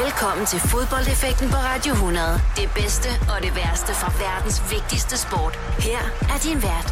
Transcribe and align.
Velkommen 0.00 0.46
til 0.46 0.60
fodboldeffekten 0.60 1.48
på 1.50 1.56
Radio 1.56 1.92
100. 1.92 2.40
Det 2.56 2.68
bedste 2.80 3.08
og 3.32 3.42
det 3.44 3.52
værste 3.60 3.92
fra 4.00 4.10
verdens 4.24 4.58
vigtigste 4.74 5.16
sport. 5.24 5.54
Her 5.88 6.02
er 6.32 6.38
din 6.46 6.58
vært, 6.68 6.88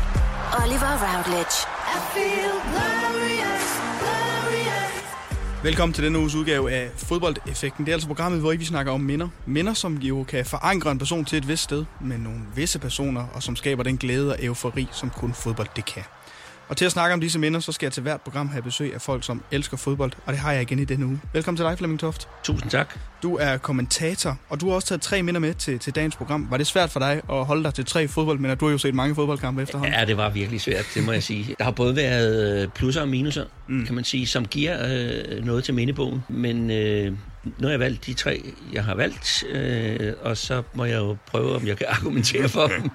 Oliver 0.60 0.94
Routledge. 1.04 1.56
I 1.94 1.98
feel 2.12 2.54
glorious, 2.70 3.66
glorious. 4.00 5.62
Velkommen 5.62 5.92
til 5.94 6.04
denne 6.04 6.18
uges 6.18 6.34
udgave 6.34 6.72
af 6.72 6.90
Fodboldeffekten. 6.96 7.84
Det 7.84 7.92
er 7.92 7.96
altså 7.96 8.08
programmet, 8.08 8.40
hvor 8.40 8.52
vi 8.52 8.64
snakker 8.64 8.92
om 8.92 9.00
minder. 9.00 9.28
Minder, 9.46 9.74
som 9.74 9.94
jo 9.94 10.24
kan 10.28 10.46
forankre 10.46 10.90
en 10.90 10.98
person 10.98 11.24
til 11.24 11.38
et 11.38 11.48
vist 11.48 11.62
sted 11.62 11.84
med 12.00 12.18
nogle 12.18 12.40
visse 12.54 12.78
personer, 12.78 13.24
og 13.34 13.42
som 13.42 13.56
skaber 13.56 13.82
den 13.82 13.96
glæde 13.96 14.32
og 14.32 14.44
eufori, 14.44 14.88
som 14.92 15.10
kun 15.10 15.34
fodbold 15.34 15.68
det 15.76 15.84
kan. 15.84 16.02
Og 16.70 16.76
til 16.76 16.84
at 16.84 16.92
snakke 16.92 17.14
om 17.14 17.20
disse 17.20 17.38
minder, 17.38 17.60
så 17.60 17.72
skal 17.72 17.86
jeg 17.86 17.92
til 17.92 18.02
hvert 18.02 18.20
program 18.20 18.48
have 18.48 18.62
besøg 18.62 18.94
af 18.94 19.00
folk, 19.00 19.24
som 19.24 19.42
elsker 19.50 19.76
fodbold, 19.76 20.12
og 20.26 20.32
det 20.32 20.40
har 20.40 20.52
jeg 20.52 20.62
igen 20.62 20.78
i 20.78 20.84
denne 20.84 21.06
uge. 21.06 21.20
Velkommen 21.32 21.56
til 21.56 21.66
dig, 21.66 21.78
Flemming 21.78 22.00
Toft. 22.00 22.28
Tusind 22.42 22.70
tak. 22.70 22.98
Du 23.22 23.36
er 23.36 23.56
kommentator, 23.56 24.38
og 24.48 24.60
du 24.60 24.68
har 24.68 24.74
også 24.74 24.88
taget 24.88 25.02
tre 25.02 25.22
minder 25.22 25.40
med 25.40 25.54
til, 25.54 25.78
til 25.78 25.94
dagens 25.94 26.16
program. 26.16 26.46
Var 26.50 26.56
det 26.56 26.66
svært 26.66 26.90
for 26.90 27.00
dig 27.00 27.22
at 27.30 27.44
holde 27.44 27.64
dig 27.64 27.74
til 27.74 27.84
tre 27.84 28.08
fodboldminder? 28.08 28.54
Du 28.54 28.64
har 28.64 28.72
jo 28.72 28.78
set 28.78 28.94
mange 28.94 29.14
fodboldkampe 29.14 29.62
efterhånden. 29.62 29.94
Ja, 29.94 30.04
det 30.04 30.16
var 30.16 30.30
virkelig 30.30 30.60
svært, 30.60 30.84
det 30.94 31.04
må 31.04 31.12
jeg 31.12 31.22
sige. 31.22 31.54
Der 31.58 31.64
har 31.64 31.70
både 31.70 31.96
været 31.96 32.62
øh, 32.62 32.68
plusser 32.68 33.00
og 33.00 33.08
minuser, 33.08 33.44
mm. 33.68 33.86
kan 33.86 33.94
man 33.94 34.04
sige, 34.04 34.26
som 34.26 34.46
giver 34.46 34.78
øh, 34.88 35.44
noget 35.44 35.64
til 35.64 35.74
mindebogen. 35.74 36.22
Men 36.28 36.70
øh, 36.70 37.12
nu 37.44 37.52
har 37.62 37.70
jeg 37.70 37.80
valgt 37.80 38.06
de 38.06 38.14
tre, 38.14 38.52
jeg 38.72 38.84
har 38.84 38.94
valgt, 38.94 39.44
øh, 39.50 40.12
og 40.22 40.36
så 40.36 40.62
må 40.74 40.84
jeg 40.84 40.98
jo 40.98 41.16
prøve, 41.26 41.56
om 41.56 41.66
jeg 41.66 41.76
kan 41.76 41.86
argumentere 41.90 42.48
for 42.48 42.66
dem. 42.76 42.90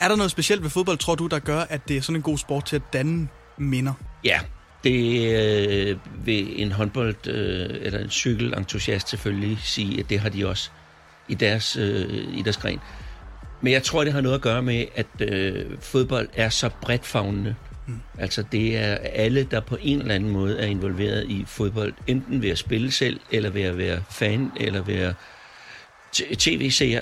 Er 0.00 0.08
der 0.08 0.16
noget 0.16 0.30
specielt 0.30 0.62
ved 0.62 0.70
fodbold, 0.70 0.98
tror 0.98 1.14
du, 1.14 1.26
der 1.26 1.38
gør, 1.38 1.60
at 1.60 1.88
det 1.88 1.96
er 1.96 2.00
sådan 2.00 2.16
en 2.16 2.22
god 2.22 2.38
sport 2.38 2.64
til 2.64 2.76
at 2.76 2.82
danne 2.92 3.28
minder? 3.56 3.92
Ja, 4.24 4.40
det 4.84 5.32
øh, 5.34 5.96
vil 6.24 6.62
en 6.62 6.72
håndbold 6.72 7.26
øh, 7.26 7.78
eller 7.80 7.98
en 7.98 8.10
cykelentusiast 8.10 9.08
selvfølgelig 9.08 9.58
sige, 9.62 10.00
at 10.00 10.10
det 10.10 10.20
har 10.20 10.28
de 10.28 10.48
også 10.48 10.70
i 11.28 11.34
deres, 11.34 11.76
øh, 11.76 12.38
i 12.38 12.42
deres 12.42 12.56
gren. 12.56 12.80
Men 13.60 13.72
jeg 13.72 13.82
tror, 13.82 14.04
det 14.04 14.12
har 14.12 14.20
noget 14.20 14.34
at 14.34 14.42
gøre 14.42 14.62
med, 14.62 14.84
at 14.94 15.06
øh, 15.20 15.66
fodbold 15.80 16.28
er 16.34 16.48
så 16.48 16.70
bredt 16.82 17.06
fagnende. 17.06 17.54
Mm. 17.86 18.00
Altså 18.18 18.44
det 18.52 18.76
er 18.78 18.96
alle, 18.96 19.44
der 19.50 19.60
på 19.60 19.76
en 19.80 20.00
eller 20.00 20.14
anden 20.14 20.30
måde 20.30 20.58
er 20.58 20.66
involveret 20.66 21.26
i 21.28 21.44
fodbold, 21.46 21.94
enten 22.06 22.42
ved 22.42 22.50
at 22.50 22.58
spille 22.58 22.90
selv, 22.90 23.20
eller 23.30 23.50
ved 23.50 23.62
at 23.62 23.78
være 23.78 24.02
fan, 24.10 24.52
eller 24.56 24.82
være 24.82 25.14
tv-seer. 26.12 27.00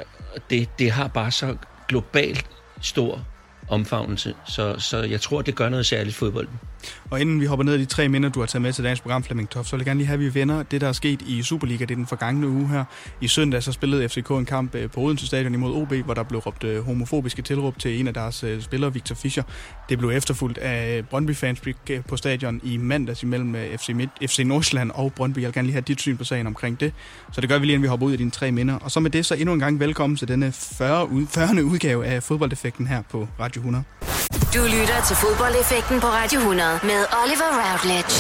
Det, 0.51 0.69
det 0.78 0.91
har 0.91 1.08
bare 1.08 1.30
så 1.30 1.56
globalt 1.89 2.47
stor 2.81 3.21
omfavnelse. 3.69 4.34
Så, 4.47 4.74
så 4.78 5.02
jeg 5.02 5.20
tror, 5.20 5.42
det 5.42 5.55
gør 5.55 5.69
noget 5.69 5.86
særligt 5.86 6.16
fodbolden. 6.16 6.61
Og 7.11 7.20
inden 7.20 7.41
vi 7.41 7.47
hopper 7.47 7.64
ned 7.64 7.74
i 7.74 7.78
de 7.78 7.84
tre 7.84 8.08
minder, 8.08 8.28
du 8.28 8.41
har 8.41 8.47
taget 8.47 8.62
med 8.62 8.72
til 8.72 8.84
dagens 8.84 9.00
program, 9.00 9.24
Flemming 9.24 9.50
Toft, 9.50 9.69
så 9.69 9.77
vil 9.77 9.80
jeg 9.80 9.86
gerne 9.86 9.98
lige 9.98 10.06
have, 10.06 10.14
at 10.14 10.20
vi 10.20 10.41
vender 10.41 10.62
det, 10.62 10.80
der 10.80 10.88
er 10.88 10.92
sket 10.92 11.22
i 11.22 11.42
Superliga. 11.42 11.84
Det 11.84 11.91
er 11.91 11.94
den 11.94 12.06
forgangne 12.06 12.48
uge 12.48 12.69
her. 12.69 12.84
I 13.20 13.28
søndag 13.28 13.62
så 13.62 13.72
spillede 13.72 14.08
FCK 14.08 14.30
en 14.30 14.44
kamp 14.44 14.74
øh, 14.74 14.91
på 14.91 15.00
Odense 15.00 15.27
Stadion 15.27 15.55
imod 15.55 15.83
OB, 15.83 15.92
hvor 15.92 16.14
der 16.14 16.22
blev 16.22 16.41
råbt 16.41 16.64
øh, 16.64 16.84
homofobiske 16.84 17.42
tilråb 17.42 17.78
til 17.78 18.00
en 18.00 18.08
af 18.08 18.14
deres 18.14 18.44
øh, 18.44 18.62
spillere, 18.62 18.92
Victor 18.92 19.14
Fischer. 19.14 19.42
Det 19.89 19.98
blev 19.98 20.11
efterfulgt 20.11 20.58
af 20.58 21.06
Brøndby-fans 21.06 21.62
på 22.08 22.16
stadion 22.16 22.61
i 22.64 22.77
mandags 22.77 23.22
imellem 23.22 23.56
FC, 23.78 23.89
Midt, 23.89 24.11
FC 24.27 24.39
Nordsjælland 24.39 24.91
og 24.94 25.12
Brøndby. 25.12 25.39
Jeg 25.39 25.46
vil 25.46 25.55
gerne 25.55 25.66
lige 25.66 25.72
have 25.72 25.84
dit 25.89 26.00
syn 26.00 26.16
på 26.16 26.24
sagen 26.24 26.46
omkring 26.46 26.80
det. 26.80 26.92
Så 27.33 27.41
det 27.41 27.48
gør 27.48 27.58
vi 27.58 27.66
lige, 27.66 27.74
inden 27.74 27.83
vi 27.83 27.89
hopper 27.89 28.06
ud 28.06 28.12
i 28.12 28.16
dine 28.16 28.30
tre 28.30 28.52
minder. 28.52 28.74
Og 28.74 28.91
så 28.91 29.00
med 29.00 29.11
det, 29.11 29.27
så 29.27 29.34
endnu 29.34 29.52
en 29.52 29.61
gang 29.61 29.80
velkommen 29.80 30.16
til 30.16 30.28
denne 30.28 30.52
40. 30.52 31.08
40. 31.30 31.64
udgave 31.64 32.06
af 32.06 32.22
fodboldeffekten 32.22 32.86
her 32.86 33.02
på 33.11 33.28
Radio 33.41 33.58
100. 33.59 33.84
Du 34.55 34.61
lytter 34.75 34.98
til 35.09 35.17
fodboldeffekten 35.17 36.01
på 36.01 36.06
Radio 36.06 36.39
100 36.41 36.81
med 36.83 37.01
Oliver 37.23 37.51
Routledge. 37.61 38.17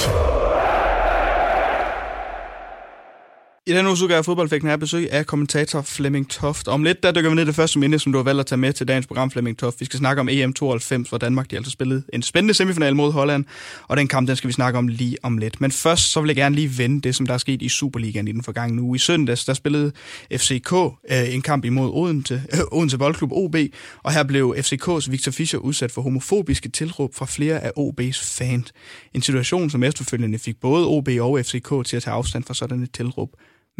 I 3.68 3.72
denne 3.72 3.90
uge 3.90 4.16
af 4.16 4.24
fodboldfægten 4.24 4.68
er 4.68 4.76
besøg 4.76 5.12
af 5.12 5.26
kommentator 5.26 5.82
Flemming 5.82 6.30
Toft. 6.30 6.68
Om 6.68 6.82
lidt, 6.82 7.02
der 7.02 7.12
dykker 7.12 7.30
vi 7.30 7.36
ned 7.36 7.42
i 7.42 7.46
det 7.46 7.54
første 7.54 7.78
minde, 7.78 7.98
som 7.98 8.12
du 8.12 8.18
har 8.18 8.22
valgt 8.22 8.40
at 8.40 8.46
tage 8.46 8.58
med 8.58 8.72
til 8.72 8.88
dagens 8.88 9.06
program, 9.06 9.30
Flemming 9.30 9.58
Toft. 9.58 9.80
Vi 9.80 9.84
skal 9.84 9.98
snakke 9.98 10.20
om 10.20 10.28
EM92, 10.28 11.08
hvor 11.08 11.18
Danmark 11.18 11.50
de 11.50 11.56
altså 11.56 11.70
spillede 11.70 12.02
en 12.12 12.22
spændende 12.22 12.54
semifinal 12.54 12.96
mod 12.96 13.12
Holland, 13.12 13.44
og 13.88 13.96
den 13.96 14.08
kamp, 14.08 14.28
den 14.28 14.36
skal 14.36 14.48
vi 14.48 14.52
snakke 14.52 14.78
om 14.78 14.88
lige 14.88 15.16
om 15.22 15.38
lidt. 15.38 15.60
Men 15.60 15.72
først, 15.72 16.12
så 16.12 16.20
vil 16.20 16.28
jeg 16.28 16.36
gerne 16.36 16.54
lige 16.54 16.78
vende 16.78 17.00
det, 17.00 17.14
som 17.14 17.26
der 17.26 17.34
er 17.34 17.38
sket 17.38 17.62
i 17.62 17.68
Superligaen 17.68 18.28
i 18.28 18.32
den 18.32 18.42
forgangne 18.42 18.82
uge. 18.82 18.96
I 18.96 18.98
søndags, 18.98 19.44
der 19.44 19.54
spillede 19.54 19.92
FCK 20.32 20.72
øh, 20.72 21.34
en 21.34 21.42
kamp 21.42 21.64
imod 21.64 21.90
Odense, 21.94 22.42
øh, 22.52 22.60
Odense 22.78 22.98
Boldklub 22.98 23.32
OB, 23.32 23.56
og 24.02 24.12
her 24.12 24.22
blev 24.22 24.54
FCK's 24.58 25.10
Victor 25.10 25.32
Fischer 25.32 25.58
udsat 25.58 25.92
for 25.92 26.02
homofobiske 26.02 26.68
tilråb 26.68 27.14
fra 27.14 27.26
flere 27.26 27.60
af 27.60 27.70
OB's 27.78 28.36
fans. 28.38 28.72
En 29.14 29.22
situation, 29.22 29.70
som 29.70 29.82
efterfølgende 29.82 30.38
fik 30.38 30.60
både 30.60 30.86
OB 30.86 31.08
og 31.20 31.40
FCK 31.44 31.86
til 31.86 31.96
at 31.96 32.02
tage 32.02 32.14
afstand 32.14 32.44
fra 32.44 32.54
sådan 32.54 32.82
et 32.82 32.92
tilråb. 32.92 33.30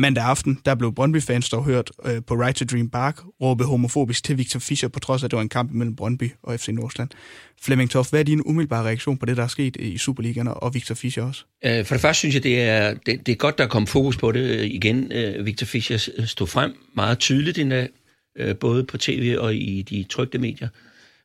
Mandag 0.00 0.24
aften, 0.24 0.58
der 0.64 0.74
blev 0.74 0.94
Brøndby-fans 0.94 1.48
dog 1.48 1.64
hørt 1.64 1.90
øh, 2.04 2.22
på 2.26 2.34
Right 2.34 2.56
to 2.56 2.64
Dream 2.64 2.90
Park 2.90 3.20
råbe 3.40 3.64
homofobisk 3.64 4.24
til 4.24 4.38
Victor 4.38 4.60
Fischer, 4.60 4.88
på 4.88 5.00
trods 5.00 5.22
af, 5.22 5.26
at 5.26 5.30
det 5.30 5.36
var 5.36 5.42
en 5.42 5.48
kamp 5.48 5.72
mellem 5.72 5.96
Brøndby 5.96 6.30
og 6.42 6.60
FC 6.60 6.68
Nordsjælland. 6.68 7.10
Flemming 7.62 7.90
Toft, 7.90 8.10
hvad 8.10 8.20
er 8.20 8.24
din 8.24 8.42
umiddelbare 8.44 8.84
reaktion 8.84 9.18
på 9.18 9.26
det, 9.26 9.36
der 9.36 9.42
er 9.42 9.48
sket 9.48 9.76
i 9.76 9.98
Superligaen 9.98 10.48
og 10.48 10.74
Victor 10.74 10.94
Fischer 10.94 11.24
også? 11.24 11.44
Øh, 11.64 11.84
for 11.84 11.94
det 11.94 12.02
første 12.02 12.18
synes 12.18 12.34
jeg, 12.34 12.42
det 12.42 12.60
er, 12.60 12.94
det, 13.06 13.26
det 13.26 13.32
er 13.32 13.36
godt, 13.36 13.58
der 13.58 13.64
er 13.64 13.68
kommet 13.68 13.88
fokus 13.88 14.16
på 14.16 14.32
det 14.32 14.40
øh, 14.40 14.66
igen. 14.66 15.12
Øh, 15.12 15.46
Victor 15.46 15.64
Fischer 15.64 16.08
øh, 16.18 16.26
stod 16.26 16.46
frem 16.46 16.72
meget 16.94 17.18
tydeligt 17.18 17.58
endda, 17.58 17.86
øh, 18.38 18.56
både 18.56 18.84
på 18.84 18.98
tv 18.98 19.36
og 19.38 19.54
i 19.54 19.82
de 19.82 20.04
trygte 20.08 20.38
medier. 20.38 20.68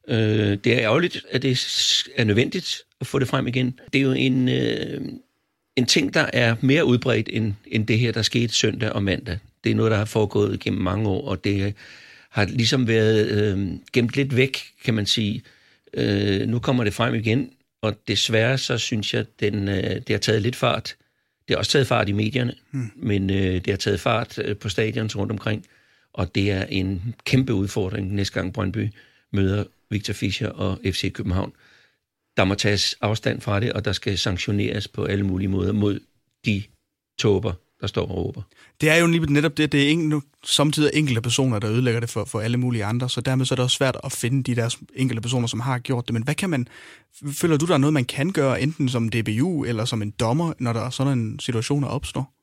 Det 0.08 0.68
er 0.68 0.80
ærgerligt, 0.80 1.26
at 1.32 1.42
det 1.42 1.52
er 2.16 2.24
nødvendigt 2.24 2.78
at 3.02 3.08
få 3.08 3.20
det 3.20 3.28
frem 3.28 3.48
igen. 3.48 3.80
Det 3.94 4.00
er 4.00 4.04
jo 4.04 4.12
en 4.12 4.50
en 5.76 5.86
ting, 5.86 6.14
der 6.14 6.30
er 6.34 6.56
mere 6.62 6.86
udbredt 6.86 7.30
end, 7.32 7.54
end 7.68 7.88
det 7.88 8.00
her, 8.00 8.12
der 8.12 8.22
skete 8.22 8.54
søndag 8.54 8.92
og 8.92 9.04
mandag. 9.04 9.40
Det 9.64 9.72
er 9.72 9.76
noget, 9.76 9.92
der 9.92 9.98
har 9.98 10.06
foregået 10.06 10.60
gennem 10.60 10.82
mange 10.82 11.10
år, 11.10 11.28
og 11.30 11.44
det 11.44 11.74
har 12.30 12.46
ligesom 12.46 12.88
været 12.88 13.28
øh, 13.28 13.70
gemt 13.94 14.16
lidt 14.16 14.36
væk, 14.36 14.58
kan 14.84 14.94
man 14.94 15.06
sige. 15.06 15.44
Øh, 15.94 16.48
nu 16.48 16.60
kommer 16.60 16.84
det 16.84 16.94
frem 16.94 17.16
igen, 17.16 17.52
og 17.82 18.08
desværre 18.08 18.58
så 18.58 18.78
synes 18.78 19.14
jeg, 19.14 19.26
den, 19.40 19.68
øh, 19.68 19.84
det 19.84 20.10
har 20.10 20.18
taget 20.18 20.42
lidt 20.42 20.56
fart. 20.56 20.96
Det 21.48 21.54
har 21.54 21.58
også 21.58 21.72
taget 21.72 21.88
fart 21.88 22.10
i 22.10 22.12
medierne, 22.12 22.54
hmm. 22.72 22.92
men 22.96 23.30
øh, 23.30 23.54
det 23.54 23.68
har 23.68 23.78
taget 23.78 24.00
fart 24.00 24.40
øh, 24.40 24.58
på 24.58 24.70
stadions 24.70 25.18
rundt 25.18 25.32
omkring, 25.32 25.66
og 26.14 26.36
det 26.36 26.52
er 26.52 26.66
en 26.66 27.16
kæmpe 27.26 27.54
udfordring 27.54 28.14
næste 28.14 28.34
gang 28.34 28.54
Brøndby 28.54 28.90
møder 29.32 29.64
Victor 29.90 30.14
Fischer 30.14 30.50
og 30.50 30.80
FC 30.84 31.14
København 31.14 31.54
der 32.38 32.44
må 32.44 32.56
tages 32.56 32.96
afstand 33.02 33.42
fra 33.42 33.60
det, 33.60 33.74
og 33.74 33.86
der 33.86 33.94
skal 33.94 34.18
sanktioneres 34.18 34.88
på 34.88 35.06
alle 35.06 35.26
mulige 35.26 35.48
måder 35.48 35.72
mod 35.74 36.00
de 36.46 36.64
tåber, 37.20 37.54
der 37.82 37.88
står 37.88 38.02
og 38.02 38.16
råber. 38.16 38.42
Det 38.82 38.90
er 38.90 38.96
jo 38.96 39.08
lige 39.08 39.34
netop 39.34 39.58
det, 39.58 39.72
det 39.72 39.84
er 39.84 39.90
en, 39.92 40.22
samtidig 40.44 40.92
enkelte 40.94 41.22
personer, 41.22 41.60
der 41.60 41.70
ødelægger 41.70 42.00
det 42.00 42.10
for, 42.10 42.26
for 42.26 42.40
alle 42.40 42.58
mulige 42.58 42.86
andre, 42.86 43.10
så 43.10 43.22
dermed 43.22 43.46
så 43.46 43.54
er 43.54 43.56
det 43.56 43.64
også 43.64 43.78
svært 43.78 43.98
at 44.04 44.12
finde 44.12 44.44
de 44.44 44.56
der 44.56 44.76
enkelte 44.96 45.22
personer, 45.22 45.48
som 45.48 45.60
har 45.60 45.80
gjort 45.80 46.08
det. 46.08 46.14
Men 46.14 46.24
hvad 46.24 46.36
kan 46.36 46.50
man, 46.50 46.68
føler 47.32 47.58
du, 47.58 47.66
der 47.66 47.74
er 47.74 47.78
noget, 47.78 47.94
man 47.94 48.06
kan 48.06 48.32
gøre, 48.32 48.62
enten 48.62 48.90
som 48.90 49.10
DBU 49.10 49.64
eller 49.64 49.86
som 49.86 50.02
en 50.02 50.12
dommer, 50.12 50.54
når 50.60 50.74
der 50.74 50.90
sådan 50.90 51.20
en 51.20 51.40
situation 51.40 51.84
opstår? 51.84 52.34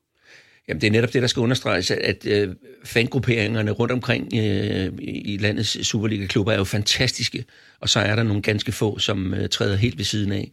Jamen, 0.67 0.81
det 0.81 0.87
er 0.87 0.91
netop 0.91 1.13
det, 1.13 1.21
der 1.21 1.27
skal 1.27 1.39
understreges, 1.39 1.91
at, 1.91 1.97
at 1.97 2.25
øh, 2.25 2.55
fangrupperingerne 2.83 3.71
rundt 3.71 3.91
omkring 3.91 4.29
øh, 4.35 4.91
i 4.99 5.37
landets 5.41 5.87
Superliga-klubber 5.87 6.51
er 6.51 6.57
jo 6.57 6.63
fantastiske, 6.63 7.45
og 7.79 7.89
så 7.89 7.99
er 7.99 8.15
der 8.15 8.23
nogle 8.23 8.41
ganske 8.41 8.71
få, 8.71 8.99
som 8.99 9.33
øh, 9.33 9.49
træder 9.49 9.75
helt 9.75 9.97
ved 9.97 10.05
siden 10.05 10.31
af. 10.31 10.51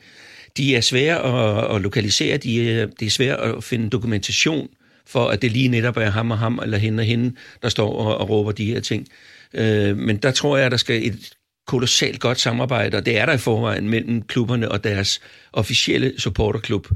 De 0.57 0.77
er 0.77 0.81
svære 0.81 1.19
at, 1.19 1.77
at 1.77 1.83
lokalisere, 1.83 2.37
de 2.37 2.71
er, 2.71 2.87
det 2.87 3.07
er 3.07 3.11
svært 3.11 3.41
at 3.41 3.65
finde 3.65 3.91
dokumentation 3.91 4.69
for, 5.07 5.29
at 5.29 5.43
det 5.43 5.53
lige 5.53 5.69
netop 5.69 5.97
er 5.97 6.11
ham 6.11 6.31
og 6.31 6.39
ham, 6.39 6.61
eller 6.63 6.79
hende 6.79 7.01
og 7.01 7.05
hende, 7.05 7.35
der 7.63 7.69
står 7.69 7.93
og, 7.93 8.19
og 8.19 8.31
råber 8.31 8.53
de 8.53 8.65
her 8.65 8.81
ting. 8.81 9.09
Øh, 9.55 9.97
men 9.97 10.17
der 10.17 10.31
tror 10.31 10.57
jeg, 10.57 10.67
at 10.67 10.73
der 10.73 10.79
skal 10.79 11.07
et 11.07 11.33
kolossalt 11.67 12.21
godt 12.21 12.41
samarbejde, 12.41 12.97
og 12.97 13.07
det 13.07 13.19
er 13.19 13.27
der 13.27 13.33
i 13.33 13.39
forvejen 13.39 13.89
mellem 13.89 14.23
klubberne 14.23 14.71
og 14.71 14.85
deres 14.85 15.21
officielle 15.53 16.13
supporterklub, 16.19 16.89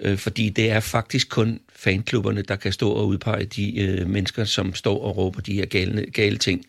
øh, 0.00 0.18
fordi 0.18 0.48
det 0.48 0.70
er 0.70 0.80
faktisk 0.80 1.28
kun 1.28 1.60
fanklubberne, 1.76 2.42
der 2.42 2.56
kan 2.56 2.72
stå 2.72 2.90
og 2.90 3.06
udpege 3.06 3.44
de 3.44 3.80
øh, 3.80 4.08
mennesker, 4.08 4.44
som 4.44 4.74
står 4.74 5.02
og 5.02 5.16
råber 5.16 5.40
de 5.40 5.54
her 5.54 5.66
gale, 5.66 6.06
gale 6.12 6.36
ting. 6.36 6.64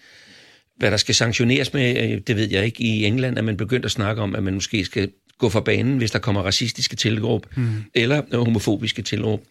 Hvad 0.78 0.92
der 0.92 0.98
skal 0.98 1.16
sanktioneres 1.16 1.74
med, 1.74 2.12
øh, 2.12 2.22
det 2.28 2.36
ved 2.36 2.50
jeg 2.50 2.66
ikke. 2.66 2.84
I 2.84 3.06
England 3.06 3.38
er 3.38 3.42
man 3.42 3.58
begyndt 3.58 3.86
at 3.86 3.92
snakke 3.92 4.22
om, 4.22 4.36
at 4.36 4.44
man 4.44 4.54
måske 4.54 4.86
skal 4.86 5.12
gå 5.38 5.50
fra 5.50 5.60
banen, 5.60 5.98
hvis 5.98 6.12
der 6.12 6.20
kommer 6.20 6.42
racistiske 6.42 6.96
tilråb, 6.96 7.48
mm. 7.56 7.84
eller 7.94 8.38
homofobiske 8.38 9.02
tilråb. 9.02 9.44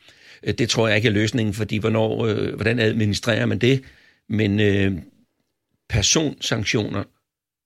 Øh, 0.42 0.54
det 0.54 0.68
tror 0.68 0.88
jeg 0.88 0.96
ikke 0.96 1.08
er 1.08 1.12
løsningen, 1.12 1.54
fordi 1.54 1.76
hvornår, 1.76 2.26
øh, 2.26 2.54
hvordan 2.54 2.78
administrerer 2.78 3.46
man 3.46 3.58
det? 3.58 3.82
Men 4.28 4.60
øh, 4.60 4.92
personsanktioner 5.88 7.04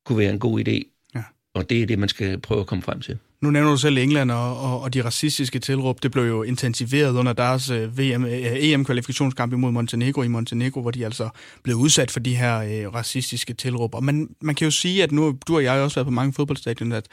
kunne 0.04 0.18
være 0.18 0.32
en 0.32 0.38
god 0.38 0.68
idé, 0.68 1.08
ja. 1.14 1.22
og 1.54 1.70
det 1.70 1.82
er 1.82 1.86
det, 1.86 1.98
man 1.98 2.08
skal 2.08 2.38
prøve 2.38 2.60
at 2.60 2.66
komme 2.66 2.82
frem 2.82 3.00
til. 3.00 3.18
Nu 3.44 3.50
nævner 3.50 3.70
du 3.70 3.76
selv 3.76 3.98
England 3.98 4.30
og, 4.30 4.60
og, 4.60 4.82
og 4.82 4.94
de 4.94 5.04
racistiske 5.04 5.58
tilråb. 5.58 6.02
Det 6.02 6.10
blev 6.10 6.24
jo 6.24 6.42
intensiveret 6.42 7.16
under 7.16 7.32
deres 7.32 7.70
øh, 7.70 7.98
VM, 7.98 8.24
øh, 8.24 8.52
EM-kvalifikationskamp 8.56 9.52
imod 9.52 9.72
Montenegro 9.72 10.22
i 10.22 10.28
Montenegro, 10.28 10.80
hvor 10.80 10.90
de 10.90 11.04
altså 11.04 11.28
blev 11.62 11.76
udsat 11.76 12.10
for 12.10 12.20
de 12.20 12.36
her 12.36 12.58
øh, 12.58 12.94
racistiske 12.94 13.54
tilråb. 13.54 13.94
Og 13.94 14.04
man, 14.04 14.28
man 14.40 14.54
kan 14.54 14.64
jo 14.64 14.70
sige, 14.70 15.02
at 15.02 15.12
nu 15.12 15.38
du 15.48 15.56
og 15.56 15.64
jeg 15.64 15.72
har 15.72 15.80
også 15.80 15.94
været 15.94 16.06
på 16.06 16.10
mange 16.10 16.32
fodboldstadioner, 16.32 16.96
at 16.96 17.06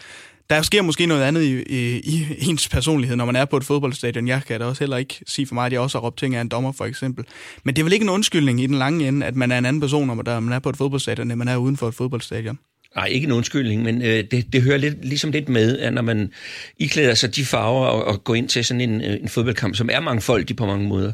der 0.49 0.61
sker 0.61 0.81
måske 0.81 1.05
noget 1.05 1.21
andet 1.21 1.41
i, 1.41 1.63
i, 1.63 2.01
i 2.03 2.25
ens 2.49 2.69
personlighed, 2.69 3.15
når 3.15 3.25
man 3.25 3.35
er 3.35 3.45
på 3.45 3.57
et 3.57 3.63
fodboldstadion. 3.63 4.27
Jeg 4.27 4.41
kan 4.47 4.59
da 4.59 4.65
også 4.65 4.79
heller 4.79 4.97
ikke 4.97 5.23
sige 5.27 5.47
for 5.47 5.55
mig, 5.55 5.65
at 5.65 5.71
jeg 5.71 5.81
også 5.81 5.97
har 5.97 6.05
råbt 6.05 6.17
ting 6.17 6.35
af 6.35 6.41
en 6.41 6.49
dommer, 6.49 6.71
for 6.71 6.85
eksempel. 6.85 7.25
Men 7.63 7.75
det 7.75 7.81
er 7.81 7.83
vel 7.83 7.93
ikke 7.93 8.03
en 8.03 8.09
undskyldning 8.09 8.61
i 8.61 8.67
den 8.67 8.75
lange 8.75 9.07
ende, 9.07 9.25
at 9.25 9.35
man 9.35 9.51
er 9.51 9.57
en 9.57 9.65
anden 9.65 9.79
person, 9.79 10.07
når 10.07 10.39
man 10.39 10.53
er 10.53 10.59
på 10.59 10.69
et 10.69 10.77
fodboldstadion, 10.77 11.31
end 11.31 11.37
man 11.37 11.47
er 11.47 11.57
uden 11.57 11.77
for 11.77 11.87
et 11.87 11.95
fodboldstadion. 11.95 12.59
Nej, 12.95 13.05
ikke 13.05 13.25
en 13.25 13.31
undskyldning, 13.31 13.83
men 13.83 14.01
øh, 14.01 14.23
det, 14.31 14.53
det 14.53 14.61
hører 14.61 14.77
lidt, 14.77 15.05
ligesom 15.05 15.31
lidt 15.31 15.49
med, 15.49 15.79
at 15.79 15.93
når 15.93 16.01
man 16.01 16.33
iklæder 16.77 17.13
sig 17.13 17.35
de 17.35 17.45
farver 17.45 17.85
og, 17.85 18.03
og 18.05 18.23
går 18.23 18.35
ind 18.35 18.49
til 18.49 18.65
sådan 18.65 18.81
en, 18.81 19.01
øh, 19.01 19.13
en 19.21 19.29
fodboldkamp, 19.29 19.75
som 19.75 19.89
er 19.91 19.99
mangfoldig 19.99 20.55
på 20.55 20.65
mange 20.65 20.87
måder, 20.87 21.11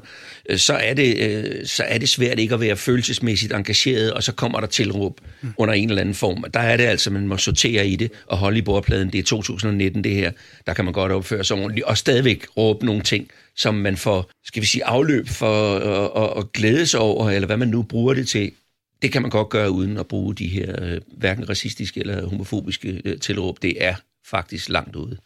øh, 0.50 0.58
så, 0.58 0.74
er 0.74 0.94
det, 0.94 1.18
øh, 1.18 1.66
så 1.66 1.84
er 1.84 1.98
det 1.98 2.10
svært 2.10 2.40
ikke 2.40 2.54
at 2.54 2.60
være 2.62 2.76
følelsesmæssigt 2.76 3.54
engageret, 3.54 4.14
og 4.14 4.24
så 4.24 4.32
kommer 4.32 4.60
der 4.60 4.68
tilråb 4.68 5.22
mm. 5.42 5.54
under 5.58 5.74
en 5.74 5.90
eller 5.90 6.02
anden 6.02 6.16
form. 6.16 6.46
Der 6.54 6.60
er 6.60 6.78
det 6.78 6.84
altså, 6.84 7.12
man 7.12 7.28
må 7.28 7.38
sortere 7.38 7.88
i 7.88 7.96
det 7.96 8.12
og 8.28 8.38
holde 8.38 8.58
i 8.58 8.62
bordpladen. 8.62 9.12
Det 9.12 9.20
er 9.20 9.24
2019, 9.24 10.04
det 10.04 10.12
her. 10.12 10.32
Der 10.68 10.74
kan 10.74 10.86
man 10.86 10.94
godt 10.94 11.12
opføre 11.12 11.44
sig 11.44 11.58
ordentligt, 11.58 11.86
og 11.86 11.98
stadigvæk 11.98 12.46
råbe 12.58 12.86
nogle 12.86 13.02
ting, 13.02 13.28
som 13.56 13.76
man 13.76 13.98
får, 13.98 14.32
skal 14.46 14.62
vi 14.62 14.68
sige, 14.68 14.86
afløb 14.86 15.28
for 15.28 15.76
at, 15.78 16.38
at 16.38 16.52
glæde 16.54 16.88
sig 16.88 17.00
over, 17.00 17.30
eller 17.30 17.46
hvad 17.46 17.58
man 17.58 17.68
nu 17.68 17.82
bruger 17.84 18.14
det 18.14 18.28
til 18.28 18.52
det 19.02 19.12
kan 19.12 19.22
man 19.22 19.32
godt 19.32 19.50
gøre 19.50 19.72
uden 19.72 19.98
at 19.98 20.08
bruge 20.08 20.36
de 20.36 20.48
her 20.48 20.76
øh, 20.82 21.02
hverken 21.18 21.50
racistiske 21.50 22.00
eller 22.00 22.28
homofobiske 22.28 23.02
øh, 23.06 23.20
tilråb. 23.20 23.62
Det 23.62 23.74
er 23.84 23.96
faktisk 24.26 24.70
langt 24.70 24.96
ude. 24.96 25.18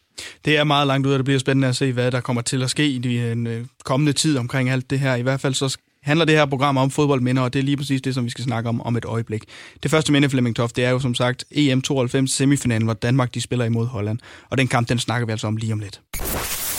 Det 0.45 0.57
er 0.57 0.63
meget 0.63 0.87
langt 0.87 1.07
ude, 1.07 1.15
og 1.15 1.19
det 1.19 1.25
bliver 1.25 1.39
spændende 1.39 1.67
at 1.67 1.75
se, 1.75 1.91
hvad 1.91 2.11
der 2.11 2.21
kommer 2.21 2.41
til 2.41 2.63
at 2.63 2.69
ske 2.69 2.87
i 2.87 2.97
den 2.97 3.47
øh, 3.47 3.65
kommende 3.83 4.13
tid 4.13 4.37
omkring 4.37 4.69
alt 4.69 4.89
det 4.89 4.99
her. 4.99 5.15
I 5.15 5.21
hvert 5.21 5.41
fald 5.41 5.53
så 5.53 5.77
handler 6.03 6.25
det 6.25 6.35
her 6.35 6.45
program 6.45 6.77
om 6.77 6.91
fodboldminder, 6.91 7.41
og 7.41 7.53
det 7.53 7.59
er 7.59 7.63
lige 7.63 7.77
præcis 7.77 8.01
det, 8.01 8.13
som 8.13 8.25
vi 8.25 8.29
skal 8.29 8.43
snakke 8.43 8.69
om 8.69 8.81
om 8.81 8.95
et 8.95 9.05
øjeblik. 9.05 9.43
Det 9.83 9.91
første 9.91 10.11
minde, 10.11 10.29
Flemming 10.29 10.55
Toft, 10.55 10.75
det 10.75 10.85
er 10.85 10.89
jo 10.89 10.99
som 10.99 11.15
sagt 11.15 11.45
EM92 11.55 12.27
semifinalen, 12.27 12.85
hvor 12.85 12.93
Danmark 12.93 13.33
de 13.33 13.41
spiller 13.41 13.65
imod 13.65 13.85
Holland. 13.85 14.19
Og 14.49 14.57
den 14.57 14.67
kamp, 14.67 14.89
den 14.89 14.99
snakker 14.99 15.25
vi 15.25 15.31
altså 15.31 15.47
om 15.47 15.57
lige 15.57 15.73
om 15.73 15.79
lidt. 15.79 16.01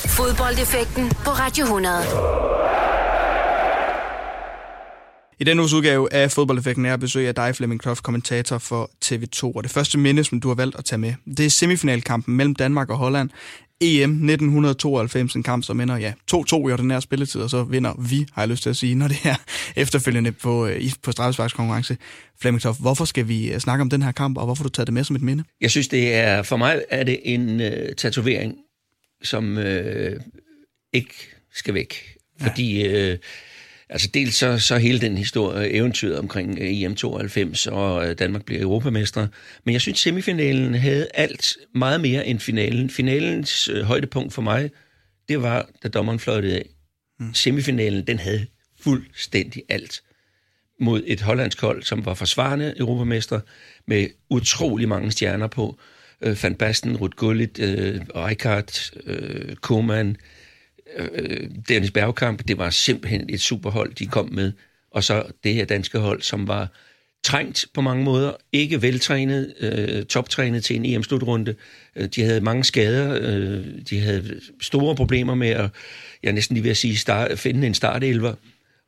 Fodboldeffekten 0.06 1.08
på 1.08 1.30
Radio 1.30 1.64
100. 1.64 2.91
I 5.42 5.44
denne 5.44 5.62
uges 5.62 5.72
udgave 5.72 6.12
af 6.12 6.30
Fodboldeffekten 6.30 6.86
er 6.86 6.96
besøg 6.96 7.28
af 7.28 7.34
dig, 7.34 7.56
Flemming 7.56 7.80
Kloft, 7.80 8.02
kommentator 8.02 8.58
for 8.58 8.90
TV2. 9.04 9.42
Og 9.42 9.62
det 9.62 9.70
første 9.70 9.98
minde, 9.98 10.24
som 10.24 10.40
du 10.40 10.48
har 10.48 10.54
valgt 10.54 10.76
at 10.78 10.84
tage 10.84 10.98
med, 10.98 11.14
det 11.36 11.46
er 11.46 11.50
semifinalkampen 11.50 12.36
mellem 12.36 12.54
Danmark 12.54 12.90
og 12.90 12.96
Holland. 12.96 13.30
EM 13.80 14.10
1992, 14.10 15.34
en 15.34 15.42
kamp, 15.42 15.64
som 15.64 15.80
ender 15.80 15.96
ja, 15.96 16.12
2-2 16.32 16.68
i 16.68 16.72
ordinær 16.72 17.00
spilletid, 17.00 17.40
og 17.40 17.50
så 17.50 17.62
vinder 17.62 18.06
vi, 18.08 18.26
har 18.32 18.42
jeg 18.42 18.48
lyst 18.48 18.62
til 18.62 18.70
at 18.70 18.76
sige, 18.76 18.94
når 18.94 19.08
det 19.08 19.16
er 19.24 19.34
efterfølgende 19.76 20.32
på, 20.32 20.66
øh, 20.66 20.90
på 21.02 21.12
konkurrence. 21.56 21.96
Flemming 22.40 22.60
Kloft, 22.60 22.80
hvorfor 22.80 23.04
skal 23.04 23.28
vi 23.28 23.52
øh, 23.52 23.58
snakke 23.58 23.82
om 23.82 23.90
den 23.90 24.02
her 24.02 24.12
kamp, 24.12 24.38
og 24.38 24.44
hvorfor 24.44 24.62
du 24.62 24.68
tager 24.68 24.84
det 24.84 24.94
med 24.94 25.04
som 25.04 25.16
et 25.16 25.22
minde? 25.22 25.44
Jeg 25.60 25.70
synes, 25.70 25.88
det 25.88 26.14
er, 26.14 26.42
for 26.42 26.56
mig 26.56 26.82
er 26.90 27.04
det 27.04 27.20
en 27.24 27.60
uh, 27.60 27.66
tatovering, 27.96 28.54
som 29.22 29.56
uh, 29.56 29.64
ikke 30.92 31.14
skal 31.54 31.74
væk. 31.74 31.94
Ja. 32.40 32.46
Fordi... 32.46 33.10
Uh, 33.12 33.18
Altså 33.92 34.08
dels 34.14 34.34
så, 34.34 34.58
så 34.58 34.78
hele 34.78 35.00
den 35.00 35.18
historie, 35.18 35.70
eventyret 35.70 36.18
omkring 36.18 36.58
øh, 36.60 36.70
EM92, 36.70 37.70
og 37.70 38.08
øh, 38.08 38.18
Danmark 38.18 38.44
bliver 38.44 38.62
europamestre. 38.62 39.28
Men 39.64 39.72
jeg 39.72 39.80
synes, 39.80 39.98
semifinalen 39.98 40.74
havde 40.74 41.08
alt 41.14 41.56
meget 41.74 42.00
mere 42.00 42.26
end 42.26 42.40
finalen. 42.40 42.90
Finalens 42.90 43.68
øh, 43.68 43.82
højdepunkt 43.82 44.32
for 44.32 44.42
mig, 44.42 44.70
det 45.28 45.42
var, 45.42 45.68
da 45.82 45.88
dommeren 45.88 46.18
fløjtede 46.18 46.56
af. 46.56 46.68
Mm. 47.20 47.34
Semifinalen, 47.34 48.06
den 48.06 48.18
havde 48.18 48.46
fuldstændig 48.80 49.62
alt 49.68 50.02
mod 50.80 51.02
et 51.06 51.20
hollandsk 51.20 51.60
hold, 51.60 51.82
som 51.82 52.04
var 52.04 52.14
forsvarende 52.14 52.74
europamestre, 52.76 53.40
med 53.86 54.08
utrolig 54.30 54.88
mange 54.88 55.10
stjerner 55.10 55.46
på. 55.46 55.78
Øh, 56.20 56.36
Van 56.42 56.54
Basten, 56.54 56.96
Ruud 56.96 57.10
Gullit, 57.16 57.58
øh, 57.58 58.00
Rijkaard, 58.14 58.90
øh, 59.06 59.56
Koeman, 59.56 60.08
øh, 60.08 60.16
Øh, 60.96 61.50
Dennis 61.68 61.90
Bergkamp, 61.90 62.48
det 62.48 62.58
var 62.58 62.70
simpelthen 62.70 63.30
et 63.30 63.40
superhold, 63.40 63.94
de 63.94 64.06
kom 64.06 64.28
med. 64.32 64.52
Og 64.90 65.04
så 65.04 65.24
det 65.44 65.54
her 65.54 65.64
danske 65.64 65.98
hold, 65.98 66.22
som 66.22 66.48
var 66.48 66.68
trængt 67.24 67.66
på 67.74 67.80
mange 67.80 68.04
måder, 68.04 68.32
ikke 68.52 68.82
veltrænet, 68.82 69.54
øh, 69.60 70.04
toptrænet 70.04 70.64
til 70.64 70.76
en 70.76 70.84
EM-slutrunde. 70.84 71.54
Øh, 71.96 72.08
de 72.08 72.22
havde 72.22 72.40
mange 72.40 72.64
skader, 72.64 73.18
øh, 73.22 73.64
de 73.90 74.00
havde 74.00 74.40
store 74.60 74.96
problemer 74.96 75.34
med 75.34 75.48
at, 75.48 75.70
jeg 76.22 76.32
næsten 76.32 76.54
lige 76.54 76.64
vil 76.64 76.76
sige, 76.76 76.96
start, 76.96 77.38
finde 77.38 77.66
en 77.66 77.74
startelver, 77.74 78.34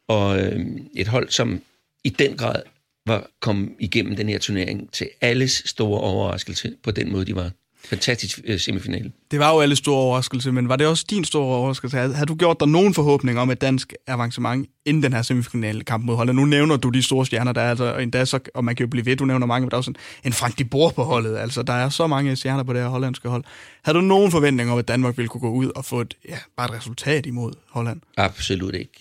og 0.08 0.40
øh, 0.40 0.66
et 0.96 1.08
hold, 1.08 1.28
som 1.28 1.62
i 2.04 2.08
den 2.08 2.36
grad 2.36 2.62
var 3.06 3.30
kommet 3.40 3.70
igennem 3.78 4.16
den 4.16 4.28
her 4.28 4.38
turnering 4.38 4.92
til 4.92 5.08
alles 5.20 5.62
store 5.66 6.00
overraskelse 6.00 6.72
på 6.82 6.90
den 6.90 7.12
måde, 7.12 7.24
de 7.24 7.34
var 7.34 7.50
fantastisk 7.84 8.40
øh, 8.44 8.60
semifinale. 8.60 9.12
Det 9.30 9.38
var 9.38 9.54
jo 9.54 9.60
alle 9.60 9.76
store 9.76 9.96
overraskelse, 9.96 10.52
men 10.52 10.68
var 10.68 10.76
det 10.76 10.86
også 10.86 11.04
din 11.10 11.24
store 11.24 11.56
overraskelse? 11.56 11.96
Har 11.96 12.24
du 12.24 12.34
gjort 12.34 12.60
dig 12.60 12.68
nogen 12.68 12.94
forhåbning 12.94 13.38
om 13.38 13.50
et 13.50 13.60
dansk 13.60 13.92
avancement 14.06 14.68
inden 14.84 15.02
den 15.02 15.12
her 15.12 15.22
semifinale 15.22 15.84
kamp 15.84 16.04
mod 16.04 16.16
Holland? 16.16 16.38
Nu 16.38 16.44
nævner 16.44 16.76
du 16.76 16.88
de 16.88 17.02
store 17.02 17.26
stjerner, 17.26 17.52
der 17.52 17.60
er 17.60 17.70
altså, 17.70 17.84
og 17.84 18.02
endda 18.02 18.24
så, 18.24 18.38
og 18.54 18.64
man 18.64 18.76
kan 18.76 18.84
jo 18.84 18.90
blive 18.90 19.06
ved, 19.06 19.16
du 19.16 19.24
nævner 19.24 19.46
mange, 19.46 19.64
men 19.64 19.70
der 19.70 19.76
er 19.76 19.78
også 19.78 19.90
en, 19.90 19.96
en 20.24 20.32
Frank 20.32 20.58
de 20.58 20.64
Boer 20.64 20.90
på 20.90 21.02
holdet. 21.02 21.36
Altså, 21.36 21.62
der 21.62 21.72
er 21.72 21.88
så 21.88 22.06
mange 22.06 22.36
stjerner 22.36 22.62
på 22.62 22.72
det 22.72 22.80
her 22.80 22.88
hollandske 22.88 23.28
hold. 23.28 23.44
Har 23.82 23.92
du 23.92 24.00
nogen 24.00 24.30
forventning 24.30 24.70
om, 24.70 24.78
at 24.78 24.88
Danmark 24.88 25.16
ville 25.16 25.28
kunne 25.28 25.40
gå 25.40 25.50
ud 25.50 25.70
og 25.74 25.84
få 25.84 26.00
et, 26.00 26.14
ja, 26.28 26.38
bare 26.56 26.66
et 26.66 26.72
resultat 26.72 27.26
imod 27.26 27.52
Holland? 27.70 28.00
Absolut 28.16 28.74
ikke. 28.74 28.92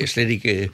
Øh, 0.00 0.08
slet 0.08 0.30
ikke... 0.30 0.62
Øh 0.62 0.68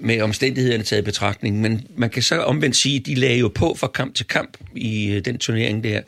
med 0.00 0.20
omstændighederne 0.20 0.84
taget 0.84 1.02
i 1.02 1.04
betragtning, 1.04 1.60
men 1.60 1.86
man 1.96 2.10
kan 2.10 2.22
så 2.22 2.42
omvendt 2.42 2.76
sige, 2.76 3.00
at 3.00 3.06
de 3.06 3.14
lagde 3.14 3.38
jo 3.38 3.48
på 3.48 3.76
fra 3.78 3.86
kamp 3.86 4.14
til 4.14 4.26
kamp 4.26 4.56
i 4.74 5.10
øh, 5.10 5.24
den 5.24 5.38
turnering 5.38 5.84
der 5.84 6.00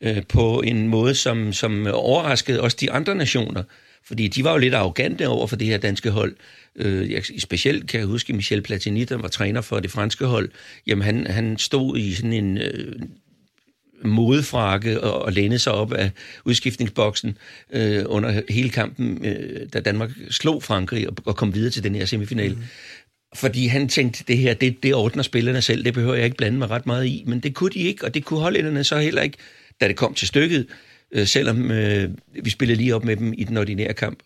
øh, 0.00 0.22
på 0.28 0.62
en 0.66 0.88
måde, 0.88 1.14
som, 1.14 1.52
som 1.52 1.86
overraskede 1.92 2.60
også 2.60 2.76
de 2.80 2.90
andre 2.90 3.14
nationer. 3.14 3.62
Fordi 4.04 4.28
de 4.28 4.44
var 4.44 4.52
jo 4.52 4.58
lidt 4.58 4.74
arrogante 4.74 5.28
over 5.28 5.46
for 5.46 5.56
det 5.56 5.66
her 5.66 5.78
danske 5.78 6.10
hold. 6.10 6.36
Øh, 6.76 7.10
jeg, 7.10 7.22
specielt 7.38 7.88
kan 7.88 8.00
jeg 8.00 8.06
huske 8.06 8.32
Michel 8.32 8.62
Platini, 8.62 9.04
der 9.04 9.16
var 9.16 9.28
træner 9.28 9.60
for 9.60 9.80
det 9.80 9.90
franske 9.90 10.26
hold. 10.26 10.50
Jamen 10.86 11.04
han, 11.04 11.26
han 11.26 11.58
stod 11.58 11.98
i 11.98 12.14
sådan 12.14 12.32
en 12.32 12.58
øh, 12.58 12.92
modefrakke 14.04 15.00
og, 15.00 15.22
og 15.22 15.32
lænede 15.32 15.58
sig 15.58 15.72
op 15.72 15.92
af 15.92 16.10
udskiftningsboksen 16.44 17.38
øh, 17.72 18.04
under 18.06 18.42
hele 18.48 18.70
kampen, 18.70 19.24
øh, 19.24 19.68
da 19.72 19.80
Danmark 19.80 20.10
slog 20.30 20.62
Frankrig 20.62 21.08
og, 21.08 21.16
og 21.24 21.36
kom 21.36 21.54
videre 21.54 21.70
til 21.70 21.84
den 21.84 21.94
her 21.94 22.04
semifinal. 22.04 22.50
Mm. 22.50 22.62
Fordi 23.34 23.66
han 23.66 23.88
tænkte, 23.88 24.24
det 24.28 24.38
her, 24.38 24.54
det, 24.54 24.82
det 24.82 24.94
ordner 24.94 25.22
spillerne 25.22 25.62
selv, 25.62 25.84
det 25.84 25.94
behøver 25.94 26.14
jeg 26.14 26.24
ikke 26.24 26.36
blande 26.36 26.58
mig 26.58 26.70
ret 26.70 26.86
meget 26.86 27.06
i. 27.06 27.24
Men 27.26 27.40
det 27.40 27.54
kunne 27.54 27.70
de 27.70 27.78
ikke, 27.78 28.04
og 28.04 28.14
det 28.14 28.24
kunne 28.24 28.40
hollænderne 28.40 28.84
så 28.84 28.98
heller 28.98 29.22
ikke 29.22 29.38
da 29.80 29.88
det 29.88 29.96
kom 29.96 30.14
til 30.14 30.28
stykket, 30.28 30.66
øh, 31.12 31.26
selvom 31.26 31.70
øh, 31.70 32.10
vi 32.42 32.50
spillede 32.50 32.76
lige 32.76 32.94
op 32.94 33.04
med 33.04 33.16
dem 33.16 33.32
i 33.38 33.44
den 33.44 33.56
ordinære 33.56 33.94
kamp. 33.94 34.18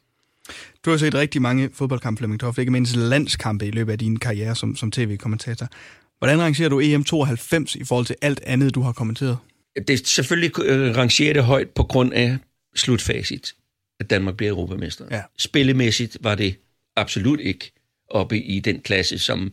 Du 0.84 0.90
har 0.90 0.96
set 0.96 1.14
rigtig 1.14 1.42
mange 1.42 1.70
fodboldkampe, 1.72 2.18
Flemming 2.18 2.40
Toft, 2.40 2.58
ikke 2.58 2.72
mindst 2.72 2.96
landskampe 2.96 3.66
i 3.66 3.70
løbet 3.70 3.92
af 3.92 3.98
din 3.98 4.18
karriere 4.18 4.56
som, 4.56 4.76
som 4.76 4.90
tv-kommentator. 4.90 5.68
Hvordan 6.18 6.40
rangerer 6.40 6.68
du 6.68 6.80
EM92 6.80 7.80
i 7.80 7.84
forhold 7.84 8.06
til 8.06 8.16
alt 8.23 8.40
andet, 8.46 8.75
du 8.75 8.80
har 8.80 8.92
kommenteret? 8.92 9.38
Det 9.76 9.90
er 9.90 10.04
selvfølgelig 10.04 10.61
øh, 10.64 10.96
rangerer 10.96 11.32
det 11.32 11.44
højt 11.44 11.68
på 11.68 11.82
grund 11.82 12.12
af 12.12 12.38
slutfacit, 12.75 13.54
at 14.00 14.11
Danmark 14.11 14.37
bliver 14.37 14.52
europamester. 14.52 15.04
Ja. 15.11 15.23
Spillemæssigt 15.38 16.16
var 16.20 16.34
det 16.34 16.56
absolut 16.96 17.40
ikke 17.40 17.73
oppe 18.11 18.38
i 18.38 18.61
den 18.61 18.80
klasse, 18.80 19.18
som 19.18 19.52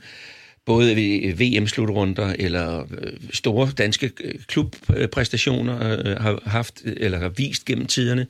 både 0.65 0.95
ved 0.95 1.23
øh, 1.23 1.39
VM-slutrunder 1.39 2.35
eller 2.39 2.79
øh, 2.79 3.13
store 3.33 3.71
danske 3.77 4.11
øh, 4.23 4.33
klubpræstationer 4.47 6.19
har 6.21 6.39
haft 6.45 6.81
eller 6.85 7.17
har 7.17 7.29
vist 7.29 7.65
gennem 7.65 7.85
tiderne, 7.85 8.27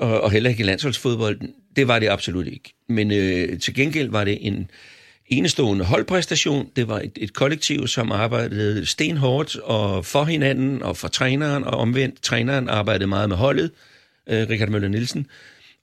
og, 0.00 0.20
og 0.20 0.30
heller 0.30 0.50
ikke 0.50 0.62
i 0.62 0.66
landsholdsfodbolden. 0.66 1.50
Det 1.76 1.88
var 1.88 1.98
det 1.98 2.08
absolut 2.08 2.46
ikke. 2.46 2.74
Men 2.88 3.10
øh, 3.12 3.60
til 3.60 3.74
gengæld 3.74 4.10
var 4.10 4.24
det 4.24 4.38
en 4.46 4.70
enestående 5.26 5.84
holdpræstation. 5.84 6.68
Det 6.76 6.88
var 6.88 7.00
et, 7.00 7.12
et 7.16 7.34
kollektiv, 7.34 7.86
som 7.86 8.12
arbejdede 8.12 8.86
stenhårdt 8.86 9.56
og 9.56 10.06
for 10.06 10.24
hinanden 10.24 10.82
og 10.82 10.96
for 10.96 11.08
træneren, 11.08 11.64
og 11.64 11.78
omvendt 11.78 12.22
træneren 12.22 12.68
arbejdede 12.68 13.06
meget 13.06 13.28
med 13.28 13.36
holdet, 13.36 13.70
øh, 14.28 14.48
Richard 14.48 14.68
Møller 14.68 14.88
Nielsen. 14.88 15.26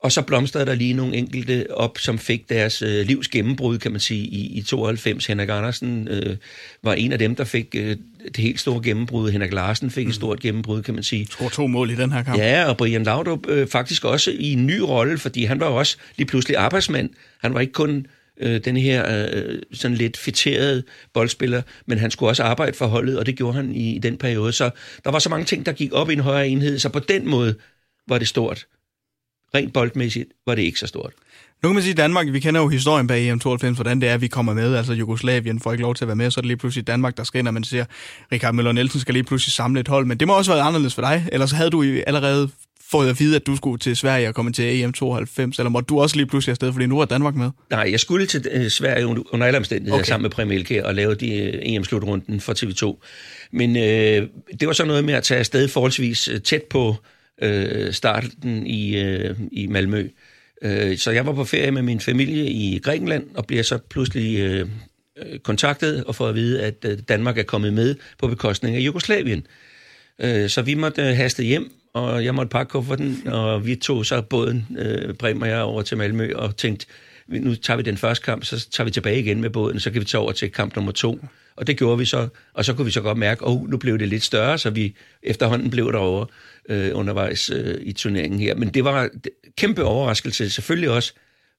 Og 0.06 0.12
så 0.12 0.22
blomstrede 0.22 0.66
der 0.66 0.76
lige 0.76 0.94
nogle 0.94 1.16
enkelte 1.16 1.68
op, 1.72 1.98
som 1.98 2.20
fik 2.20 2.50
deres 2.50 2.82
øh, 2.82 3.06
livs 3.06 3.28
gennembrud, 3.28 3.78
kan 3.78 3.92
man 3.92 4.00
sige, 4.00 4.26
i, 4.26 4.58
i 4.58 4.62
92. 4.62 5.26
Henrik 5.26 5.50
Andersen 5.50 6.08
øh, 6.08 6.38
var 6.84 6.94
en 6.94 7.12
af 7.12 7.20
dem, 7.20 7.36
der 7.36 7.44
fik 7.44 7.76
øh, 7.78 7.98
det 8.26 8.38
helt 8.38 8.60
store 8.60 8.82
gennembrud. 8.84 9.32
Henrik 9.32 9.54
Larsen 9.54 9.92
fik 9.92 10.06
mm. 10.06 10.10
et 10.10 10.16
stort 10.16 10.40
gennembrud, 10.40 10.82
kan 10.82 10.94
man 10.94 11.04
sige. 11.04 11.28
Skår 11.32 11.50
to 11.50 11.68
mål 11.68 11.90
i 11.90 11.96
den 11.96 12.12
her 12.12 12.24
kamp. 12.24 12.40
Ja, 12.40 12.66
og 12.66 12.78
Brian 12.78 13.04
Laudrup 13.04 13.48
øh, 13.48 13.68
faktisk 13.68 14.06
også 14.06 14.32
i 14.32 14.54
en 14.54 14.66
ny 14.66 14.80
rolle, 14.80 15.18
fordi 15.18 15.44
han 15.44 15.60
var 15.60 15.66
også 15.66 15.98
lige 16.18 16.28
pludselig 16.28 16.58
arbejdsmand. 16.58 17.10
Han 17.42 17.54
var 17.54 17.60
ikke 17.60 17.74
kun 17.74 18.08
øh, 18.40 18.62
den 18.66 18.78
her 18.78 19.28
øh, 19.34 19.60
sådan 19.74 19.98
lidt 19.98 20.18
fitterede 20.18 20.84
boldspiller, 21.14 21.62
men 21.86 21.98
han 21.98 22.12
skulle 22.12 22.30
også 22.30 22.44
arbejde 22.44 22.78
for 22.78 22.86
holdet, 22.86 23.20
og 23.20 23.26
det 23.26 23.36
gjorde 23.36 23.54
han 23.54 23.76
i, 23.76 23.96
i 23.96 24.00
den 24.00 24.18
periode. 24.18 24.52
Så 24.52 24.70
der 25.04 25.12
var 25.12 25.20
så 25.20 25.30
mange 25.30 25.46
ting, 25.46 25.66
der 25.66 25.72
gik 25.72 25.94
op 25.94 26.10
i 26.10 26.14
en 26.14 26.20
højere 26.20 26.48
enhed, 26.48 26.80
så 26.80 26.90
på 26.90 27.00
den 27.00 27.30
måde 27.30 27.56
var 28.08 28.18
det 28.18 28.28
stort 28.28 28.66
rent 29.56 29.74
boldmæssigt 29.74 30.30
var 30.48 30.56
det 30.56 30.62
ikke 30.62 30.80
så 30.80 30.88
stort. 30.88 31.14
Nu 31.64 31.70
kan 31.70 31.74
man 31.74 31.84
sige, 31.84 31.92
at 31.92 31.98
Danmark, 31.98 32.28
vi 32.32 32.40
kender 32.40 32.62
jo 32.62 32.68
historien 32.68 33.08
bag 33.08 33.34
EM92, 33.34 33.74
hvordan 33.74 34.02
det 34.02 34.10
er, 34.10 34.14
at 34.14 34.22
vi 34.22 34.28
kommer 34.28 34.54
med. 34.54 34.76
Altså 34.76 34.94
Jugoslavien 34.94 35.60
får 35.60 35.72
ikke 35.72 35.82
lov 35.82 35.96
til 35.96 36.04
at 36.04 36.08
være 36.08 36.16
med, 36.16 36.32
så 36.32 36.40
er 36.40 36.42
det 36.42 36.48
lige 36.48 36.58
pludselig 36.58 36.88
Danmark, 36.88 37.18
der 37.18 37.24
skal 37.24 37.40
ind, 37.40 37.48
og 37.48 37.54
man 37.54 37.64
siger, 37.64 37.86
Richard 38.32 38.54
Møller 38.54 38.72
Nielsen 38.72 39.00
skal 39.00 39.14
lige 39.14 39.24
pludselig 39.24 39.52
samle 39.54 39.80
et 39.80 39.88
hold. 39.88 40.06
Men 40.06 40.18
det 40.18 40.28
må 40.28 40.38
også 40.38 40.54
være 40.54 40.62
anderledes 40.62 40.96
for 40.96 41.02
dig, 41.02 41.30
ellers 41.32 41.52
havde 41.52 41.70
du 41.70 41.84
allerede 42.08 42.50
fået 42.92 43.10
at 43.10 43.20
vide, 43.20 43.36
at 43.36 43.48
du 43.48 43.56
skulle 43.56 43.80
til 43.80 43.96
Sverige 43.96 44.28
og 44.28 44.36
komme 44.36 44.52
til 44.52 44.84
EM92, 44.84 45.40
eller 45.40 45.70
må 45.70 45.82
du 45.82 46.00
også 46.00 46.16
lige 46.16 46.26
pludselig 46.26 46.52
afsted, 46.52 46.72
fordi 46.74 46.86
nu 46.86 47.00
er 47.00 47.06
Danmark 47.06 47.36
med? 47.36 47.50
Nej, 47.70 47.88
jeg 47.92 48.00
skulle 48.00 48.26
til 48.26 48.48
uh, 48.56 48.68
Sverige 48.68 49.08
under 49.08 49.48
alle 49.48 49.58
omstændigheder 49.58 50.00
okay. 50.00 50.08
sammen 50.08 50.22
med 50.22 50.30
Prem 50.30 50.52
Elke 50.52 50.86
og 50.86 50.96
lave 50.96 51.16
de 51.16 51.52
uh, 51.54 51.74
EM-slutrunden 51.74 52.42
for 52.42 52.54
TV2. 52.54 53.06
Men 53.52 53.70
uh, 53.70 54.30
det 54.60 54.68
var 54.68 54.74
så 54.74 54.86
noget 54.86 55.06
med 55.06 55.14
at 55.14 55.24
tage 55.24 55.40
afsted 55.40 55.68
forholdsvis 55.68 56.30
tæt 56.44 56.64
på 56.64 56.96
uh, 57.44 57.92
starten 57.92 58.68
i, 58.68 58.98
øh, 58.98 59.36
i 59.52 59.68
Malmø. 59.68 60.08
Øh, 60.62 60.98
så 60.98 61.12
jeg 61.12 61.26
var 61.26 61.34
på 61.34 61.44
ferie 61.44 61.72
med 61.72 61.82
min 61.82 62.00
familie 62.00 62.46
i 62.46 62.80
Grækenland, 62.80 63.36
og 63.36 63.46
bliver 63.46 63.64
så 63.64 63.78
pludselig 63.78 64.40
øh, 64.40 64.68
øh 65.18 65.40
kontaktet 65.40 66.04
og 66.04 66.16
får 66.16 66.28
at 66.28 66.36
vide, 66.36 66.62
at 66.62 66.86
øh, 66.86 67.00
Danmark 67.10 67.38
er 67.38 67.44
kommet 67.44 67.74
med 67.74 67.96
på 68.18 68.28
bekostning 68.28 68.76
af 68.76 68.80
Jugoslavien. 68.80 69.48
Øh, 70.22 70.50
så 70.50 70.62
vi 70.62 70.74
måtte 70.74 71.02
øh, 71.02 71.16
haste 71.16 71.44
hjem 71.44 71.72
og 71.96 72.26
jeg 72.26 72.36
måtte 72.36 72.50
pakke 72.50 72.72
kufferten, 72.72 73.28
og 73.28 73.66
vi 73.66 73.76
tog 73.76 74.06
så 74.06 74.22
båden, 74.22 74.68
øh, 74.78 75.14
Brem 75.14 75.42
og 75.42 75.50
jeg, 75.50 75.62
over 75.62 75.82
til 75.82 75.98
Malmø, 75.98 76.34
og 76.36 76.58
tænkte, 76.58 76.86
nu 77.28 77.56
tager 77.56 77.78
vi 77.78 77.84
den 77.84 77.98
første 77.98 78.26
kamp, 78.26 78.44
så 78.44 78.70
tager 78.70 78.86
vi 78.86 78.92
tilbage 78.92 79.20
igen 79.20 79.42
med 79.42 79.50
båden, 79.50 79.80
så 79.80 79.92
kan 79.92 80.02
vi 80.02 80.06
tage 80.06 80.22
over 80.22 80.32
til 80.32 80.52
kamp 80.52 80.76
nummer 80.76 80.92
to. 80.92 81.20
Og 81.56 81.68
det 81.68 81.78
gjorde 81.78 81.98
vi 81.98 82.06
så, 82.06 82.28
og 82.54 82.66
så 82.66 82.74
kunne 82.74 82.86
vi 82.86 82.92
så 82.92 83.02
godt 83.02 83.18
mærke, 83.18 83.42
at 83.42 83.48
oh, 83.48 83.70
nu 83.70 83.78
blev 83.78 84.00
det 84.00 84.08
lidt 84.08 84.24
større, 84.24 84.58
så 84.58 84.70
vi 84.70 84.96
efterhånden 85.24 85.70
blev 85.70 85.92
derovre 85.92 86.28
øh, 86.70 86.92
undervejs 86.94 87.50
øh, 87.50 87.78
i 87.82 87.94
turneringen 87.94 88.40
her. 88.40 88.56
Men 88.56 88.70
det 88.70 88.84
var 88.84 89.04
en 89.04 89.10
kæmpe 89.58 89.84
overraskelse, 89.84 90.50
selvfølgelig 90.50 90.90
også 90.90 91.14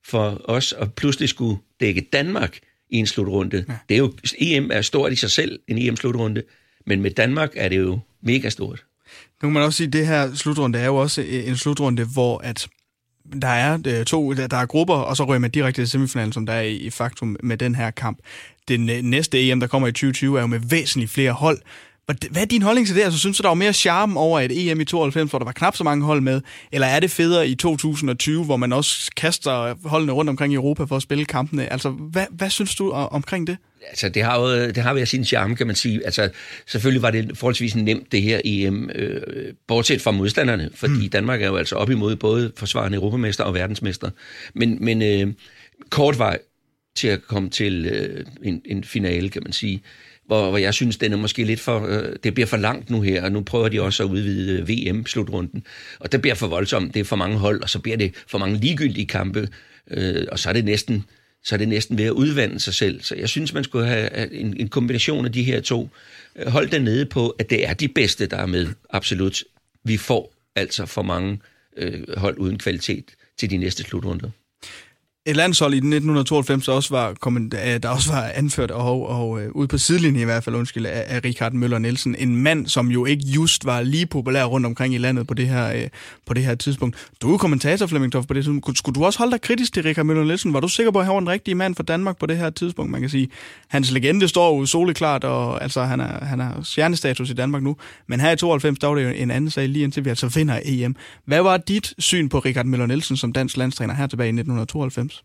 for 0.04 0.42
os 0.44 0.72
at 0.72 0.94
pludselig 0.94 1.28
skulle 1.28 1.58
dække 1.80 2.08
Danmark 2.12 2.58
i 2.90 2.96
en 2.96 3.06
slutrunde. 3.06 3.64
Ja. 3.68 3.74
Det 3.88 3.94
er 3.94 3.98
jo, 3.98 4.12
EM 4.38 4.70
er 4.72 4.80
stort 4.80 5.12
i 5.12 5.16
sig 5.16 5.30
selv, 5.30 5.60
en 5.68 5.78
EM-slutrunde, 5.78 6.42
men 6.86 7.02
med 7.02 7.10
Danmark 7.10 7.52
er 7.56 7.68
det 7.68 7.76
jo 7.78 7.98
mega 8.22 8.48
stort. 8.48 8.84
Nu 9.42 9.48
kan 9.48 9.52
man 9.52 9.62
også 9.62 9.76
sige, 9.76 9.86
at 9.86 9.92
det 9.92 10.06
her 10.06 10.34
slutrunde 10.34 10.78
er 10.78 10.86
jo 10.86 10.96
også 10.96 11.22
en 11.22 11.56
slutrunde, 11.56 12.04
hvor 12.04 12.38
at 12.38 12.68
der 13.42 13.48
er 13.48 13.78
øh, 13.86 14.04
to, 14.04 14.32
der 14.32 14.56
er 14.56 14.66
grupper, 14.66 14.94
og 14.94 15.16
så 15.16 15.24
rører 15.24 15.38
man 15.38 15.50
direkte 15.50 15.82
til 15.82 15.88
semifinalen, 15.88 16.32
som 16.32 16.46
der 16.46 16.52
er 16.52 16.62
i, 16.62 16.90
faktum 16.90 17.36
med 17.42 17.56
den 17.56 17.74
her 17.74 17.90
kamp. 17.90 18.18
Den 18.68 19.04
næste 19.04 19.50
EM, 19.50 19.60
der 19.60 19.66
kommer 19.66 19.88
i 19.88 19.92
2020, 19.92 20.36
er 20.36 20.40
jo 20.40 20.46
med 20.46 20.60
væsentligt 20.70 21.10
flere 21.10 21.32
hold. 21.32 21.58
Hvad 22.06 22.42
er 22.42 22.46
din 22.46 22.62
holdning 22.62 22.86
til 22.86 22.96
det? 22.96 23.02
Altså, 23.02 23.18
synes 23.18 23.36
du, 23.36 23.42
der 23.42 23.48
var 23.48 23.54
mere 23.54 23.72
charme 23.72 24.20
over 24.20 24.40
et 24.40 24.70
EM 24.70 24.80
i 24.80 24.84
92, 24.84 25.30
hvor 25.30 25.38
der 25.38 25.44
var 25.44 25.52
knap 25.52 25.76
så 25.76 25.84
mange 25.84 26.04
hold 26.04 26.20
med? 26.20 26.40
Eller 26.72 26.86
er 26.86 27.00
det 27.00 27.10
federe 27.10 27.48
i 27.48 27.54
2020, 27.54 28.44
hvor 28.44 28.56
man 28.56 28.72
også 28.72 29.10
kaster 29.16 29.74
holdene 29.88 30.12
rundt 30.12 30.28
omkring 30.28 30.52
i 30.52 30.56
Europa 30.56 30.84
for 30.84 30.96
at 30.96 31.02
spille 31.02 31.24
kampene? 31.24 31.72
Altså, 31.72 31.90
hvad, 31.90 32.26
hvad 32.30 32.50
synes 32.50 32.74
du 32.74 32.90
omkring 32.90 33.46
det? 33.46 33.56
Altså, 33.88 34.08
det 34.08 34.22
har 34.22 34.40
jo 34.40 34.66
det 34.66 34.76
har 34.76 34.94
været 34.94 35.08
sin 35.08 35.24
charme, 35.24 35.56
kan 35.56 35.66
man 35.66 35.76
sige. 35.76 36.04
Altså, 36.04 36.30
selvfølgelig 36.66 37.02
var 37.02 37.10
det 37.10 37.38
forholdsvis 37.38 37.76
nemt, 37.76 38.12
det 38.12 38.22
her 38.22 38.40
EM, 38.44 38.90
øh, 38.94 39.20
bortset 39.68 40.02
fra 40.02 40.10
modstanderne, 40.10 40.70
fordi 40.74 41.02
mm. 41.02 41.10
Danmark 41.10 41.42
er 41.42 41.46
jo 41.46 41.56
altså 41.56 41.76
op 41.76 41.90
imod 41.90 42.16
både 42.16 42.52
forsvarende 42.56 42.96
europamester 42.96 43.44
og 43.44 43.54
verdensmester. 43.54 44.10
Men, 44.54 44.78
men 44.80 45.02
øh, 45.02 45.34
kort 45.90 46.18
vej 46.18 46.38
til 46.96 47.08
at 47.08 47.22
komme 47.22 47.50
til 47.50 47.86
øh, 47.86 48.26
en, 48.42 48.62
en 48.64 48.84
finale, 48.84 49.28
kan 49.28 49.42
man 49.42 49.52
sige 49.52 49.82
hvor, 50.26 50.48
hvor 50.48 50.58
jeg 50.58 50.74
synes, 50.74 50.96
den 50.96 51.12
er 51.12 51.16
måske 51.16 51.44
lidt 51.44 51.60
for, 51.60 51.86
øh, 51.86 52.16
det 52.24 52.34
bliver 52.34 52.46
for 52.46 52.56
langt 52.56 52.90
nu 52.90 53.00
her, 53.00 53.24
og 53.24 53.32
nu 53.32 53.40
prøver 53.40 53.68
de 53.68 53.82
også 53.82 54.02
at 54.02 54.08
udvide 54.08 54.60
øh, 54.60 54.68
VM-slutrunden, 54.68 55.64
og 55.98 56.12
det 56.12 56.22
bliver 56.22 56.34
for 56.34 56.46
voldsomt, 56.46 56.94
det 56.94 57.00
er 57.00 57.04
for 57.04 57.16
mange 57.16 57.36
hold, 57.36 57.62
og 57.62 57.70
så 57.70 57.78
bliver 57.78 57.96
det 57.96 58.14
for 58.26 58.38
mange 58.38 58.58
ligegyldige 58.58 59.06
kampe, 59.06 59.48
øh, 59.90 60.26
og 60.32 60.38
så 60.38 60.48
er 60.48 60.52
det 60.52 60.64
næsten 60.64 61.04
så 61.44 61.54
er 61.54 61.56
det 61.56 61.68
næsten 61.68 61.98
ved 61.98 62.04
at 62.04 62.10
udvande 62.10 62.60
sig 62.60 62.74
selv. 62.74 63.02
Så 63.02 63.14
jeg 63.14 63.28
synes, 63.28 63.52
man 63.52 63.64
skulle 63.64 63.86
have 63.86 64.32
en, 64.32 64.56
en 64.60 64.68
kombination 64.68 65.24
af 65.24 65.32
de 65.32 65.42
her 65.42 65.60
to. 65.60 65.90
Øh, 66.36 66.46
hold 66.46 66.68
den 66.68 66.82
nede 66.82 67.06
på, 67.06 67.28
at 67.28 67.50
det 67.50 67.68
er 67.68 67.74
de 67.74 67.88
bedste, 67.88 68.26
der 68.26 68.36
er 68.36 68.46
med, 68.46 68.66
absolut. 68.90 69.44
Vi 69.84 69.96
får 69.96 70.34
altså 70.56 70.86
for 70.86 71.02
mange 71.02 71.38
øh, 71.76 72.02
hold 72.16 72.38
uden 72.38 72.58
kvalitet 72.58 73.04
til 73.38 73.50
de 73.50 73.56
næste 73.56 73.82
slutrunder 73.82 74.30
et 75.26 75.36
landshold 75.36 75.74
i 75.74 75.76
1992, 75.76 76.64
der 76.64 76.72
også 76.72 76.90
var, 76.94 77.08
øh, 77.08 77.82
der 77.82 77.88
også 77.88 78.12
var 78.12 78.30
anført 78.34 78.70
og, 78.70 79.08
og 79.08 79.30
uh, 79.30 79.42
ude 79.54 79.68
på 79.68 79.78
sidelinjen 79.78 80.22
i 80.22 80.24
hvert 80.24 80.44
fald, 80.44 80.56
undskyld, 80.56 80.86
af, 80.86 81.04
af 81.06 81.20
Richard 81.24 81.52
Møller 81.52 81.78
Nielsen. 81.78 82.14
En 82.18 82.36
mand, 82.36 82.66
som 82.66 82.88
jo 82.88 83.04
ikke 83.04 83.24
just 83.24 83.64
var 83.64 83.82
lige 83.82 84.06
populær 84.06 84.44
rundt 84.44 84.66
omkring 84.66 84.94
i 84.94 84.98
landet 84.98 85.26
på 85.26 85.34
det 85.34 85.48
her, 85.48 85.72
øh, 85.72 85.88
på 86.26 86.34
det 86.34 86.44
her 86.44 86.54
tidspunkt. 86.54 87.08
Du 87.22 87.34
er 87.34 87.38
kommentator, 87.38 87.86
Flemming 87.86 88.12
Toff, 88.12 88.26
på 88.26 88.34
det 88.34 88.44
tidspunkt. 88.44 88.78
Skulle 88.78 88.94
du 88.94 89.04
også 89.04 89.18
holde 89.18 89.32
dig 89.32 89.40
kritisk 89.40 89.72
til 89.72 89.82
Richard 89.82 90.06
Møller 90.06 90.24
Nielsen? 90.24 90.52
Var 90.52 90.60
du 90.60 90.68
sikker 90.68 90.92
på, 90.92 90.98
at 90.98 91.04
han 91.04 91.14
var 91.14 91.20
den 91.20 91.28
rigtige 91.28 91.54
mand 91.54 91.74
for 91.74 91.82
Danmark 91.82 92.18
på 92.18 92.26
det 92.26 92.36
her 92.36 92.50
tidspunkt? 92.50 92.90
Man 92.90 93.00
kan 93.00 93.10
sige, 93.10 93.28
hans 93.68 93.90
legende 93.90 94.28
står 94.28 94.58
jo 94.58 94.66
soleklart, 94.66 95.24
og 95.24 95.62
altså, 95.62 95.82
han 95.82 96.00
er, 96.00 96.24
han 96.24 96.40
er 96.40 96.62
stjernestatus 96.62 97.30
i 97.30 97.34
Danmark 97.34 97.62
nu. 97.62 97.76
Men 98.06 98.20
her 98.20 98.32
i 98.32 98.36
92, 98.36 98.78
der 98.78 98.86
var 98.86 98.94
det 98.94 99.04
jo 99.04 99.08
en 99.08 99.30
anden 99.30 99.50
sag, 99.50 99.68
lige 99.68 99.82
indtil 99.82 100.04
vi 100.04 100.08
altså 100.08 100.28
finder 100.28 100.60
EM. 100.64 100.96
Hvad 101.24 101.42
var 101.42 101.56
dit 101.56 101.94
syn 101.98 102.28
på 102.28 102.38
Richard 102.38 102.66
Møller 102.66 102.86
Nielsen 102.86 103.16
som 103.16 103.32
dansk 103.32 103.56
landstræner 103.56 103.94
her 103.94 104.06
tilbage 104.06 104.26
i 104.26 104.30
1992? 104.30 105.15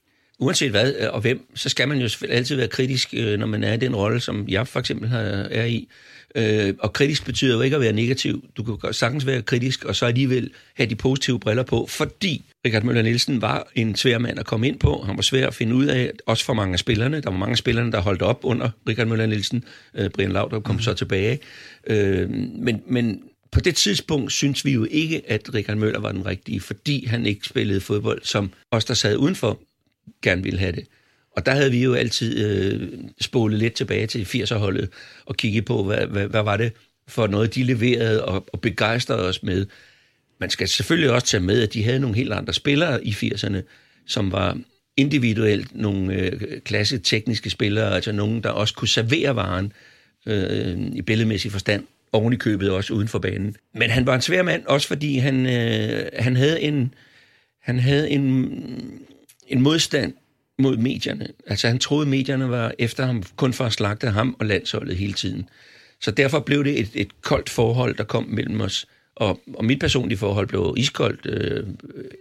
Uanset 0.42 0.72
hvad 0.72 0.94
øh, 1.00 1.08
og 1.14 1.22
hvem, 1.22 1.48
så 1.56 1.70
skal 1.70 1.88
man 1.88 1.98
jo 1.98 2.10
altid 2.30 2.56
være 2.56 2.68
kritisk, 2.68 3.14
øh, 3.14 3.40
når 3.40 3.48
man 3.48 3.64
er 3.64 3.74
i 3.74 3.78
den 3.78 3.96
rolle, 3.96 4.20
som 4.20 4.46
jeg 4.48 4.68
for 4.68 4.80
eksempel 4.80 5.10
er 5.52 5.66
i. 5.66 5.88
Øh, 6.36 6.74
og 6.80 6.94
kritisk 6.94 7.26
betyder 7.26 7.56
jo 7.56 7.62
ikke 7.62 7.76
at 7.76 7.82
være 7.82 7.94
negativ. 7.94 8.46
Du 8.58 8.64
kan 8.64 8.94
sagtens 8.94 9.26
være 9.26 9.42
kritisk, 9.42 9.86
og 9.86 9.96
så 9.96 10.06
alligevel 10.06 10.52
have 10.76 10.90
de 10.90 10.96
positive 10.96 11.40
briller 11.40 11.64
på, 11.64 11.86
fordi 11.90 12.44
Richard 12.66 12.84
Møller 12.84 13.02
Nielsen 13.02 13.42
var 13.42 13.68
en 13.76 13.96
svær 13.96 14.18
mand 14.18 14.40
at 14.40 14.46
komme 14.46 14.68
ind 14.68 14.80
på. 14.80 15.04
Han 15.06 15.16
var 15.16 15.22
svær 15.22 15.48
at 15.48 15.54
finde 15.54 15.76
ud 15.76 15.86
af, 15.86 16.12
også 16.26 16.46
for 16.46 16.54
mange 16.54 16.74
af 16.74 16.80
spillerne. 16.80 17.22
Der 17.22 17.30
var 17.30 17.38
mange 17.38 17.52
af 17.52 17.58
spillerne, 17.58 17.92
der 17.92 18.02
holdt 18.02 18.22
op 18.22 18.40
under 18.44 18.70
Richard 18.88 19.08
Møller 19.08 19.26
Nielsen. 19.26 19.64
Brian 20.14 20.32
Laudrup 20.32 20.64
kom 20.64 20.76
mm. 20.76 20.82
så 20.82 20.94
tilbage. 20.94 21.40
men, 22.58 22.82
men 22.88 23.22
på 23.52 23.60
det 23.60 23.76
tidspunkt 23.76 24.32
synes 24.32 24.66
vi 24.66 24.72
jo 24.72 24.88
ikke, 24.92 25.22
at 25.28 25.54
Richard 25.54 25.78
Møller 25.78 26.00
var 26.00 26.12
den 26.12 26.26
rigtige, 26.26 26.60
fordi 26.60 27.06
han 27.06 27.26
ikke 27.26 27.48
spillede 27.48 27.82
fodbold, 27.82 28.22
som 28.24 28.52
os, 28.72 28.86
der 28.86 28.94
sad 28.94 29.18
udenfor, 29.18 29.60
gerne 30.22 30.44
ville 30.44 30.60
have 30.60 30.72
det. 30.72 30.88
Og 31.38 31.46
der 31.46 31.52
havde 31.52 31.72
vi 31.72 31.84
jo 31.84 31.94
altid 31.94 32.46
øh, 32.46 32.90
spolet 33.22 33.60
lidt 33.60 33.74
tilbage 33.74 34.08
til 34.08 34.24
80'er-holdet 34.24 34.90
og 35.26 35.36
kigget 35.36 35.66
på, 35.66 35.84
hvad, 35.84 36.06
hvad, 36.06 36.28
hvad 36.28 36.44
var 36.44 36.58
det 36.58 36.74
for 37.08 37.28
noget, 37.28 37.56
de 37.56 37.64
leverede 37.64 38.26
og, 38.26 38.46
og 38.54 38.62
begejstrede 38.62 39.28
os 39.28 39.44
med. 39.44 39.66
Man 40.40 40.50
skal 40.50 40.68
selvfølgelig 40.68 41.12
også 41.12 41.28
tage 41.28 41.44
med, 41.44 41.62
at 41.62 41.74
de 41.74 41.84
havde 41.84 42.00
nogle 42.00 42.16
helt 42.16 42.34
andre 42.34 42.54
spillere 42.54 43.06
i 43.06 43.12
80'erne, 43.12 43.58
som 44.08 44.32
var 44.32 44.58
individuelt 44.98 45.76
nogle 45.76 46.14
øh, 46.14 46.62
klasse 46.62 46.98
tekniske 46.98 47.50
spillere, 47.50 47.96
altså 47.96 48.12
nogen, 48.12 48.44
der 48.44 48.50
også 48.50 48.74
kunne 48.74 48.88
servere 48.88 49.36
varen 49.36 49.74
øh, 50.26 50.78
i 50.94 51.02
billedmæssig 51.02 51.52
forstand, 51.52 51.84
oven 52.12 52.34
i 52.34 52.36
købet 52.36 52.72
også 52.72 52.94
uden 52.94 53.08
for 53.08 53.20
banen. 53.20 53.56
Men 53.74 53.90
han 53.90 54.06
var 54.06 54.16
en 54.16 54.22
svær 54.22 54.44
mand, 54.44 54.66
også 54.66 54.88
fordi 54.88 55.18
han, 55.18 55.46
øh, 55.46 56.06
han 56.20 56.36
havde 56.36 56.62
en 56.62 56.94
han 57.62 57.80
havde 57.80 58.10
en 58.10 58.52
en 59.52 59.62
modstand 59.62 60.14
mod 60.60 60.78
medierne. 60.78 61.28
Altså 61.48 61.68
han 61.68 61.80
troede, 61.80 62.10
medierne 62.10 62.50
var 62.50 62.74
efter 62.80 63.06
ham 63.06 63.24
kun 63.36 63.54
for 63.54 63.66
at 63.66 63.74
slagte 63.74 64.08
ham 64.08 64.36
og 64.40 64.46
landsholdet 64.46 64.96
hele 64.96 65.14
tiden. 65.14 65.50
Så 66.02 66.12
derfor 66.12 66.40
blev 66.40 66.64
det 66.64 66.80
et, 66.80 66.90
et 66.94 67.22
koldt 67.22 67.50
forhold, 67.50 67.96
der 67.96 68.04
kom 68.04 68.26
mellem 68.30 68.62
os. 68.62 68.86
Og, 69.16 69.40
og 69.54 69.66
mit 69.66 69.80
personlige 69.80 70.18
forhold 70.18 70.48
blev 70.48 70.74
iskoldt 70.78 71.26
øh, 71.26 71.64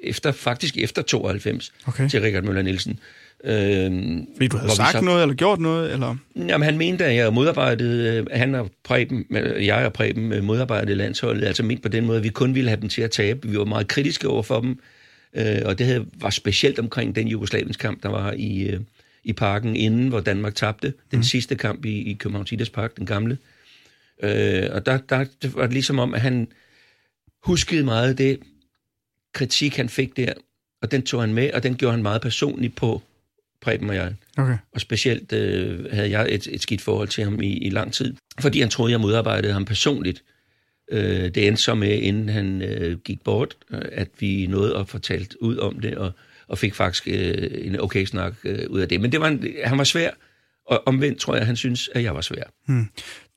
efter, 0.03 0.33
faktisk 0.33 0.77
efter 0.77 1.03
92 1.03 1.73
okay. 1.87 2.09
til 2.09 2.21
Richard 2.21 2.43
Møller 2.45 2.63
Nielsen. 2.63 2.99
Øh, 3.45 3.91
Fordi 4.37 4.49
du 4.49 4.57
havde 4.57 4.73
sagt 4.73 4.93
så, 4.93 5.01
noget 5.01 5.23
eller 5.23 5.35
gjort 5.35 5.61
noget? 5.61 5.93
Eller? 5.93 6.17
Jamen 6.37 6.63
han 6.63 6.79
mente, 6.79 7.05
at 7.05 7.17
jeg 7.17 7.33
modarbejdede, 7.33 8.17
øh, 8.17 8.27
han 8.33 8.55
og 8.55 8.71
Preben, 8.85 9.27
jeg 9.61 9.87
og 9.87 9.93
Preben 9.93 10.33
øh, 10.33 10.45
modarbejdede 10.45 10.95
landsholdet, 10.95 11.47
altså 11.47 11.63
ment 11.63 11.83
på 11.83 11.89
den 11.89 12.07
måde, 12.07 12.19
at 12.19 12.25
vi 12.25 12.29
kun 12.29 12.55
ville 12.55 12.71
have 12.71 12.81
dem 12.81 12.89
til 12.89 13.03
at 13.03 13.11
tabe. 13.11 13.49
Vi 13.49 13.59
var 13.59 13.65
meget 13.65 13.89
kritiske 13.89 14.29
over 14.29 14.43
for 14.43 14.61
dem. 14.61 14.79
Øh, 15.35 15.63
og 15.65 15.79
det 15.79 15.87
havde, 15.87 16.07
var 16.15 16.31
specielt 16.31 16.79
omkring 16.79 17.15
den 17.15 17.29
jugoslavisk 17.29 17.81
kamp, 17.81 18.03
der 18.03 18.09
var 18.09 18.33
i, 18.33 18.63
øh, 18.63 18.81
i 19.25 19.33
parken 19.33 19.77
inden, 19.77 20.09
hvor 20.09 20.21
Danmark 20.21 20.55
tabte. 20.55 20.95
Den 21.11 21.19
mm. 21.19 21.23
sidste 21.23 21.55
kamp 21.55 21.85
i, 21.85 22.11
i 22.11 22.13
København 22.13 22.47
Tiders 22.47 22.71
Park, 22.71 22.97
den 22.97 23.07
gamle. 23.07 23.39
Øh, 24.23 24.69
og 24.73 24.87
der, 24.87 24.99
der 24.99 25.25
det 25.43 25.55
var 25.55 25.63
det 25.63 25.73
ligesom 25.73 25.99
om, 25.99 26.15
at 26.15 26.21
han 26.21 26.49
huskede 27.45 27.85
meget 27.85 28.19
det 28.19 28.41
kritik, 29.33 29.77
han 29.77 29.89
fik 29.89 30.17
der, 30.17 30.33
og 30.83 30.91
den 30.91 31.03
tog 31.03 31.21
han 31.21 31.35
med, 31.35 31.53
og 31.53 31.63
den 31.63 31.77
gjorde 31.77 31.93
han 31.93 32.03
meget 32.03 32.23
personligt 32.23 32.77
på 32.77 33.03
Preben 33.61 33.91
og 33.91 33.97
jeg. 33.97 34.15
Okay. 34.37 34.57
Og 34.73 34.81
specielt 34.81 35.33
øh, 35.33 35.93
havde 35.93 36.11
jeg 36.11 36.27
et, 36.35 36.47
et 36.47 36.63
skidt 36.63 36.81
forhold 36.81 37.09
til 37.09 37.25
ham 37.25 37.43
i, 37.43 37.59
i 37.59 37.71
lang 37.71 37.93
tid, 37.93 38.15
fordi 38.41 38.61
han 38.61 38.71
troede, 38.71 38.93
jeg 38.93 39.01
modarbejdede 39.01 39.53
ham 39.53 39.65
personligt. 39.65 40.23
Øh, 40.91 41.35
det 41.35 41.47
endte 41.47 41.63
så 41.63 41.75
med, 41.75 41.99
inden 41.99 42.29
han 42.29 42.63
øh, 42.63 42.99
gik 42.99 43.25
bort, 43.25 43.57
at 43.71 44.09
vi 44.19 44.47
nåede 44.47 44.77
at 44.77 44.89
fortalt 44.89 45.35
ud 45.41 45.57
om 45.57 45.81
det, 45.81 45.95
og, 45.95 46.13
og 46.49 46.59
fik 46.59 46.75
faktisk 46.75 47.09
øh, 47.09 47.49
en 47.53 47.81
okay 47.81 48.05
snak 48.05 48.35
øh, 48.45 48.71
ud 48.71 48.81
af 48.81 48.89
det. 48.89 49.01
Men 49.01 49.13
det 49.13 49.21
var 49.21 49.29
en, 49.29 49.47
han 49.65 49.79
var 49.79 49.85
svær 49.85 50.11
Og 50.67 50.83
omvendt 50.87 51.19
tror 51.19 51.37
jeg, 51.37 51.47
han 51.47 51.57
synes, 51.57 51.91
at 51.95 52.03
jeg 52.03 52.15
var 52.15 52.21
svær. 52.21 52.43
Hmm. 52.67 52.87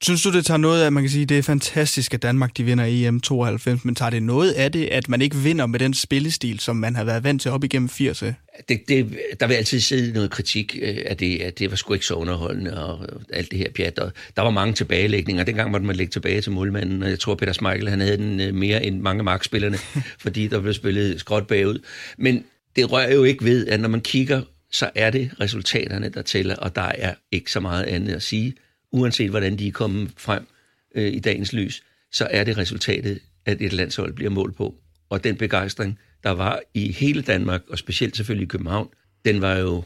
Synes 0.03 0.23
du, 0.23 0.31
det 0.31 0.45
tager 0.45 0.57
noget 0.57 0.83
af, 0.83 0.91
man 0.91 1.03
kan 1.03 1.09
sige, 1.09 1.25
det 1.25 1.37
er 1.37 1.41
fantastisk, 1.41 2.13
at 2.13 2.21
Danmark 2.21 2.57
de 2.57 2.63
vinder 2.63 2.85
EM 2.87 3.19
92, 3.19 3.85
men 3.85 3.95
tager 3.95 4.09
det 4.09 4.23
noget 4.23 4.51
af 4.51 4.71
det, 4.71 4.85
at 4.85 5.09
man 5.09 5.21
ikke 5.21 5.35
vinder 5.35 5.65
med 5.65 5.79
den 5.79 5.93
spillestil, 5.93 6.59
som 6.59 6.75
man 6.75 6.95
har 6.95 7.03
været 7.03 7.23
vant 7.23 7.41
til 7.41 7.51
op 7.51 7.63
igennem 7.63 7.89
80'erne? 7.93 8.33
Det, 8.69 8.81
det, 8.87 9.17
der 9.39 9.47
vil 9.47 9.53
altid 9.53 9.79
sidde 9.79 10.13
noget 10.13 10.31
kritik 10.31 10.77
øh, 10.81 10.97
af 11.05 11.17
det, 11.17 11.41
at 11.41 11.59
det 11.59 11.69
var 11.69 11.75
sgu 11.75 11.93
ikke 11.93 12.05
så 12.05 12.13
underholdende, 12.13 12.85
og 12.85 13.07
alt 13.33 13.51
det 13.51 13.59
her 13.59 13.71
pjat. 13.75 13.99
Og 13.99 14.11
der 14.35 14.41
var 14.41 14.49
mange 14.49 14.73
tilbagelægninger. 14.73 15.43
Dengang 15.43 15.71
måtte 15.71 15.85
man 15.85 15.95
lægge 15.95 16.11
tilbage 16.11 16.41
til 16.41 16.51
målmanden, 16.51 17.03
og 17.03 17.09
jeg 17.09 17.19
tror, 17.19 17.35
Peter 17.35 17.53
Smeichel, 17.53 17.89
han 17.89 18.01
havde 18.01 18.17
den 18.17 18.41
øh, 18.41 18.53
mere 18.53 18.85
end 18.85 18.99
mange 18.99 19.23
markspillerne, 19.23 19.77
fordi 20.23 20.47
der 20.47 20.61
blev 20.61 20.73
spillet 20.73 21.19
skråt 21.19 21.47
bagud. 21.47 21.79
Men 22.17 22.43
det 22.75 22.91
rører 22.91 23.13
jo 23.13 23.23
ikke 23.23 23.45
ved, 23.45 23.67
at 23.67 23.79
når 23.79 23.89
man 23.89 24.01
kigger, 24.01 24.41
så 24.71 24.89
er 24.95 25.09
det 25.09 25.31
resultaterne, 25.39 26.09
der 26.09 26.21
tæller, 26.21 26.55
og 26.55 26.75
der 26.75 26.81
er 26.97 27.13
ikke 27.31 27.51
så 27.51 27.59
meget 27.59 27.83
andet 27.83 28.13
at 28.13 28.23
sige 28.23 28.53
uanset 28.93 29.29
hvordan 29.29 29.59
de 29.59 29.67
er 29.67 29.71
kommet 29.71 30.11
frem 30.17 30.47
øh, 30.95 31.13
i 31.13 31.19
dagens 31.19 31.53
lys, 31.53 31.83
så 32.11 32.27
er 32.31 32.43
det 32.43 32.57
resultatet, 32.57 33.19
at 33.45 33.61
et 33.61 33.73
landshold 33.73 34.13
bliver 34.13 34.31
målt 34.31 34.55
på. 34.55 34.75
Og 35.09 35.23
den 35.23 35.35
begejstring, 35.35 35.99
der 36.23 36.29
var 36.29 36.59
i 36.73 36.91
hele 36.91 37.21
Danmark, 37.21 37.61
og 37.69 37.77
specielt 37.77 38.17
selvfølgelig 38.17 38.45
i 38.45 38.47
København, 38.47 38.89
den 39.25 39.41
var 39.41 39.57
jo 39.57 39.83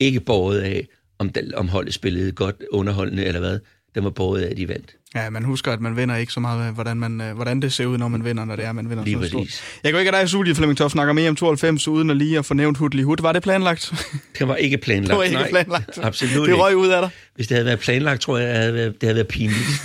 ikke 0.00 0.20
båret 0.20 0.60
af, 0.60 0.86
om, 1.18 1.30
om 1.54 1.68
holdet 1.68 1.94
spillede 1.94 2.32
godt 2.32 2.62
underholdende 2.70 3.24
eller 3.24 3.40
hvad. 3.40 3.58
Den 3.94 4.04
var 4.04 4.10
båret 4.10 4.42
af, 4.42 4.50
at 4.50 4.56
de 4.56 4.68
vandt. 4.68 4.96
Ja, 5.14 5.30
man 5.30 5.44
husker, 5.44 5.72
at 5.72 5.80
man 5.80 5.96
vinder 5.96 6.16
ikke 6.16 6.32
så 6.32 6.40
meget, 6.40 6.74
hvordan, 6.74 6.96
man, 7.00 7.20
øh, 7.20 7.34
hvordan 7.34 7.62
det 7.62 7.72
ser 7.72 7.86
ud, 7.86 7.98
når 7.98 8.08
man 8.08 8.24
vinder, 8.24 8.44
når 8.44 8.56
det 8.56 8.64
er, 8.64 8.72
man 8.72 8.90
vinder. 8.90 9.04
Lige 9.04 9.28
så 9.28 9.36
præcis. 9.38 9.62
Jeg 9.84 9.92
går 9.92 9.98
ikke 9.98 10.12
af 10.12 10.22
dig, 10.22 10.30
Suli 10.30 10.54
Flemming 10.54 10.78
Toff, 10.78 10.92
snakker 10.92 11.12
mere 11.12 11.28
om 11.28 11.36
92, 11.36 11.88
uden 11.88 12.10
at 12.10 12.16
lige 12.16 12.38
at 12.38 12.44
få 12.44 12.54
nævnt 12.54 12.78
Hudli 12.78 13.02
Hud. 13.02 13.16
Var 13.20 13.32
det 13.32 13.42
planlagt? 13.42 13.92
Det 14.38 14.48
var 14.48 14.56
ikke 14.56 14.78
planlagt, 14.78 15.08
Det 15.08 15.16
var 15.16 15.22
ikke 15.22 15.36
nej. 15.36 15.50
planlagt. 15.50 15.98
Absolut 16.02 16.48
Det 16.48 16.58
røg 16.58 16.76
ud 16.76 16.88
af 16.88 17.02
dig. 17.02 17.10
Hvis 17.34 17.46
det 17.46 17.54
havde 17.54 17.66
været 17.66 17.78
planlagt, 17.78 18.20
tror 18.20 18.38
jeg, 18.38 18.48
det 18.48 18.56
havde 18.56 18.74
været, 18.74 18.94
det 19.00 19.02
havde 19.02 19.14
været 19.14 19.28
pinligt. 19.28 19.66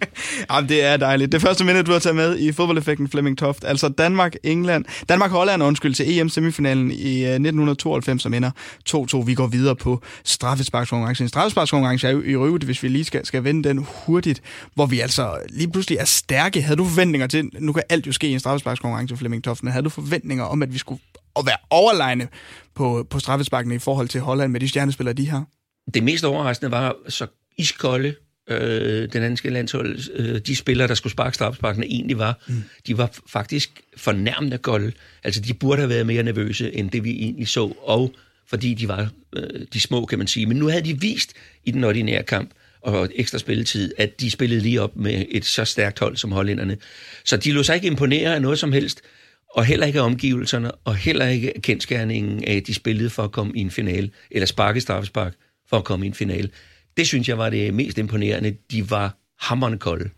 Jamen, 0.50 0.68
det 0.68 0.84
er 0.84 0.96
dejligt. 0.96 1.32
Det 1.32 1.42
første 1.42 1.64
minde, 1.64 1.82
du 1.82 1.92
har 1.92 1.98
taget 1.98 2.16
med 2.16 2.38
i 2.38 2.52
fodboldeffekten 2.52 3.08
Flemming 3.08 3.38
Toft. 3.38 3.64
Altså 3.64 3.88
Danmark, 3.88 4.34
England, 4.42 4.84
Danmark 5.08 5.30
Holland, 5.30 5.62
undskyld, 5.62 5.94
til 5.94 6.18
EM-semifinalen 6.18 6.90
i 6.90 7.24
1992, 7.24 8.22
som 8.22 8.34
ender 8.34 8.50
2-2. 8.90 9.24
Vi 9.24 9.34
går 9.34 9.46
videre 9.46 9.76
på 9.76 10.02
straffesparkskonkurrence. 10.24 11.22
En 11.22 11.28
straffesparkskonkurrence 11.28 12.06
er 12.06 12.10
jo 12.10 12.22
i 12.22 12.32
øvrigt, 12.32 12.64
hvis 12.64 12.82
vi 12.82 12.88
lige 12.88 13.04
skal, 13.04 13.26
skal 13.26 13.44
vende 13.44 13.68
den 13.68 13.86
hurtigt, 14.06 14.19
hvor 14.74 14.86
vi 14.86 15.00
altså 15.00 15.38
lige 15.48 15.70
pludselig 15.70 15.98
er 15.98 16.04
stærke. 16.04 16.62
Havde 16.62 16.76
du 16.76 16.84
forventninger 16.84 17.26
til, 17.26 17.50
nu 17.58 17.72
kan 17.72 17.82
alt 17.88 18.06
jo 18.06 18.12
ske 18.12 18.28
i 18.28 18.32
en 18.32 18.40
straffesparkskonkurrence, 18.40 19.16
Flemming 19.16 19.44
Toft, 19.44 19.62
men 19.62 19.72
havde 19.72 19.84
du 19.84 19.90
forventninger 19.90 20.44
om, 20.44 20.62
at 20.62 20.72
vi 20.72 20.78
skulle 20.78 21.00
at 21.36 21.46
være 21.46 21.56
overlegne 21.70 22.28
på, 22.74 23.06
på 23.10 23.18
straffesparkene 23.18 23.74
i 23.74 23.78
forhold 23.78 24.08
til 24.08 24.20
Holland 24.20 24.52
med 24.52 24.60
de 24.60 24.68
stjernespillere, 24.68 25.14
de 25.14 25.28
har? 25.28 25.44
Det 25.94 26.02
mest 26.02 26.24
overraskende 26.24 26.70
var 26.70 26.96
så 27.08 27.26
iskolde 27.58 28.14
øh, 28.50 29.12
den 29.12 29.22
danske 29.22 29.50
landshold, 29.50 29.98
øh, 30.14 30.38
de 30.38 30.56
spillere, 30.56 30.88
der 30.88 30.94
skulle 30.94 31.12
sparke 31.12 31.34
straffesparkene, 31.34 31.86
egentlig 31.86 32.18
var. 32.18 32.38
Mm. 32.48 32.62
De 32.86 32.98
var 32.98 33.10
faktisk 33.26 33.80
fornærmende 33.96 34.58
kolde. 34.58 34.92
Altså, 35.24 35.40
de 35.40 35.54
burde 35.54 35.80
have 35.80 35.88
været 35.88 36.06
mere 36.06 36.22
nervøse, 36.22 36.74
end 36.74 36.90
det 36.90 37.04
vi 37.04 37.10
egentlig 37.10 37.48
så, 37.48 37.74
og 37.82 38.14
fordi 38.48 38.74
de 38.74 38.88
var 38.88 39.10
øh, 39.36 39.66
de 39.72 39.80
små, 39.80 40.06
kan 40.06 40.18
man 40.18 40.26
sige. 40.26 40.46
Men 40.46 40.56
nu 40.56 40.68
havde 40.68 40.84
de 40.84 41.00
vist 41.00 41.32
i 41.64 41.70
den 41.70 41.84
ordinære 41.84 42.22
kamp, 42.22 42.50
og 42.82 43.08
ekstra 43.14 43.38
spilletid, 43.38 43.92
at 43.98 44.20
de 44.20 44.30
spillede 44.30 44.60
lige 44.60 44.82
op 44.82 44.96
med 44.96 45.24
et 45.28 45.44
så 45.44 45.64
stærkt 45.64 45.98
hold 45.98 46.16
som 46.16 46.32
hollænderne. 46.32 46.76
Så 47.24 47.36
de 47.36 47.52
lå 47.52 47.62
sig 47.62 47.74
ikke 47.74 47.86
imponere 47.86 48.34
af 48.34 48.42
noget 48.42 48.58
som 48.58 48.72
helst, 48.72 49.00
og 49.54 49.64
heller 49.64 49.86
ikke 49.86 50.00
af 50.00 50.04
omgivelserne, 50.04 50.72
og 50.72 50.96
heller 50.96 51.26
ikke 51.26 51.56
af 51.56 51.62
kendskærningen 51.62 52.44
af, 52.44 52.56
at 52.56 52.66
de 52.66 52.74
spillede 52.74 53.10
for 53.10 53.22
at 53.22 53.32
komme 53.32 53.52
i 53.56 53.60
en 53.60 53.70
finale, 53.70 54.10
eller 54.30 54.46
sparke 54.46 54.80
straffespark 54.80 55.34
for 55.68 55.76
at 55.76 55.84
komme 55.84 56.06
i 56.06 56.08
en 56.08 56.14
finale. 56.14 56.50
Det 56.96 57.06
synes 57.06 57.28
jeg 57.28 57.38
var 57.38 57.50
det 57.50 57.74
mest 57.74 57.98
imponerende. 57.98 58.56
De 58.70 58.90
var 58.90 59.18
hammerne 59.38 59.78
kolde. 59.78 60.10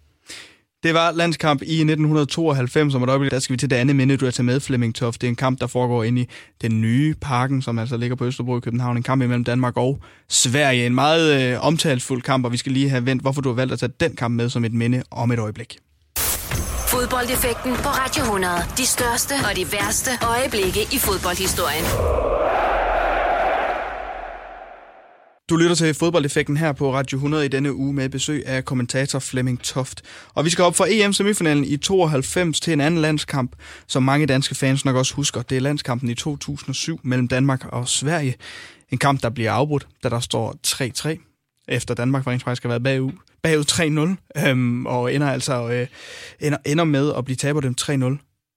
Det 0.83 0.95
var 0.95 1.11
landskamp 1.11 1.63
i 1.63 1.75
1992, 1.75 2.95
og 2.95 3.31
der 3.31 3.39
skal 3.39 3.53
vi 3.53 3.57
til 3.57 3.71
det 3.71 3.77
andet 3.77 3.97
minde, 3.97 4.17
du 4.17 4.25
har 4.25 4.33
taget 4.33 4.45
med, 4.45 4.61
Flemming 4.61 4.95
Toft. 4.95 5.21
Det 5.21 5.27
er 5.27 5.29
en 5.29 5.37
kamp, 5.37 5.61
der 5.61 5.67
foregår 5.67 6.05
inde 6.05 6.23
i 6.23 6.29
den 6.63 6.81
nye 6.81 7.15
parken, 7.21 7.63
som 7.63 7.79
altså 7.79 7.97
ligger 7.97 8.17
på 8.17 8.25
Østerbro 8.25 8.57
i 8.57 8.61
København. 8.61 8.97
En 8.97 9.03
kamp 9.03 9.23
imellem 9.23 9.45
Danmark 9.45 9.77
og 9.77 9.99
Sverige. 10.29 10.87
En 10.87 10.95
meget 10.95 11.53
øh, 11.53 11.67
omtalsfuld 11.67 12.23
kamp, 12.23 12.45
og 12.45 12.53
vi 12.53 12.57
skal 12.57 12.73
lige 12.73 12.91
have 12.91 13.07
vendt, 13.07 13.23
hvorfor 13.23 13.41
du 13.41 13.49
har 13.49 13.57
valgt 13.57 13.73
at 13.73 13.79
tage 13.79 13.93
den 14.01 14.17
kamp 14.17 14.35
med 14.35 14.49
som 14.49 14.65
et 14.65 14.73
minde 14.73 15.03
om 15.11 15.33
et 15.33 15.39
øjeblik. 15.39 15.79
Fodboldeffekten 16.89 17.73
på 17.73 17.89
Radio 17.89 18.23
100. 18.23 18.55
De 18.77 18.87
største 18.87 19.35
og 19.51 19.57
de 19.57 19.67
værste 19.73 20.11
øjeblikke 20.23 20.83
i 20.83 20.99
fodboldhistorien. 20.99 21.85
Du 25.51 25.57
lytter 25.57 25.75
til 25.75 25.95
fodboldeffekten 25.95 26.57
her 26.57 26.73
på 26.73 26.95
Radio 26.95 27.17
100 27.17 27.45
i 27.45 27.49
denne 27.49 27.75
uge 27.75 27.93
med 27.93 28.09
besøg 28.09 28.47
af 28.47 28.65
kommentator 28.65 29.19
Flemming 29.19 29.63
Toft. 29.63 30.03
Og 30.35 30.45
vi 30.45 30.51
skal 30.51 30.65
op 30.65 30.77
fra 30.77 30.87
EM-semifinalen 30.89 31.65
i 31.65 31.77
92 31.77 32.61
til 32.61 32.73
en 32.73 32.81
anden 32.81 33.01
landskamp, 33.01 33.57
som 33.87 34.03
mange 34.03 34.27
danske 34.27 34.55
fans 34.55 34.85
nok 34.85 34.97
også 34.97 35.15
husker. 35.15 35.43
Det 35.43 35.57
er 35.57 35.61
landskampen 35.61 36.11
i 36.11 36.15
2007 36.15 37.01
mellem 37.03 37.29
Danmark 37.29 37.67
og 37.67 37.89
Sverige. 37.89 38.35
En 38.91 38.99
kamp, 38.99 39.23
der 39.23 39.31
bliver 39.31 39.53
afbrudt, 39.53 39.89
da 40.03 40.09
der 40.09 40.21
står 40.21 40.57
3-3, 40.67 41.65
efter 41.69 41.95
Danmark 41.95 42.25
faktisk 42.25 42.63
har 42.63 42.69
været 42.69 42.83
bagud, 42.83 43.13
bagud 43.43 44.17
3-0, 44.37 44.49
øhm, 44.49 44.87
og 44.87 45.15
ender 45.15 45.31
altså 45.31 45.71
øh, 45.71 45.87
ender, 46.41 46.59
ender 46.67 46.85
med 46.85 47.13
at 47.19 47.25
blive 47.25 47.37
taber 47.37 47.61
dem 47.61 47.75
3-0. 47.81 47.85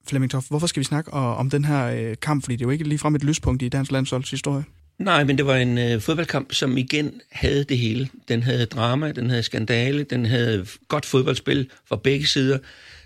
Flemming 0.08 0.32
Toft, 0.32 0.48
hvorfor 0.48 0.68
skal 0.68 0.80
vi 0.80 0.86
snakke 0.86 1.12
øh, 1.16 1.40
om 1.40 1.50
den 1.50 1.66
her 1.66 1.86
øh, 1.86 2.16
kamp? 2.22 2.44
Fordi 2.44 2.56
det 2.56 2.62
er 2.62 2.66
jo 2.66 2.72
ikke 2.72 2.84
ligefrem 2.84 3.16
et 3.16 3.24
lyspunkt 3.24 3.62
i 3.62 3.70
dansk 3.70 3.92
landsholds 3.92 4.32
historie. 4.32 4.64
Nej, 4.98 5.24
men 5.24 5.38
det 5.38 5.46
var 5.46 5.56
en 5.56 5.78
øh, 5.78 6.02
fodboldkamp, 6.02 6.54
som 6.54 6.78
igen 6.78 7.22
havde 7.32 7.64
det 7.64 7.78
hele. 7.78 8.10
Den 8.28 8.44
havde 8.44 8.66
drama, 8.66 9.12
den 9.12 9.30
havde 9.30 9.44
skandale, 9.44 10.04
den 10.04 10.26
havde 10.26 10.66
godt 10.88 11.06
fodboldspil 11.06 11.70
fra 11.86 11.96
begge 11.96 12.28
sider. 12.28 12.58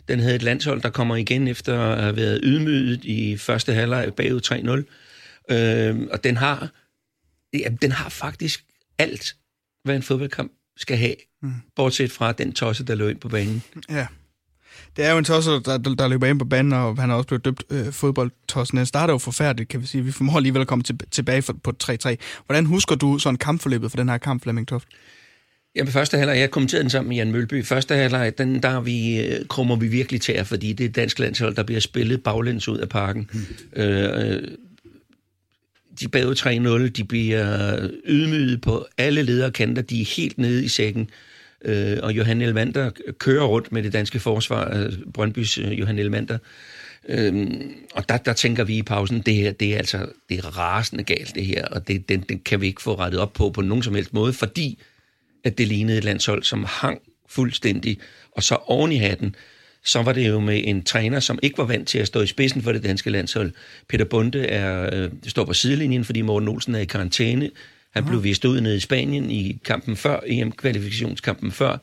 Den 0.07 0.19
havde 0.19 0.35
et 0.35 0.43
landshold, 0.43 0.81
der 0.81 0.89
kommer 0.89 1.15
igen 1.15 1.47
efter 1.47 1.79
at 1.79 2.03
have 2.03 2.15
været 2.15 2.39
ydmyget 2.43 3.05
i 3.05 3.37
første 3.37 3.73
halvleg 3.73 4.13
bagud 4.13 4.85
3-0. 5.49 5.55
Øh, 5.55 6.07
og 6.11 6.23
den 6.23 6.37
har, 6.37 6.69
ja, 7.53 7.69
den 7.81 7.91
har 7.91 8.09
faktisk 8.09 8.63
alt, 8.97 9.35
hvad 9.83 9.95
en 9.95 10.03
fodboldkamp 10.03 10.51
skal 10.77 10.97
have, 10.97 11.15
mm. 11.41 11.53
bortset 11.75 12.11
fra 12.11 12.31
den 12.31 12.53
tosse, 12.53 12.85
der 12.85 12.95
løb 12.95 13.09
ind 13.09 13.19
på 13.19 13.29
banen. 13.29 13.63
Ja. 13.89 14.07
Det 14.97 15.05
er 15.05 15.11
jo 15.11 15.17
en 15.17 15.23
tosser, 15.23 15.59
der, 15.59 15.77
der, 15.77 15.95
der 15.95 16.07
løber 16.07 16.27
ind 16.27 16.39
på 16.39 16.45
banen, 16.45 16.73
og 16.73 17.01
han 17.01 17.09
er 17.09 17.13
også 17.13 17.27
blevet 17.27 17.45
døbt 17.45 17.63
øh, 17.69 17.91
fodboldtossen. 17.91 18.77
Den 18.77 18.85
starter 18.85 19.13
jo 19.13 19.17
forfærdeligt, 19.17 19.69
kan 19.69 19.81
vi 19.81 19.85
sige. 19.85 20.03
Vi 20.03 20.11
formår 20.11 20.37
alligevel 20.37 20.61
at 20.61 20.67
komme 20.67 20.83
til, 20.83 20.99
tilbage 21.11 21.41
for, 21.41 21.53
på 21.63 21.73
3-3. 21.83 22.15
Hvordan 22.45 22.65
husker 22.65 22.95
du 22.95 23.17
sådan 23.17 23.37
kampforløbet 23.37 23.91
for 23.91 23.97
den 23.97 24.09
her 24.09 24.17
kamp, 24.17 24.43
Flemming 24.43 24.67
Toft? 24.67 24.87
Jamen, 25.75 25.91
første 25.91 26.17
halvleg, 26.17 26.39
jeg 26.39 26.51
kommenterede 26.51 26.83
den 26.83 26.89
sammen 26.89 27.09
med 27.09 27.17
Jan 27.17 27.31
Mølby. 27.31 27.65
Første 27.65 27.95
halvleg, 27.95 28.37
den 28.37 28.63
der 28.63 28.81
vi, 28.81 29.19
øh, 29.19 29.45
krummer 29.45 29.75
vi 29.75 29.87
virkelig 29.87 30.21
til, 30.21 30.45
fordi 30.45 30.73
det 30.73 30.85
er 30.85 30.89
dansk 30.89 31.19
landshold, 31.19 31.55
der 31.55 31.63
bliver 31.63 31.81
spillet 31.81 32.23
baglæns 32.23 32.67
ud 32.67 32.77
af 32.77 32.89
parken. 32.89 33.29
Mm. 33.33 33.81
Øh, 33.81 34.47
de 35.99 36.07
bagud 36.07 36.35
3-0, 36.35 36.89
de 36.89 37.03
bliver 37.03 37.77
ydmyget 38.05 38.61
på 38.61 38.85
alle 38.97 39.23
lederkanter, 39.23 39.81
de 39.81 40.01
er 40.01 40.05
helt 40.15 40.37
nede 40.37 40.65
i 40.65 40.67
sækken. 40.67 41.01
Øh, 41.01 41.07
øh, 41.65 41.97
og 42.03 42.13
Johan 42.13 42.41
Elmander 42.41 42.91
kører 43.17 43.45
rundt 43.45 43.71
med 43.71 43.83
det 43.83 43.93
danske 43.93 44.19
forsvar, 44.19 44.77
øh, 44.77 44.93
Brøndbys 45.13 45.57
øh, 45.57 45.79
Johan 45.79 45.99
Elmander. 45.99 46.37
Øh, 47.09 47.47
og 47.93 48.09
der, 48.09 48.17
der 48.17 48.33
tænker 48.33 48.63
vi 48.63 48.77
i 48.77 48.83
pausen, 48.83 49.21
det 49.21 49.35
her, 49.35 49.51
det 49.51 49.73
er 49.73 49.77
altså 49.77 50.05
det 50.29 50.37
er 50.37 50.57
rasende 50.57 51.03
galt 51.03 51.35
det 51.35 51.45
her, 51.45 51.65
og 51.65 51.87
det, 51.87 52.09
den, 52.09 52.21
den 52.29 52.39
kan 52.39 52.61
vi 52.61 52.67
ikke 52.67 52.81
få 52.81 52.95
rettet 52.95 53.21
op 53.21 53.33
på 53.33 53.49
på 53.49 53.61
nogen 53.61 53.83
som 53.83 53.95
helst 53.95 54.13
måde, 54.13 54.33
fordi 54.33 54.79
at 55.43 55.57
det 55.57 55.67
lignede 55.67 55.97
et 55.97 56.03
landshold, 56.03 56.43
som 56.43 56.65
hang 56.67 57.01
fuldstændig, 57.29 57.99
og 58.31 58.43
så 58.43 58.55
oven 58.55 58.91
i 58.91 58.97
hatten, 58.97 59.35
så 59.83 60.01
var 60.01 60.13
det 60.13 60.27
jo 60.27 60.39
med 60.39 60.61
en 60.65 60.83
træner, 60.83 61.19
som 61.19 61.39
ikke 61.43 61.57
var 61.57 61.63
vant 61.63 61.87
til 61.87 61.99
at 61.99 62.07
stå 62.07 62.21
i 62.21 62.27
spidsen 62.27 62.61
for 62.61 62.71
det 62.71 62.83
danske 62.83 63.09
landshold. 63.09 63.51
Peter 63.87 64.05
Bunde 64.05 64.45
er, 64.45 64.89
øh, 64.93 65.11
står 65.27 65.45
på 65.45 65.53
sidelinjen, 65.53 66.05
fordi 66.05 66.21
Morten 66.21 66.49
Olsen 66.49 66.75
er 66.75 66.79
i 66.79 66.85
karantæne. 66.85 67.49
Han 67.93 68.05
blev 68.05 68.23
vist 68.23 68.45
ud 68.45 68.61
nede 68.61 68.77
i 68.77 68.79
Spanien 68.79 69.31
i 69.31 69.59
kampen 69.65 69.95
før, 69.95 70.19
EM-kvalifikationskampen 70.25 71.51
før, 71.51 71.77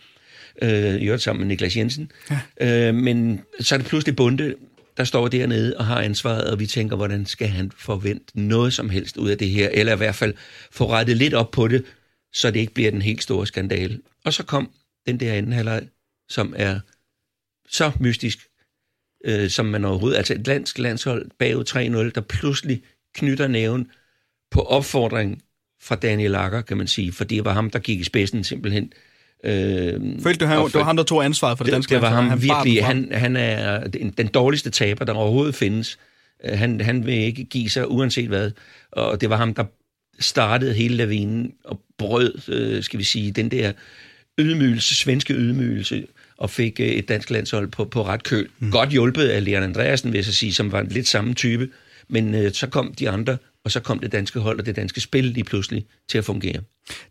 øh, 0.63 0.95
i 0.95 1.05
øvrigt 1.05 1.23
sammen 1.23 1.41
med 1.41 1.49
Niklas 1.49 1.77
Jensen. 1.77 2.13
Ja. 2.31 2.89
Øh, 2.89 2.95
men 2.95 3.41
så 3.61 3.75
er 3.75 3.79
det 3.79 3.87
pludselig 3.87 4.17
Bunde, 4.17 4.55
der 4.97 5.05
står 5.05 5.29
dernede 5.29 5.77
og 5.77 5.87
har 5.87 6.01
ansvaret, 6.01 6.51
og 6.51 6.61
vi 6.61 6.67
tænker, 6.67 6.97
hvordan 6.97 7.27
skal 7.27 7.49
han 7.49 7.73
forvente 7.79 8.41
noget 8.41 8.73
som 8.73 8.91
helst 8.91 9.17
ud 9.17 9.31
af 9.31 9.39
det 9.39 9.51
her, 9.51 9.69
eller 9.73 9.93
i 9.93 9.97
hvert 9.97 10.15
fald 10.15 10.35
få 10.71 10.91
rettet 10.91 11.17
lidt 11.17 11.35
op 11.35 11.51
på 11.51 11.69
det, 11.69 11.85
så 12.33 12.51
det 12.51 12.61
ikke 12.61 12.75
bliver 12.75 12.91
den 12.91 13.03
helt 13.03 13.23
store 13.23 13.47
skandale. 13.47 14.01
Og 14.25 14.33
så 14.33 14.45
kom 14.45 14.71
den 15.07 15.21
der 15.21 15.33
anden 15.33 15.53
halvleg, 15.53 15.89
som 16.29 16.55
er 16.57 16.81
så 17.69 17.93
mystisk, 18.01 18.39
øh, 19.25 19.51
som 19.51 19.67
man 19.67 19.85
overhovedet... 19.85 20.17
Altså 20.17 20.35
et 20.35 20.47
landsk 20.47 20.79
landshold 20.79 21.31
bagud 21.39 21.65
3-0, 22.09 22.11
der 22.15 22.21
pludselig 22.21 22.83
knytter 23.15 23.49
næven 23.49 23.91
på 24.51 24.61
opfordring 24.61 25.43
fra 25.87 25.95
Daniel 25.95 26.31
Lager, 26.31 26.61
kan 26.61 26.77
man 26.77 26.87
sige, 26.87 27.13
for 27.13 27.25
det 27.25 27.45
var 27.45 27.53
ham, 27.53 27.71
der 27.71 27.79
gik 27.79 28.01
i 28.01 28.05
spidsen 28.05 28.45
simpelthen. 28.45 28.93
Øh, 29.45 30.01
Følte 30.23 30.45
du, 30.45 30.47
han, 30.47 30.65
det 30.65 30.75
var 30.75 30.83
ham, 30.83 30.97
der 30.97 31.05
tog 31.05 31.25
ansvaret 31.25 31.59
for 31.59 31.65
det, 31.65 31.71
det 31.71 31.77
danske 31.77 31.95
Det 31.95 32.03
var 32.03 32.11
ham 32.11 32.29
han 32.29 32.43
virkelig. 32.43 32.85
Han, 32.85 33.09
han 33.13 33.37
er 33.37 33.87
den, 33.87 34.11
den 34.11 34.27
dårligste 34.27 34.71
taber, 34.71 35.05
der 35.05 35.13
overhovedet 35.13 35.55
findes. 35.55 35.99
Øh, 36.45 36.59
han, 36.59 36.81
han 36.81 37.07
vil 37.07 37.15
ikke 37.15 37.45
give 37.45 37.71
sig 37.71 37.91
uanset 37.91 38.29
hvad. 38.29 38.51
Og 38.93 39.21
det 39.21 39.31
var 39.31 39.37
ham, 39.37 39.55
der 39.55 39.65
startede 40.21 40.75
hele 40.75 40.97
lavinen 40.97 41.53
og 41.65 41.81
brød, 41.99 42.49
øh, 42.49 42.83
skal 42.83 42.99
vi 42.99 43.05
sige, 43.05 43.33
den 43.33 43.51
der 43.51 43.73
ydmygelse, 44.39 44.97
svenske 44.97 45.35
ydmygelse, 45.35 46.07
og 46.37 46.51
fik 46.51 46.81
øh, 46.81 46.87
et 46.87 47.09
dansk 47.09 47.31
landshold 47.31 47.69
på, 47.69 47.85
på 47.85 48.07
ret 48.07 48.23
køl. 48.23 48.49
Mm. 48.59 48.71
Godt 48.71 48.89
hjulpet 48.89 49.29
af 49.29 49.45
Leon 49.45 49.63
Andreasen, 49.63 50.13
vil 50.13 50.19
jeg 50.19 50.25
så 50.25 50.35
sige, 50.35 50.55
som 50.55 50.73
var 50.73 50.81
en 50.81 50.89
lidt 50.89 51.09
samme 51.09 51.35
type. 51.35 51.69
Men 52.09 52.35
øh, 52.35 52.53
så 52.53 52.67
kom 52.67 52.95
de 52.95 53.11
andre, 53.11 53.37
og 53.67 53.73
så 53.73 53.81
kom 53.81 53.99
det 53.99 54.13
danske 54.13 54.41
hold 54.41 54.59
og 54.61 54.67
det 54.67 54.77
danske 54.77 55.01
spil 55.01 55.25
lige 55.25 55.45
pludselig 55.45 55.87
til 56.09 56.19
at 56.19 56.25
fungere. 56.25 56.63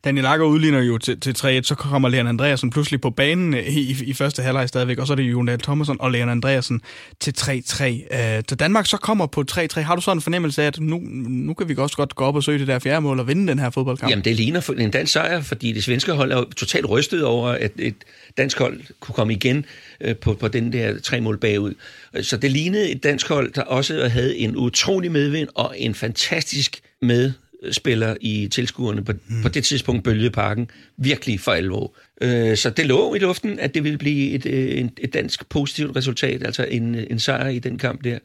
Daniel 0.06 0.26
Akker 0.26 0.46
udligner 0.46 0.82
jo 0.82 0.98
til, 0.98 1.20
til 1.20 1.36
3-1, 1.38 1.62
så 1.64 1.76
kommer 1.76 2.10
Leon 2.10 2.28
Andreasen 2.28 2.70
pludselig 2.70 3.02
på 3.02 3.10
banen 3.10 3.54
øh, 3.54 3.68
i, 3.68 4.04
i 4.04 4.14
første 4.14 4.42
halvleg 4.42 4.70
stadigvæk, 4.70 4.98
og 4.98 5.08
så 5.08 5.14
er 5.14 5.16
det 5.16 5.24
Jonal 5.24 5.60
Thomasson 5.60 5.98
og 6.00 6.12
Leon 6.12 6.30
Andreasen 6.30 6.82
til 7.20 7.34
3-3. 7.38 7.84
Øh, 7.86 8.44
så 8.50 8.56
Danmark 8.56 8.86
så 8.86 8.98
kommer 8.98 9.26
på 9.26 9.44
3-3. 9.52 9.80
Har 9.80 9.96
du 9.96 10.02
sådan 10.02 10.18
en 10.18 10.22
fornemmelse 10.22 10.64
af, 10.64 10.68
at 10.68 10.80
nu, 10.80 11.00
nu 11.28 11.54
kan 11.54 11.70
vi 11.70 11.76
også 11.78 11.96
godt 11.96 12.16
gå 12.16 12.24
op 12.24 12.36
og 12.36 12.44
søge 12.44 12.60
det 12.60 12.68
der 12.68 12.80
fjerde 12.80 13.02
mål 13.02 13.20
og 13.20 13.28
vinde 13.28 13.48
den 13.48 13.60
her 13.60 13.70
fodboldkamp? 13.70 14.10
Jamen, 14.10 14.26
det 14.26 14.36
ligner 14.36 14.72
en 14.78 14.92
dansk 14.92 15.14
sejr, 15.14 15.42
fordi 15.42 15.72
det 15.72 15.84
svenske 15.84 16.12
hold 16.12 16.32
er 16.32 16.38
jo 16.38 16.44
totalt 16.44 16.90
rystet 16.90 17.24
over, 17.24 17.50
at 17.50 17.72
et 17.78 17.96
dansk 18.38 18.60
hold 18.60 18.82
kunne 19.00 19.14
komme 19.14 19.34
igen 19.34 19.66
øh, 20.02 20.16
på, 20.16 20.34
på 20.34 20.48
den 20.48 20.74
der 20.74 21.00
tre 21.00 21.22
mål 21.22 21.38
bagud. 21.38 21.74
Så 22.22 22.38
det 22.38 22.52
lignede 22.52 22.92
et 22.92 23.04
dansk 23.04 23.28
hold, 23.28 23.52
der 23.52 23.62
også 23.62 24.08
havde 24.08 24.38
en 24.38 24.56
utrolig 24.56 25.12
medvind 25.12 25.50
og 25.56 25.76
en 25.78 25.96
fantastisk 25.96 26.82
med 27.02 27.32
spiller 27.72 28.16
i 28.22 28.48
tilskuerne 28.48 29.04
på, 29.04 29.12
mm. 29.12 29.42
på 29.42 29.50
det 29.50 29.64
tidspunkt 29.64 30.04
bølgede 30.04 30.30
parken 30.30 30.70
virkelig 30.98 31.40
for 31.40 31.52
alvor. 31.52 31.96
Øh, 32.22 32.58
så 32.58 32.70
det 32.70 32.86
lå 32.86 33.16
i 33.16 33.20
luften, 33.20 33.60
at 33.60 33.76
det 33.76 33.84
ville 33.84 33.98
blive 33.98 34.32
et, 34.32 34.46
øh, 34.46 34.70
et, 34.70 34.92
et 34.98 35.14
dansk 35.14 35.50
positivt 35.50 35.96
resultat, 35.96 36.44
altså 36.46 36.68
en, 36.72 36.96
en 36.96 37.20
sejr 37.20 37.48
i 37.48 37.60
den 37.60 37.78
kamp 37.78 38.04
der 38.04 38.20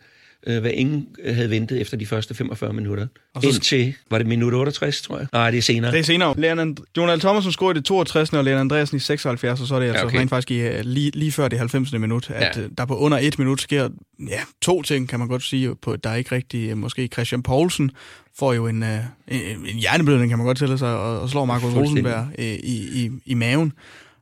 øh, 0.46 0.61
hvad 0.61 0.70
ingen 0.74 1.07
havde 1.24 1.50
ventet 1.50 1.81
efter 1.81 1.96
de 1.96 2.07
første 2.07 2.35
45 2.35 2.72
minutter. 2.72 3.07
Og 3.35 3.42
så... 3.42 3.48
Indtil, 3.48 3.94
var 4.11 4.18
det 4.18 4.26
minut 4.26 4.55
68, 4.55 5.03
tror 5.03 5.18
jeg? 5.18 5.26
Nej, 5.33 5.50
det 5.50 5.59
er 5.59 5.62
senere. 5.62 5.92
Det 5.92 5.98
er 5.98 6.05
senere. 6.05 6.35
Leon 6.37 6.76
Jonald 6.96 7.20
Thomasen 7.20 7.53
scorede 7.53 7.76
i 7.76 7.79
det 7.79 7.85
62. 7.85 8.33
og 8.33 8.44
Leon 8.44 8.61
Andreasen 8.61 8.96
i 8.96 9.00
76, 9.00 9.61
og 9.61 9.66
så 9.66 9.74
er 9.74 9.81
det 9.81 9.87
altså 9.87 10.05
okay. 10.05 10.18
rent 10.18 10.31
faktisk 10.31 10.50
i, 10.50 10.61
øh, 10.61 10.81
lige, 10.85 11.11
lige 11.14 11.33
før 11.33 11.48
det 11.48 11.59
90. 11.59 11.92
minut, 11.92 12.31
at 12.31 12.57
ja. 12.57 12.62
Øh, 12.62 12.68
der 12.79 12.85
på 12.85 12.96
under 12.96 13.18
et 13.18 13.38
minut 13.38 13.61
sker 13.61 13.88
ja, 14.29 14.40
to 14.62 14.83
ting, 14.83 15.09
kan 15.09 15.18
man 15.18 15.29
godt 15.29 15.42
sige. 15.42 15.74
På, 15.74 15.96
der 15.96 16.11
er 16.11 16.16
ikke 16.16 16.35
rigtig, 16.35 16.70
øh, 16.70 16.76
måske 16.76 17.09
Christian 17.12 17.42
Poulsen 17.42 17.90
får 18.38 18.53
jo 18.53 18.66
en, 18.66 18.83
en, 18.83 19.00
en 19.29 19.76
hjerneblødning, 19.79 20.31
kan 20.31 20.38
man 20.38 20.46
godt 20.46 20.59
tælle 20.59 20.79
sig, 20.79 20.96
og, 20.96 21.20
og 21.20 21.31
slår 21.31 21.44
Markus 21.44 21.74
Rosenberg 21.74 22.29
i, 22.38 23.05
i, 23.05 23.11
i 23.26 23.35
maven 23.35 23.72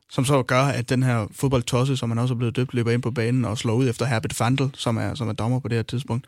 som 0.09 0.25
så 0.25 0.43
gør, 0.43 0.61
at 0.61 0.89
den 0.89 1.03
her 1.03 1.27
fodboldtosse, 1.31 1.97
som 1.97 2.09
han 2.09 2.17
også 2.17 2.33
er 2.33 2.37
blevet 2.37 2.55
døbt, 2.55 2.73
løber 2.73 2.91
ind 2.91 3.01
på 3.01 3.11
banen 3.11 3.45
og 3.45 3.57
slår 3.57 3.73
ud 3.73 3.89
efter 3.89 4.05
Herbert 4.05 4.33
Fandel, 4.33 4.69
som 4.73 4.97
er, 4.97 5.15
som 5.15 5.29
er 5.29 5.33
dommer 5.33 5.59
på 5.59 5.67
det 5.67 5.75
her 5.75 5.83
tidspunkt. 5.83 6.25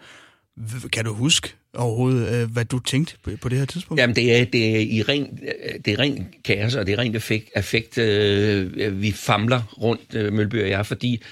Kan 0.94 1.06
du 1.06 1.14
huske 1.14 1.56
overhovedet, 1.74 2.42
øh, 2.42 2.52
hvad 2.52 2.66
du 2.66 2.80
tænkte 2.80 3.16
på 3.42 3.50
det 3.50 3.58
her 3.58 3.66
tidspunkt? 3.66 4.02
Jamen, 4.02 4.16
det 4.16 4.40
er, 4.40 4.46
det 4.46 4.76
er, 4.76 4.80
i 4.80 5.02
ren, 5.02 5.40
øh, 5.44 5.80
det 5.86 5.94
er 5.94 6.00
ren 6.00 6.28
kaos, 6.44 6.76
og 6.76 6.86
det 6.86 6.94
er 6.94 6.98
rent 6.98 7.16
effekt. 7.16 7.50
effekt 7.56 7.98
øh, 7.98 8.72
øh, 8.76 9.02
vi 9.02 9.12
famler 9.12 9.62
rundt, 9.82 10.16
øh, 10.16 10.34
Mølby 10.34 10.64
og 10.64 10.70
jeg, 10.70 10.86
fordi 10.86 11.24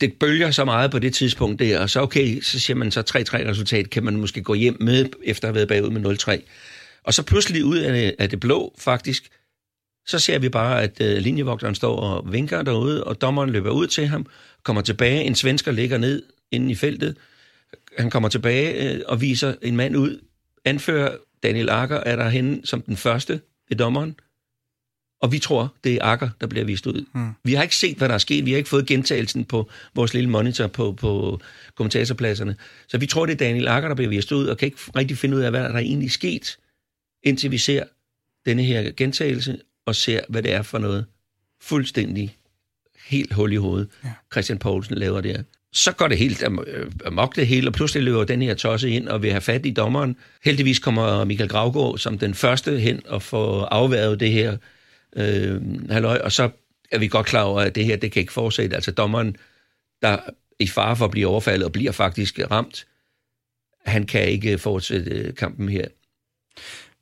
det 0.00 0.12
bølger 0.12 0.50
så 0.50 0.64
meget 0.64 0.90
på 0.90 0.98
det 0.98 1.14
tidspunkt 1.14 1.58
der, 1.58 1.78
og 1.80 1.90
så 1.90 2.00
okay, 2.00 2.40
så 2.40 2.60
siger 2.60 2.76
man 2.76 2.90
så 2.90 3.00
3-3 3.00 3.48
resultat, 3.48 3.90
kan 3.90 4.04
man 4.04 4.16
måske 4.16 4.42
gå 4.42 4.54
hjem 4.54 4.76
med, 4.80 5.06
efter 5.24 5.48
at 5.48 5.54
have 5.54 5.54
været 5.54 5.68
bagud 5.68 6.00
med 6.00 6.40
0-3. 6.40 6.42
Og 7.04 7.14
så 7.14 7.22
pludselig 7.22 7.64
ud 7.64 7.78
af, 7.78 8.14
af 8.18 8.30
det 8.30 8.40
blå, 8.40 8.74
faktisk, 8.78 9.30
så 10.06 10.18
ser 10.18 10.38
vi 10.38 10.48
bare, 10.48 10.82
at 10.82 11.00
øh, 11.00 11.16
linjevogteren 11.18 11.74
står 11.74 11.96
og 11.96 12.32
vinker 12.32 12.62
derude, 12.62 13.04
og 13.04 13.20
dommeren 13.20 13.50
løber 13.50 13.70
ud 13.70 13.86
til 13.86 14.06
ham, 14.06 14.26
kommer 14.62 14.82
tilbage, 14.82 15.24
en 15.24 15.34
svensker 15.34 15.72
ligger 15.72 15.98
ned 15.98 16.22
inde 16.50 16.70
i 16.70 16.74
feltet, 16.74 17.16
han 17.98 18.10
kommer 18.10 18.28
tilbage 18.28 18.94
øh, 18.94 19.00
og 19.06 19.20
viser 19.20 19.54
en 19.62 19.76
mand 19.76 19.96
ud, 19.96 20.20
anfører 20.64 21.16
Daniel 21.42 21.70
Akker 21.70 21.96
er 21.96 22.16
der 22.16 22.28
henne 22.28 22.60
som 22.64 22.82
den 22.82 22.96
første 22.96 23.40
ved 23.68 23.76
dommeren, 23.76 24.16
og 25.24 25.32
vi 25.32 25.38
tror, 25.38 25.74
det 25.84 25.94
er 25.94 26.02
Akker, 26.02 26.28
der 26.40 26.46
bliver 26.46 26.64
vist 26.64 26.86
ud. 26.86 27.04
Hmm. 27.14 27.30
Vi 27.44 27.54
har 27.54 27.62
ikke 27.62 27.76
set, 27.76 27.96
hvad 27.96 28.08
der 28.08 28.14
er 28.14 28.18
sket. 28.18 28.46
Vi 28.46 28.50
har 28.50 28.58
ikke 28.58 28.68
fået 28.68 28.86
gentagelsen 28.86 29.44
på 29.44 29.70
vores 29.94 30.14
lille 30.14 30.30
monitor 30.30 30.66
på, 30.66 30.92
på 30.92 31.40
kommentatorpladserne. 31.74 32.56
Så 32.88 32.98
vi 32.98 33.06
tror, 33.06 33.26
det 33.26 33.32
er 33.32 33.36
Daniel 33.36 33.68
Akker, 33.68 33.88
der 33.88 33.96
bliver 33.96 34.08
vist 34.08 34.32
ud, 34.32 34.46
og 34.46 34.58
kan 34.58 34.66
ikke 34.66 34.78
rigtig 34.96 35.18
finde 35.18 35.36
ud 35.36 35.42
af, 35.42 35.50
hvad 35.50 35.60
der 35.60 35.68
er 35.68 35.78
egentlig 35.78 36.10
sket, 36.10 36.58
indtil 37.22 37.50
vi 37.50 37.58
ser 37.58 37.84
denne 38.46 38.62
her 38.62 38.92
gentagelse, 38.96 39.58
og 39.86 39.94
ser, 39.94 40.20
hvad 40.28 40.42
det 40.42 40.52
er 40.52 40.62
for 40.62 40.78
noget 40.78 41.06
fuldstændig 41.60 42.36
helt 43.04 43.32
hul 43.32 43.52
i 43.52 43.56
hovedet, 43.56 43.88
ja. 44.04 44.12
Christian 44.32 44.58
Poulsen 44.58 44.94
laver 44.94 45.20
der. 45.20 45.42
Så 45.72 45.92
går 45.92 46.08
det 46.08 46.18
helt 46.18 46.44
amok 47.06 47.36
det 47.36 47.46
hele, 47.46 47.68
og 47.68 47.72
pludselig 47.72 48.02
løber 48.02 48.24
den 48.24 48.42
her 48.42 48.54
tosse 48.54 48.90
ind 48.90 49.08
og 49.08 49.22
vil 49.22 49.30
have 49.30 49.40
fat 49.40 49.66
i 49.66 49.70
dommeren. 49.70 50.16
Heldigvis 50.44 50.78
kommer 50.78 51.24
Michael 51.24 51.48
Gravgaard 51.48 51.98
som 51.98 52.18
den 52.18 52.34
første 52.34 52.78
hen 52.78 53.02
og 53.06 53.22
får 53.22 53.64
afværet 53.64 54.20
det 54.20 54.32
her 54.32 54.56
øh, 55.16 55.90
halløj, 55.90 56.18
og 56.24 56.32
så 56.32 56.50
er 56.90 56.98
vi 56.98 57.08
godt 57.08 57.26
klar 57.26 57.42
over, 57.42 57.60
at 57.60 57.74
det 57.74 57.84
her, 57.84 57.96
det 57.96 58.12
kan 58.12 58.20
ikke 58.20 58.32
fortsætte. 58.32 58.76
Altså 58.76 58.90
dommeren, 58.90 59.36
der 60.02 60.18
i 60.58 60.66
fare 60.66 60.96
for 60.96 61.04
at 61.04 61.10
blive 61.10 61.26
overfaldet 61.26 61.64
og 61.64 61.72
bliver 61.72 61.92
faktisk 61.92 62.40
ramt, 62.50 62.86
han 63.86 64.06
kan 64.06 64.28
ikke 64.28 64.58
fortsætte 64.58 65.32
kampen 65.36 65.68
her 65.68 65.86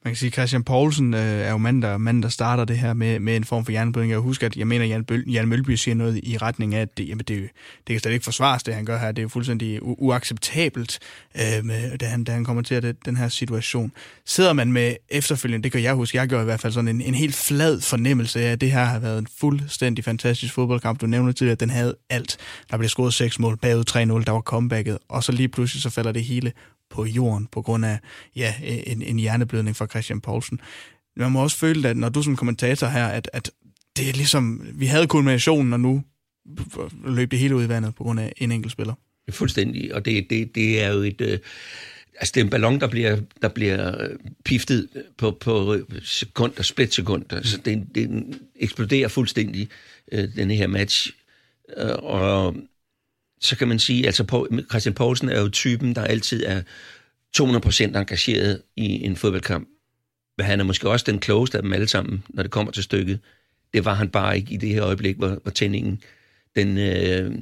man 0.05 0.13
kan 0.13 0.17
sige, 0.17 0.31
Christian 0.31 0.65
Poulsen 0.65 1.15
øh, 1.15 1.21
er 1.21 1.51
jo 1.51 1.57
mand 1.59 1.83
der, 1.83 1.99
mand, 1.99 2.23
der 2.23 2.29
starter 2.29 2.65
det 2.65 2.79
her 2.79 2.93
med, 2.95 3.21
med 3.21 3.37
en 3.37 3.45
form 3.45 3.65
for 3.65 3.73
hjerneblødning. 3.73 4.11
Jeg 4.11 4.19
husker, 4.19 4.47
at 4.47 4.57
jeg 4.57 4.67
mener, 4.67 4.85
at 4.85 4.91
Jan, 4.91 5.05
Bøl, 5.05 5.25
Jan 5.31 5.49
Mølby 5.49 5.71
siger 5.71 5.95
noget 5.95 6.21
i 6.23 6.37
retning 6.39 6.75
af, 6.75 6.81
at 6.81 6.99
det, 6.99 7.09
jamen 7.09 7.25
det, 7.29 7.51
det 7.87 7.95
kan 7.95 8.01
slet 8.01 8.13
ikke 8.13 8.25
forsvares, 8.25 8.63
det 8.63 8.75
han 8.75 8.85
gør 8.85 8.99
her. 8.99 9.09
Det 9.13 9.19
er 9.19 9.23
jo 9.23 9.29
fuldstændig 9.29 9.79
u- 9.83 9.95
uacceptabelt, 9.99 10.99
øh, 11.35 11.65
med, 11.65 11.99
da, 11.99 12.07
han, 12.07 12.25
da 12.25 12.33
han 12.33 12.45
kommer 12.45 12.63
til 12.63 12.83
det, 12.83 12.97
den 13.05 13.17
her 13.17 13.29
situation. 13.29 13.93
Sidder 14.27 14.53
man 14.53 14.73
med 14.73 14.97
efterfølgende, 15.11 15.63
det 15.65 15.73
kan 15.73 15.83
jeg 15.83 15.95
huske, 15.95 16.19
jeg 16.19 16.29
gør 16.29 16.41
i 16.41 16.45
hvert 16.45 16.61
fald 16.61 16.73
sådan 16.73 16.89
en, 16.89 17.01
en 17.01 17.15
helt 17.15 17.35
flad 17.35 17.81
fornemmelse 17.81 18.41
af, 18.41 18.53
at 18.53 18.61
det 18.61 18.71
her 18.73 18.85
har 18.85 18.99
været 18.99 19.19
en 19.19 19.27
fuldstændig 19.41 20.05
fantastisk 20.05 20.55
fodboldkamp. 20.55 21.01
Du 21.01 21.07
nævnte 21.07 21.33
tidligere, 21.33 21.53
at 21.53 21.61
den 21.61 21.71
havde 21.71 21.97
alt. 22.11 22.37
Der 22.71 22.77
blev 22.77 22.89
scoret 22.89 23.15
seks 23.15 23.39
mål, 23.39 23.57
bagud 23.57 23.85
3-0, 23.91 24.25
der 24.25 24.31
var 24.33 24.41
comebacket, 24.41 24.99
og 25.09 25.25
så 25.25 25.33
lige 25.33 25.49
pludselig 25.49 25.83
så 25.83 25.91
falder 25.91 26.13
det 26.13 26.25
hele 26.25 26.53
på 26.93 27.05
jorden 27.07 27.47
på 27.53 27.63
grund 27.63 27.85
af 27.85 27.99
ja, 28.37 28.55
en, 28.63 29.03
en 29.03 29.19
hjerneblødning 29.19 29.77
fra 29.77 29.87
Christian 29.87 30.21
Poulsen. 30.21 30.61
Man 31.17 31.33
må 31.33 31.43
også 31.43 31.57
føle, 31.57 31.89
at 31.89 31.97
når 31.97 32.09
du 32.09 32.23
som 32.23 32.37
kommentator 32.37 32.87
her, 32.87 33.07
at, 33.07 33.31
at 33.33 33.51
det 33.97 34.09
er 34.09 34.13
ligesom, 34.13 34.67
vi 34.75 34.87
havde 34.87 35.07
kulminationen, 35.07 35.73
og 35.73 35.81
nu 35.81 36.03
løb 37.05 37.31
det 37.31 37.39
hele 37.39 37.57
ud 37.57 37.65
i 37.65 37.69
vandet 37.69 37.95
på 37.95 38.05
grund 38.05 38.21
af 38.21 38.33
en 38.37 38.53
enkelt 38.53 38.73
spiller. 38.73 38.95
Fuldstændig, 39.31 39.95
og 39.95 40.05
det, 40.05 40.27
det, 40.31 40.55
det 40.55 40.83
er 40.83 40.93
jo 40.93 40.99
et... 41.03 41.21
Øh, 41.21 41.39
altså 42.21 42.33
det 42.35 42.41
er 42.41 42.45
en 42.45 42.51
ballon, 42.51 42.81
der 42.81 42.87
bliver, 42.87 43.21
der 43.43 43.49
bliver 43.49 44.03
øh, 44.03 44.17
piftet 44.45 44.89
på, 45.19 45.31
på 45.41 45.77
sekund 46.03 46.53
og 46.59 46.65
splitsekund. 46.65 47.25
Mm. 47.31 47.37
Altså 47.37 47.59
det, 47.65 47.87
det 47.95 48.25
eksploderer 48.57 49.09
fuldstændig, 49.09 49.69
øh, 50.13 50.37
denne 50.37 50.55
her 50.55 50.67
match. 50.67 51.13
Og 51.99 52.57
så 53.43 53.57
kan 53.57 53.69
man 53.69 53.79
sige, 53.79 54.07
altså 54.07 54.49
Christian 54.71 54.95
Poulsen 54.95 55.29
er 55.29 55.41
jo 55.41 55.49
typen, 55.49 55.95
der 55.95 56.05
altid 56.05 56.45
er 56.47 56.63
200% 57.39 57.83
engageret 57.83 58.63
i 58.77 59.05
en 59.05 59.17
fodboldkamp. 59.17 59.69
Men 60.39 60.47
han 60.47 60.61
er 60.61 60.65
måske 60.65 60.91
også 60.91 61.05
den 61.09 61.19
klogeste 61.19 61.59
af 61.59 61.63
dem 61.63 61.73
alle 61.73 61.89
sammen, 61.89 62.25
når 62.29 62.43
det 62.43 62.53
kommer 62.53 62.73
til 62.73 62.83
stykket. 62.83 63.21
Det 63.73 63.85
var 63.85 63.95
han 63.95 64.09
bare 64.09 64.37
ikke 64.37 64.55
i 64.55 64.57
det 64.57 64.69
her 64.69 64.85
øjeblik, 64.85 65.17
hvor, 65.17 65.39
hvor 65.43 65.51
tændingen 65.51 66.03
den, 66.57 66.79
øh, 66.79 67.35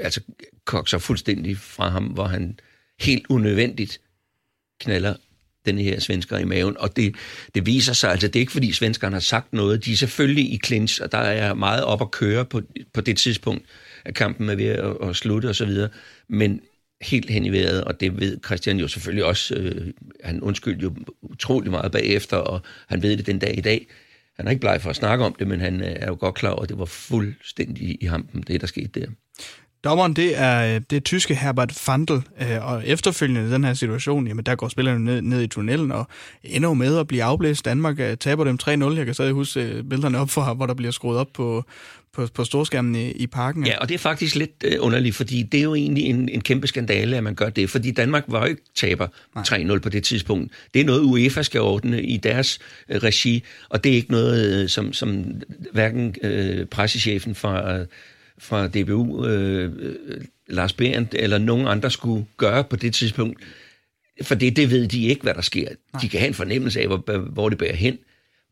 altså 0.00 0.20
kokser 0.64 0.98
fuldstændig 0.98 1.58
fra 1.58 1.88
ham, 1.88 2.04
hvor 2.04 2.24
han 2.24 2.58
helt 3.00 3.26
unødvendigt 3.28 4.00
knaller 4.80 5.14
den 5.66 5.78
her 5.78 6.00
svensker 6.00 6.38
i 6.38 6.44
maven. 6.44 6.76
Og 6.78 6.96
det, 6.96 7.14
det 7.54 7.66
viser 7.66 7.92
sig, 7.92 8.10
altså 8.10 8.26
det 8.26 8.36
er 8.36 8.40
ikke 8.40 8.52
fordi 8.52 8.72
svenskerne 8.72 9.14
har 9.14 9.20
sagt 9.20 9.52
noget, 9.52 9.84
de 9.84 9.92
er 9.92 9.96
selvfølgelig 9.96 10.52
i 10.52 10.60
clinch, 10.64 11.02
og 11.02 11.12
der 11.12 11.18
er 11.18 11.54
meget 11.54 11.84
op 11.84 12.02
at 12.02 12.10
køre 12.10 12.44
på, 12.44 12.62
på 12.92 13.00
det 13.00 13.16
tidspunkt 13.16 13.64
at 14.04 14.14
kampen 14.14 14.48
er 14.48 14.54
ved 14.54 14.66
at, 14.66 15.08
at 15.08 15.16
slutte 15.16 15.46
osv., 15.46 15.70
men 16.28 16.60
helt 17.02 17.30
hen 17.30 17.44
i 17.44 17.52
vejret, 17.52 17.84
og 17.84 18.00
det 18.00 18.20
ved 18.20 18.38
Christian 18.44 18.78
jo 18.78 18.88
selvfølgelig 18.88 19.24
også. 19.24 19.54
Øh, 19.54 19.92
han 20.24 20.40
undskyldte 20.40 20.82
jo 20.82 20.94
utrolig 21.22 21.70
meget 21.70 21.92
bagefter, 21.92 22.36
og 22.36 22.60
han 22.88 23.02
ved 23.02 23.16
det 23.16 23.26
den 23.26 23.38
dag 23.38 23.58
i 23.58 23.60
dag. 23.60 23.86
Han 24.36 24.46
er 24.46 24.50
ikke 24.50 24.60
bleg 24.60 24.80
for 24.82 24.90
at 24.90 24.96
snakke 24.96 25.24
om 25.24 25.34
det, 25.38 25.46
men 25.46 25.60
han 25.60 25.80
øh, 25.80 25.96
er 25.96 26.06
jo 26.06 26.16
godt 26.20 26.34
klar 26.34 26.50
over, 26.50 26.62
at 26.62 26.68
det 26.68 26.78
var 26.78 26.84
fuldstændig 26.84 28.02
i 28.02 28.06
hampen, 28.06 28.42
det 28.42 28.60
der 28.60 28.66
skete 28.66 29.00
der. 29.00 29.06
Dommeren, 29.84 30.12
det 30.12 30.38
er, 30.38 30.78
det 30.78 30.96
er 30.96 31.00
tyske 31.00 31.34
Herbert 31.34 31.72
Fandel, 31.72 32.22
øh, 32.40 32.66
og 32.72 32.86
efterfølgende 32.86 33.48
i 33.48 33.52
den 33.52 33.64
her 33.64 33.74
situation, 33.74 34.26
jamen 34.26 34.44
der 34.44 34.54
går 34.54 34.68
spillerne 34.68 35.04
ned, 35.04 35.22
ned 35.22 35.42
i 35.42 35.46
tunnelen 35.46 35.92
og 35.92 36.06
ender 36.42 36.74
med 36.74 36.98
at 36.98 37.08
blive 37.08 37.22
afblæst. 37.22 37.64
Danmark 37.64 38.00
øh, 38.00 38.16
taber 38.16 38.44
dem 38.44 38.58
3-0. 38.62 38.68
Jeg 38.68 39.04
kan 39.04 39.14
stadig 39.14 39.32
huske 39.32 39.84
billederne 39.90 40.18
op 40.18 40.30
for, 40.30 40.54
hvor 40.54 40.66
der 40.66 40.74
bliver 40.74 40.92
skruet 40.92 41.18
op 41.18 41.32
på, 41.34 41.64
på, 42.18 42.26
på 42.34 42.44
storskærmen 42.44 42.94
i, 42.94 43.10
i 43.10 43.26
parken. 43.26 43.66
Ja, 43.66 43.78
og 43.78 43.88
det 43.88 43.94
er 43.94 43.98
faktisk 43.98 44.34
lidt 44.34 44.64
øh, 44.64 44.76
underligt, 44.80 45.14
fordi 45.14 45.42
det 45.42 45.58
er 45.58 45.64
jo 45.64 45.74
egentlig 45.74 46.04
en, 46.04 46.28
en 46.28 46.40
kæmpe 46.40 46.66
skandale, 46.66 47.16
at 47.16 47.24
man 47.24 47.34
gør 47.34 47.48
det, 47.48 47.70
fordi 47.70 47.90
Danmark 47.90 48.24
var 48.28 48.40
jo 48.40 48.46
ikke 48.46 48.62
taber 48.74 49.06
3-0 49.38 49.78
på 49.78 49.88
det 49.88 50.04
tidspunkt. 50.04 50.52
Det 50.74 50.80
er 50.80 50.84
noget, 50.84 51.00
UEFA 51.00 51.42
skal 51.42 51.60
ordne 51.60 52.02
i 52.02 52.16
deres 52.16 52.58
øh, 52.88 53.02
regi, 53.02 53.44
og 53.68 53.84
det 53.84 53.92
er 53.92 53.96
ikke 53.96 54.10
noget, 54.10 54.62
øh, 54.62 54.68
som, 54.68 54.92
som 54.92 55.24
hverken 55.72 56.14
øh, 56.22 56.66
pressechefen 56.66 57.34
fra... 57.34 57.78
Øh, 57.78 57.86
fra 58.40 58.68
DBU, 58.68 59.26
øh, 59.26 59.94
Lars 60.48 60.72
Berndt 60.72 61.14
eller 61.18 61.38
nogen 61.38 61.66
andre 61.66 61.90
skulle 61.90 62.26
gøre 62.36 62.64
på 62.64 62.76
det 62.76 62.94
tidspunkt. 62.94 63.42
For 64.22 64.34
det, 64.34 64.56
det 64.56 64.70
ved 64.70 64.88
de 64.88 65.06
ikke, 65.06 65.22
hvad 65.22 65.34
der 65.34 65.40
sker. 65.40 65.68
Nej. 65.92 66.00
De 66.00 66.08
kan 66.08 66.20
have 66.20 66.28
en 66.28 66.34
fornemmelse 66.34 66.80
af, 66.80 66.86
hvor, 66.86 67.18
hvor 67.18 67.48
det 67.48 67.58
bærer 67.58 67.76
hen. 67.76 67.98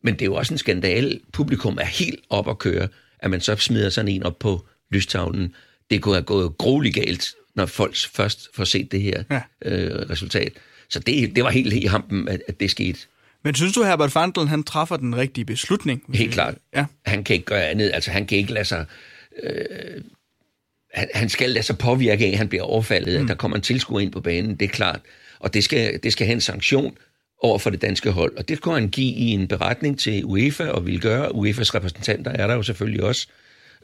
Men 0.03 0.15
det 0.15 0.23
er 0.23 0.27
jo 0.27 0.35
også 0.35 0.55
en 0.55 0.59
skandale. 0.59 1.21
Publikum 1.33 1.79
er 1.81 1.85
helt 1.85 2.21
op 2.31 2.49
at 2.49 2.59
køre, 2.59 2.89
at 3.19 3.31
man 3.31 3.41
så 3.41 3.57
smider 3.57 3.91
sådan 3.91 4.09
en 4.09 4.23
op 4.23 4.39
på 4.39 4.67
lystavlen. 4.91 5.55
Det 5.91 6.03
kunne 6.03 6.15
have 6.15 6.25
gået 6.25 6.59
grueligt 6.59 6.95
galt, 6.95 7.35
når 7.55 7.67
folk 7.67 7.97
først 8.13 8.49
får 8.55 8.65
set 8.65 8.93
det 8.93 9.03
her 9.03 9.23
ja. 9.31 9.41
øh, 9.65 10.11
resultat. 10.11 10.53
Så 10.89 10.99
det, 10.99 11.37
det 11.37 11.45
var 11.45 11.51
helt 11.51 11.73
i 11.73 11.87
hampen, 11.87 12.29
at, 12.29 12.43
at 12.49 12.61
det 12.61 12.71
skete. 12.71 12.99
Men 13.45 13.55
synes 13.55 13.73
du, 13.73 13.83
Herbert 13.83 14.13
Fandel, 14.13 14.49
han 14.49 14.63
træffer 14.63 14.97
den 14.97 15.17
rigtige 15.17 15.45
beslutning? 15.45 16.03
Helt 16.15 16.33
klart. 16.33 16.55
Ja. 16.77 16.87
Han 17.07 17.25
kan 17.25 17.35
ikke 17.35 17.47
gøre 17.47 17.67
andet. 17.67 17.91
Altså, 17.95 18.11
han 18.11 18.27
kan 18.27 18.39
ikke 18.39 18.53
lade 18.53 18.65
sig... 18.65 18.87
Øh, 19.43 20.03
han, 20.95 21.09
han 21.15 21.29
skal 21.29 21.51
lade 21.51 21.63
sig 21.63 21.79
påvirke 21.79 22.27
af, 22.27 22.31
at 22.31 22.39
han 22.39 22.49
bliver 22.49 22.63
overfaldet, 22.63 23.21
mm. 23.21 23.25
at 23.25 23.29
der 23.29 23.35
kommer 23.35 23.57
en 23.57 23.63
tilskuer 23.63 24.01
ind 24.01 24.13
på 24.13 24.21
banen, 24.21 24.57
det 24.57 24.65
er 24.65 24.69
klart. 24.69 25.01
Og 25.39 25.55
det 25.55 25.65
skal, 25.65 26.01
det 26.03 26.13
skal 26.13 26.27
have 26.27 26.35
en 26.35 26.41
sanktion 26.41 26.97
over 27.43 27.59
for 27.59 27.71
det 27.71 27.83
danske 27.83 28.11
hold. 28.11 28.37
Og 28.37 28.49
det 28.49 28.61
kunne 28.61 28.75
han 28.75 28.89
give 28.89 29.13
i 29.15 29.31
en 29.31 29.49
beretning 29.49 29.99
til 29.99 30.25
UEFA, 30.25 30.69
og 30.69 30.87
vil 30.87 31.01
gøre. 31.01 31.29
UEFA's 31.29 31.75
repræsentanter 31.75 32.31
er 32.31 32.47
der 32.47 32.55
jo 32.55 32.63
selvfølgelig 32.63 33.05
også, 33.05 33.27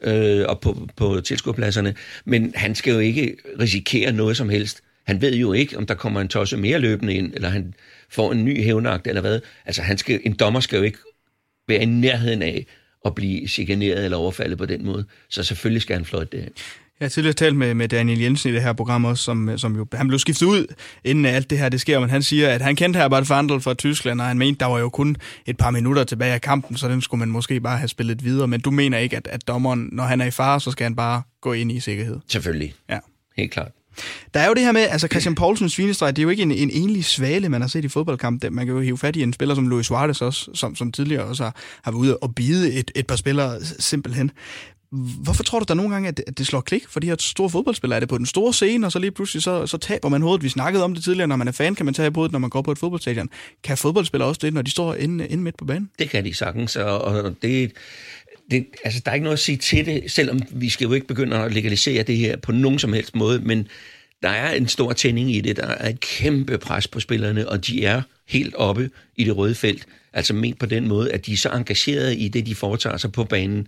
øh, 0.01 0.45
og 0.49 0.59
på, 0.59 0.87
på 0.95 1.21
tilskuerpladserne. 1.21 1.95
Men 2.25 2.53
han 2.55 2.75
skal 2.75 2.93
jo 2.93 2.99
ikke 2.99 3.35
risikere 3.59 4.11
noget 4.11 4.37
som 4.37 4.49
helst. 4.49 4.81
Han 5.07 5.21
ved 5.21 5.35
jo 5.35 5.53
ikke, 5.53 5.77
om 5.77 5.85
der 5.85 5.93
kommer 5.93 6.21
en 6.21 6.27
tosse 6.27 6.57
mere 6.57 6.79
løbende 6.79 7.13
ind, 7.13 7.33
eller 7.33 7.49
han 7.49 7.73
får 8.09 8.31
en 8.31 8.45
ny 8.45 8.63
hævnagt, 8.63 9.07
eller 9.07 9.21
hvad. 9.21 9.39
Altså, 9.65 9.81
han 9.81 9.97
skal, 9.97 10.19
en 10.23 10.33
dommer 10.33 10.59
skal 10.59 10.77
jo 10.77 10.83
ikke 10.83 10.97
være 11.67 11.81
i 11.81 11.85
nærheden 11.85 12.41
af 12.41 12.65
at 13.05 13.15
blive 13.15 13.47
chikaneret 13.47 14.05
eller 14.05 14.17
overfaldet 14.17 14.57
på 14.57 14.65
den 14.65 14.85
måde. 14.85 15.05
Så 15.29 15.43
selvfølgelig 15.43 15.81
skal 15.81 15.95
han 15.95 16.05
fløjte 16.05 16.37
det. 16.37 16.49
Jeg 17.03 17.07
har 17.07 17.09
tidligere 17.09 17.33
talt 17.33 17.55
med, 17.55 17.73
med 17.73 17.89
Daniel 17.89 18.19
Jensen 18.19 18.49
i 18.49 18.53
det 18.53 18.61
her 18.61 18.73
program 18.73 19.05
også, 19.05 19.23
som, 19.23 19.57
som 19.57 19.75
jo, 19.75 19.87
han 19.93 20.07
blev 20.07 20.19
skiftet 20.19 20.45
ud, 20.45 20.73
inden 21.03 21.25
alt 21.25 21.49
det 21.49 21.57
her 21.57 21.69
det 21.69 21.81
sker, 21.81 21.99
men 21.99 22.09
han 22.09 22.23
siger, 22.23 22.49
at 22.49 22.61
han 22.61 22.75
kendte 22.75 22.97
Herbert 22.97 23.27
Fandel 23.27 23.61
fra 23.61 23.73
Tyskland, 23.73 24.21
og 24.21 24.27
han 24.27 24.37
mente, 24.37 24.59
der 24.59 24.65
var 24.65 24.79
jo 24.79 24.89
kun 24.89 25.15
et 25.45 25.57
par 25.57 25.71
minutter 25.71 26.03
tilbage 26.03 26.33
af 26.33 26.41
kampen, 26.41 26.77
så 26.77 26.87
den 26.87 27.01
skulle 27.01 27.19
man 27.19 27.29
måske 27.29 27.59
bare 27.59 27.77
have 27.77 27.87
spillet 27.87 28.23
videre, 28.23 28.47
men 28.47 28.61
du 28.61 28.71
mener 28.71 28.97
ikke, 28.97 29.17
at, 29.17 29.27
at 29.27 29.47
dommeren, 29.47 29.89
når 29.91 30.03
han 30.03 30.21
er 30.21 30.25
i 30.25 30.31
fare, 30.31 30.59
så 30.59 30.71
skal 30.71 30.83
han 30.83 30.95
bare 30.95 31.21
gå 31.41 31.53
ind 31.53 31.71
i 31.71 31.79
sikkerhed? 31.79 32.19
Selvfølgelig. 32.27 32.73
Ja. 32.89 32.99
Helt 33.37 33.51
klart. 33.51 33.71
Der 34.33 34.39
er 34.39 34.47
jo 34.47 34.53
det 34.53 34.63
her 34.63 34.71
med, 34.71 34.81
altså 34.81 35.07
Christian 35.07 35.35
Poulsens 35.35 35.73
svinestreg, 35.73 36.15
det 36.15 36.21
er 36.21 36.23
jo 36.23 36.29
ikke 36.29 36.43
en, 36.43 36.51
en 36.51 36.69
enlig 36.69 37.05
svale, 37.05 37.49
man 37.49 37.61
har 37.61 37.67
set 37.67 37.85
i 37.85 37.87
fodboldkamp. 37.87 38.43
Man 38.51 38.65
kan 38.65 38.75
jo 38.75 38.81
hive 38.81 38.97
fat 38.97 39.15
i 39.15 39.23
en 39.23 39.33
spiller 39.33 39.55
som 39.55 39.67
Luis 39.67 39.85
Suarez 39.85 40.21
også, 40.21 40.49
som, 40.53 40.75
som 40.75 40.91
tidligere 40.91 41.23
også 41.23 41.43
har, 41.43 41.55
har 41.83 41.91
været 41.91 41.99
ude 41.99 42.17
og 42.17 42.35
bide 42.35 42.73
et, 42.73 42.91
et 42.95 43.07
par 43.07 43.15
spillere 43.15 43.59
simpelthen. 43.79 44.31
Hvorfor 45.23 45.43
tror 45.43 45.59
du, 45.59 45.65
der 45.67 45.73
nogle 45.73 45.91
gange, 45.91 46.09
at 46.09 46.17
det, 46.17 46.25
at 46.27 46.37
det 46.37 46.47
slår 46.47 46.61
klik 46.61 46.87
for 46.87 46.99
de 46.99 47.07
her 47.07 47.15
store 47.19 47.49
fodboldspillere? 47.49 47.95
Er 47.95 47.99
det 47.99 48.09
på 48.09 48.17
den 48.17 48.25
store 48.25 48.53
scene, 48.53 48.87
og 48.87 48.91
så 48.91 48.99
lige 48.99 49.11
pludselig 49.11 49.43
så, 49.43 49.67
så 49.67 49.77
taber 49.77 50.09
man 50.09 50.21
hovedet? 50.21 50.43
Vi 50.43 50.49
snakkede 50.49 50.83
om 50.83 50.93
det 50.93 51.03
tidligere, 51.03 51.27
når 51.27 51.35
man 51.35 51.47
er 51.47 51.51
fan, 51.51 51.75
kan 51.75 51.85
man 51.85 51.93
tage 51.93 52.11
hovedet, 52.15 52.31
når 52.31 52.39
man 52.39 52.49
går 52.49 52.61
på 52.61 52.71
et 52.71 52.77
fodboldstadion. 52.77 53.29
Kan 53.63 53.77
fodboldspillere 53.77 54.29
også 54.29 54.39
det, 54.43 54.53
når 54.53 54.61
de 54.61 54.71
står 54.71 54.95
inde, 54.95 55.27
inde 55.27 55.43
midt 55.43 55.57
på 55.57 55.65
banen? 55.65 55.89
Det 55.99 56.09
kan 56.09 56.25
de 56.25 56.33
sagtens, 56.33 56.75
og 56.75 57.35
det, 57.41 57.71
det, 58.51 58.65
altså, 58.83 59.01
der 59.05 59.11
er 59.11 59.15
ikke 59.15 59.23
noget 59.23 59.37
at 59.37 59.43
sige 59.43 59.57
til 59.57 59.85
det, 59.85 60.11
selvom 60.11 60.41
vi 60.51 60.69
skal 60.69 60.87
jo 60.87 60.93
ikke 60.93 61.07
begynde 61.07 61.37
at 61.37 61.53
legalisere 61.53 62.03
det 62.03 62.17
her 62.17 62.37
på 62.37 62.51
nogen 62.51 62.79
som 62.79 62.93
helst 62.93 63.15
måde, 63.15 63.39
men 63.39 63.67
der 64.23 64.29
er 64.29 64.51
en 64.51 64.67
stor 64.67 64.93
tænding 64.93 65.35
i 65.35 65.41
det. 65.41 65.57
Der 65.57 65.67
er 65.67 65.89
et 65.89 65.99
kæmpe 65.99 66.57
pres 66.57 66.87
på 66.87 66.99
spillerne, 66.99 67.49
og 67.49 67.67
de 67.67 67.85
er 67.85 68.01
helt 68.27 68.55
oppe 68.55 68.89
i 69.15 69.23
det 69.23 69.37
røde 69.37 69.55
felt. 69.55 69.85
Altså 70.13 70.33
ment 70.33 70.59
på 70.59 70.65
den 70.65 70.87
måde, 70.87 71.11
at 71.11 71.25
de 71.25 71.33
er 71.33 71.37
så 71.37 71.49
engagerede 71.49 72.17
i 72.17 72.27
det, 72.27 72.45
de 72.45 72.55
foretager 72.55 72.97
sig 72.97 73.11
på 73.11 73.23
banen, 73.23 73.67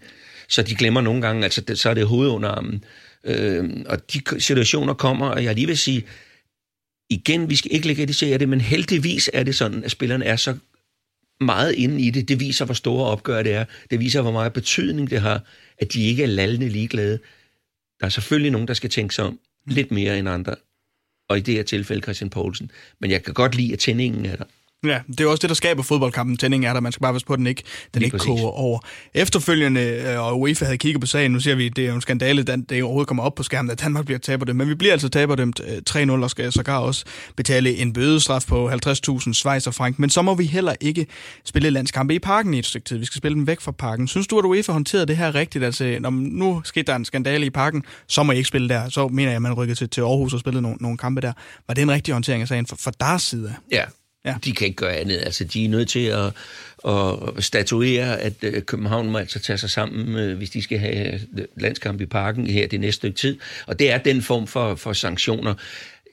så 0.50 0.62
de 0.62 0.76
glemmer 0.76 1.02
nogle 1.02 1.22
gange, 1.22 1.44
altså 1.44 1.62
det, 1.62 1.80
så 1.80 1.90
er 1.90 1.94
det 1.94 2.08
hovedunderarmen. 2.08 2.84
Øh, 3.24 3.70
og 3.86 4.14
de 4.14 4.22
situationer 4.40 4.94
kommer, 4.94 5.28
og 5.28 5.44
jeg 5.44 5.56
lige 5.56 5.68
vil 5.68 5.78
sige, 5.78 6.06
igen, 7.10 7.50
vi 7.50 7.56
skal 7.56 7.72
ikke 7.74 7.88
legalisere 7.88 8.38
det, 8.38 8.50
men 8.50 8.62
heldigvis 8.62 9.30
er 9.34 9.44
det 9.44 9.56
sådan, 9.56 9.84
at 9.84 9.92
spillerne 9.92 10.26
er 10.26 10.36
så 10.36 10.58
meget 11.42 11.74
inde 11.74 12.02
i 12.02 12.10
det. 12.10 12.28
Det 12.28 12.40
viser, 12.40 12.66
hvor 12.66 12.74
store 12.74 13.06
opgør 13.06 13.44
det 13.44 13.54
er. 13.54 13.66
Det 13.92 14.00
viser, 14.00 14.22
hvor 14.22 14.32
meget 14.32 14.54
betydning 14.54 15.10
det 15.10 15.22
har, 15.22 15.42
at 15.78 15.94
de 15.94 16.04
ikke 16.04 16.24
er 16.24 16.28
lallende 16.28 16.70
ligeglade. 16.70 17.20
Der 18.00 18.06
er 18.06 18.10
selvfølgelig 18.10 18.52
nogen, 18.52 18.68
der 18.68 18.74
skal 18.74 18.90
tænke 18.90 19.16
sig 19.16 19.26
om 19.26 19.40
lidt 19.68 19.92
mere 19.92 20.20
end 20.20 20.30
andre. 20.30 20.56
Og 21.30 21.38
i 21.38 21.42
det 21.42 21.54
her 21.54 21.64
tilfælde 21.64 22.02
Christian 22.02 22.30
Poulsen. 22.30 22.72
Men 23.00 23.12
jeg 23.12 23.24
kan 23.24 23.34
godt 23.34 23.56
lide, 23.56 23.74
at 23.74 23.80
tændingen 23.80 24.26
er 24.26 24.36
der. 24.36 24.46
Ja, 24.86 25.00
det 25.08 25.22
er 25.22 25.28
også 25.28 25.42
det, 25.42 25.50
der 25.50 25.56
skaber 25.56 25.84
fodboldkampen. 25.84 26.38
Tændingen 26.38 26.70
er 26.70 26.74
der, 26.74 26.80
man 26.80 26.92
skal 26.92 27.02
bare 27.02 27.14
passe 27.14 27.28
på, 27.28 27.34
at 27.34 27.40
den 27.40 27.48
ikke, 27.48 27.64
den 27.94 28.02
ikke 28.02 28.18
koger 28.18 28.48
over. 28.48 28.80
Efterfølgende, 29.14 29.82
øh, 29.82 30.20
og 30.20 30.42
UEFA 30.42 30.66
havde 30.66 30.78
kigget 30.78 31.02
på 31.02 31.08
sagen, 31.08 31.32
nu 31.32 31.40
ser 31.40 31.56
vi, 31.56 31.70
det 31.70 31.84
er 31.84 31.90
jo 31.90 31.96
en 31.96 32.02
skandale, 32.02 32.42
at 32.42 32.60
det 32.70 32.84
overhovedet 32.84 33.08
kommer 33.08 33.24
op 33.24 33.36
på 33.36 33.44
skærmen, 33.44 33.72
at 33.72 33.82
Danmark 33.82 34.06
bliver 34.06 34.20
taber 34.20 34.46
det. 34.46 34.56
Men 34.56 34.70
vi 34.70 34.76
bliver 34.76 34.92
altså 34.92 35.10
taberdømt 35.10 35.62
3-0, 35.90 36.00
øh, 36.00 36.22
og 36.22 36.30
skal 36.30 36.52
sågar 36.52 36.78
også 36.78 37.06
betale 37.36 37.78
en 37.78 37.94
bødestraf 37.94 38.46
på 38.48 38.70
50.000 38.70 39.34
Schweizer 39.34 39.72
frank. 39.72 40.00
Men 40.00 40.10
så 40.10 40.22
må 40.22 40.36
vi 40.36 40.46
heller 40.46 40.76
ikke 40.82 41.06
spille 41.46 41.70
landskampe 41.70 42.16
i 42.16 42.20
parken 42.20 42.54
i 42.54 42.60
et 42.60 42.66
stykke 42.66 42.86
tid. 42.86 42.98
Vi 42.98 43.06
skal 43.06 43.18
spille 43.18 43.36
dem 43.36 43.48
væk 43.48 43.62
fra 43.62 43.72
parken. 43.72 44.08
Synes 44.08 44.28
du, 44.28 44.40
at 44.40 44.46
UEFA 44.46 44.72
håndterede 44.72 45.06
det 45.06 45.18
her 45.18 45.36
rigtigt? 45.36 45.64
Altså, 45.64 45.98
når 46.00 46.10
nu 46.10 46.62
skete 46.64 46.84
der 46.84 46.96
en 46.96 47.06
skandale 47.06 47.46
i 47.46 47.50
parken, 47.50 47.84
så 48.08 48.24
må 48.24 48.32
I 48.32 48.38
ikke 48.38 48.48
spille 48.48 48.70
der. 48.70 48.90
Så 48.90 49.08
mener 49.08 49.30
jeg, 49.30 49.36
at 49.36 49.42
man 49.42 49.54
rykker 49.54 49.76
til, 49.76 49.90
til 49.90 50.02
Aarhus 50.02 50.34
og 50.34 50.40
spillede 50.40 50.62
nogle, 50.62 50.78
nogle 50.82 50.98
kampe 50.98 51.22
der. 51.22 51.34
Var 51.68 51.74
det 51.74 51.82
en 51.82 51.92
rigtig 51.92 52.14
håndtering 52.14 52.42
af 52.42 52.48
sagen 52.48 52.66
for, 52.66 52.76
for 52.76 52.92
deres 52.92 53.24
side? 53.24 53.56
Ja, 53.72 53.84
Ja. 54.26 54.36
De 54.46 54.52
kan 54.52 54.68
ikke 54.68 54.76
gøre 54.76 54.96
andet. 54.96 55.18
Altså, 55.18 55.44
de 55.44 55.66
er 55.66 55.70
nødt 55.70 55.90
til 55.90 56.06
at, 56.06 56.34
at 56.88 57.44
statuere, 57.44 58.22
at 58.22 58.34
øh, 58.42 58.62
København 58.62 59.10
må 59.10 59.18
altså 59.18 59.40
tage 59.40 59.58
sig 59.58 59.70
sammen, 59.70 60.16
øh, 60.16 60.38
hvis 60.38 60.50
de 60.50 60.62
skal 60.62 60.80
have 60.80 61.14
øh, 61.14 61.46
landskamp 61.58 62.02
i 62.02 62.06
parken 62.06 62.48
her 62.48 62.68
det 62.68 62.80
næste 62.80 62.96
stykke 62.96 63.18
tid. 63.18 63.38
Og 63.68 63.80
det 63.80 63.92
er 63.92 63.98
den 63.98 64.22
form 64.22 64.48
for, 64.48 64.76
for 64.76 64.94
sanktioner. 64.94 65.54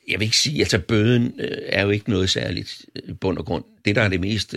Jeg 0.08 0.20
vil 0.20 0.24
ikke 0.24 0.36
sige, 0.36 0.60
altså 0.60 0.78
bøden 0.78 1.40
er 1.66 1.82
jo 1.82 1.90
ikke 1.90 2.10
noget 2.10 2.30
særligt 2.30 2.84
i 2.94 3.12
bund 3.12 3.38
og 3.38 3.44
grund. 3.44 3.64
Det, 3.84 3.96
der 3.96 4.02
er 4.02 4.08
det 4.08 4.20
mest 4.20 4.54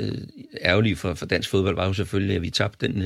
ærgerlige 0.62 0.96
for, 0.96 1.14
for 1.14 1.26
dansk 1.26 1.50
fodbold, 1.50 1.76
var 1.76 1.88
jo 1.88 1.94
selvfølgelig, 1.94 2.36
at 2.36 2.42
vi 2.42 2.50
tabte 2.50 2.88
den 2.88 3.04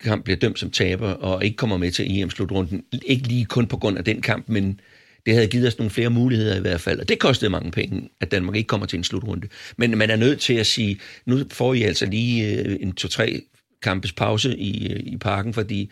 kamp, 0.00 0.24
bliver 0.24 0.36
dømt 0.36 0.58
som 0.58 0.70
taber, 0.70 1.08
og 1.08 1.44
ikke 1.44 1.56
kommer 1.56 1.76
med 1.76 1.90
til 1.90 2.18
EM-slutrunden. 2.18 2.84
Ikke 3.06 3.28
lige 3.28 3.44
kun 3.44 3.66
på 3.66 3.76
grund 3.76 3.98
af 3.98 4.04
den 4.04 4.22
kamp, 4.22 4.48
men 4.48 4.80
det 5.26 5.34
havde 5.34 5.46
givet 5.46 5.66
os 5.66 5.78
nogle 5.78 5.90
flere 5.90 6.10
muligheder 6.10 6.56
i 6.56 6.60
hvert 6.60 6.80
fald, 6.80 7.00
og 7.00 7.08
det 7.08 7.18
kostede 7.18 7.50
mange 7.50 7.70
penge, 7.70 8.08
at 8.20 8.30
Danmark 8.30 8.56
ikke 8.56 8.66
kommer 8.66 8.86
til 8.86 8.96
en 8.96 9.04
slutrunde. 9.04 9.48
Men 9.76 9.98
man 9.98 10.10
er 10.10 10.16
nødt 10.16 10.40
til 10.40 10.54
at 10.54 10.66
sige, 10.66 11.00
nu 11.26 11.38
får 11.50 11.74
I 11.74 11.82
altså 11.82 12.06
lige 12.06 12.58
øh, 12.58 12.76
en 12.80 12.92
to-tre 12.92 13.42
kampes 13.82 14.12
pause 14.12 14.56
i, 14.56 14.92
øh, 14.92 15.00
i 15.00 15.16
parken, 15.16 15.54
fordi 15.54 15.90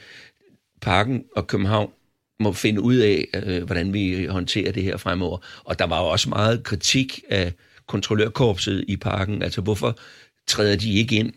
parken 0.80 1.24
og 1.36 1.46
København 1.46 1.90
må 2.40 2.52
finde 2.52 2.80
ud 2.80 2.96
af, 2.96 3.28
øh, 3.34 3.62
hvordan 3.62 3.92
vi 3.92 4.24
håndterer 4.24 4.72
det 4.72 4.82
her 4.82 4.96
fremover. 4.96 5.38
Og 5.64 5.78
der 5.78 5.86
var 5.86 6.00
jo 6.00 6.06
også 6.06 6.28
meget 6.28 6.62
kritik 6.62 7.20
af 7.28 7.52
kontrollørkorpset 7.88 8.84
i 8.88 8.96
parken. 8.96 9.42
Altså, 9.42 9.60
hvorfor 9.60 9.98
træder 10.46 10.76
de 10.76 10.94
ikke 10.94 11.16
ind? 11.16 11.32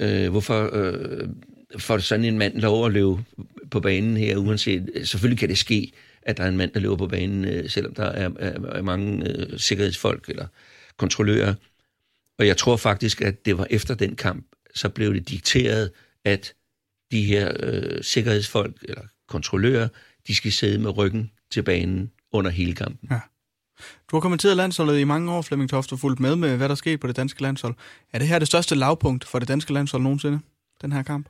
Øh, 0.00 0.30
hvorfor 0.30 0.70
øh, 0.72 1.28
får 1.78 1.98
sådan 1.98 2.24
en 2.24 2.38
mand 2.38 2.60
lov 2.60 2.86
at 2.86 2.92
løbe 2.92 3.16
på 3.70 3.80
banen 3.80 4.16
her, 4.16 4.36
uanset... 4.36 4.90
Selvfølgelig 5.04 5.38
kan 5.38 5.48
det 5.48 5.58
ske, 5.58 5.92
at 6.26 6.36
der 6.36 6.44
er 6.44 6.48
en 6.48 6.56
mand, 6.56 6.72
der 6.72 6.80
løber 6.80 6.96
på 6.96 7.06
banen, 7.06 7.44
øh, 7.44 7.70
selvom 7.70 7.94
der 7.94 8.04
er, 8.04 8.30
er, 8.38 8.52
er 8.68 8.82
mange 8.82 9.28
øh, 9.28 9.58
sikkerhedsfolk 9.58 10.28
eller 10.28 10.46
kontrollører. 10.96 11.54
Og 12.38 12.46
jeg 12.46 12.56
tror 12.56 12.76
faktisk, 12.76 13.20
at 13.20 13.46
det 13.46 13.58
var 13.58 13.66
efter 13.70 13.94
den 13.94 14.16
kamp, 14.16 14.46
så 14.74 14.88
blev 14.88 15.14
det 15.14 15.28
dikteret, 15.28 15.90
at 16.24 16.54
de 17.12 17.22
her 17.22 17.52
øh, 17.60 18.02
sikkerhedsfolk 18.04 18.76
eller 18.82 19.02
kontrollører, 19.28 19.88
de 20.26 20.34
skal 20.34 20.52
sidde 20.52 20.78
med 20.78 20.96
ryggen 20.96 21.30
til 21.50 21.62
banen 21.62 22.10
under 22.32 22.50
hele 22.50 22.74
kampen. 22.74 23.08
Ja. 23.10 23.20
Du 24.10 24.16
har 24.16 24.20
kommenteret 24.20 24.56
landsholdet 24.56 24.98
i 24.98 25.04
mange 25.04 25.32
år, 25.32 25.42
Flemming 25.42 25.70
Toft, 25.70 25.92
og 25.92 25.98
fulgt 25.98 26.20
med 26.20 26.36
med, 26.36 26.56
hvad 26.56 26.68
der 26.68 26.74
sker 26.74 26.96
på 26.96 27.06
det 27.06 27.16
danske 27.16 27.42
landshold. 27.42 27.74
Er 28.12 28.18
det 28.18 28.28
her 28.28 28.38
det 28.38 28.48
største 28.48 28.74
lavpunkt 28.74 29.24
for 29.24 29.38
det 29.38 29.48
danske 29.48 29.72
landshold 29.72 30.02
nogensinde, 30.02 30.40
den 30.82 30.92
her 30.92 31.02
kamp? 31.02 31.28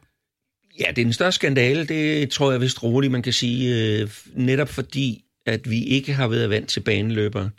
Ja, 0.81 0.85
det 0.89 0.99
er 0.99 1.05
den 1.05 1.13
største 1.13 1.37
skandale, 1.37 1.85
det 1.85 2.31
tror 2.31 2.51
jeg 2.51 2.61
vist 2.61 2.83
roligt, 2.83 3.13
man 3.13 3.23
kan 3.23 3.33
sige, 3.33 3.75
øh, 4.01 4.11
netop 4.35 4.69
fordi, 4.69 5.25
at 5.47 5.71
vi 5.71 5.85
ikke 5.85 6.13
har 6.13 6.29
været 6.29 6.51
vant 6.51 6.69
til 6.69 6.81
baneløbere. 6.81 7.51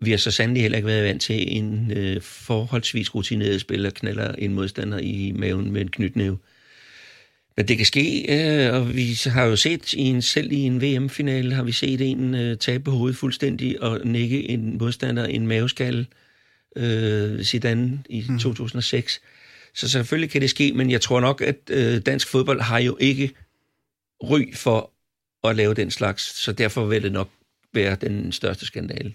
Vi 0.00 0.10
har 0.10 0.18
så 0.18 0.30
sandelig 0.30 0.62
heller 0.62 0.78
ikke 0.78 0.86
været 0.86 1.04
vant 1.04 1.22
til 1.22 1.56
en 1.56 1.92
øh, 1.96 2.22
forholdsvis 2.22 3.14
rutineret 3.14 3.60
spiller 3.60 3.90
knaller 3.90 4.32
en 4.32 4.54
modstander 4.54 4.98
i 4.98 5.32
maven 5.36 5.72
med 5.72 5.80
en 5.80 5.88
knytnæve. 5.88 6.38
Men 7.56 7.68
det 7.68 7.76
kan 7.76 7.86
ske, 7.86 8.26
øh, 8.28 8.74
og 8.74 8.94
vi 8.94 9.18
har 9.26 9.44
jo 9.44 9.56
set 9.56 9.92
i 9.92 10.00
en, 10.00 10.22
selv 10.22 10.52
i 10.52 10.58
en 10.58 10.82
VM-finale, 10.82 11.54
har 11.54 11.62
vi 11.62 11.72
set 11.72 12.00
en 12.00 12.34
øh, 12.34 12.56
tabe 12.56 12.90
hovedet 12.90 13.16
fuldstændig 13.16 13.82
og 13.82 14.00
nikke 14.04 14.50
en 14.50 14.78
modstander 14.78 15.24
en 15.24 15.46
maveskalle, 15.46 16.06
øh, 16.76 17.42
Zidane 17.42 18.02
i 18.08 18.24
mm. 18.28 18.38
2006. 18.38 19.20
Så 19.76 19.88
selvfølgelig 19.88 20.30
kan 20.30 20.40
det 20.40 20.50
ske, 20.50 20.72
men 20.72 20.90
jeg 20.90 21.00
tror 21.00 21.20
nok, 21.20 21.40
at 21.40 21.56
øh, 21.70 22.00
dansk 22.00 22.28
fodbold 22.28 22.60
har 22.60 22.78
jo 22.78 22.96
ikke 23.00 23.34
ry 24.22 24.54
for 24.54 24.90
at 25.48 25.56
lave 25.56 25.74
den 25.74 25.90
slags, 25.90 26.22
så 26.22 26.52
derfor 26.52 26.84
vil 26.84 27.02
det 27.02 27.12
nok 27.12 27.28
være 27.74 27.96
den 28.00 28.32
største 28.32 28.66
skandale. 28.66 29.14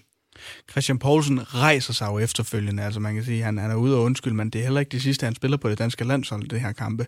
Christian 0.70 0.98
Poulsen 0.98 1.54
rejser 1.54 1.92
sig 1.92 2.06
jo 2.06 2.18
efterfølgende, 2.18 2.82
altså 2.82 3.00
man 3.00 3.14
kan 3.14 3.24
sige, 3.24 3.38
at 3.38 3.44
han, 3.44 3.58
han 3.58 3.70
er 3.70 3.74
ude 3.74 3.96
og 3.96 4.02
undskylde, 4.02 4.36
men 4.36 4.50
det 4.50 4.58
er 4.58 4.62
heller 4.62 4.80
ikke 4.80 4.90
det 4.90 5.02
sidste, 5.02 5.24
han 5.24 5.34
spiller 5.34 5.56
på 5.56 5.70
det 5.70 5.78
danske 5.78 6.04
landshold, 6.04 6.48
det 6.48 6.60
her 6.60 6.72
kampe. 6.72 7.06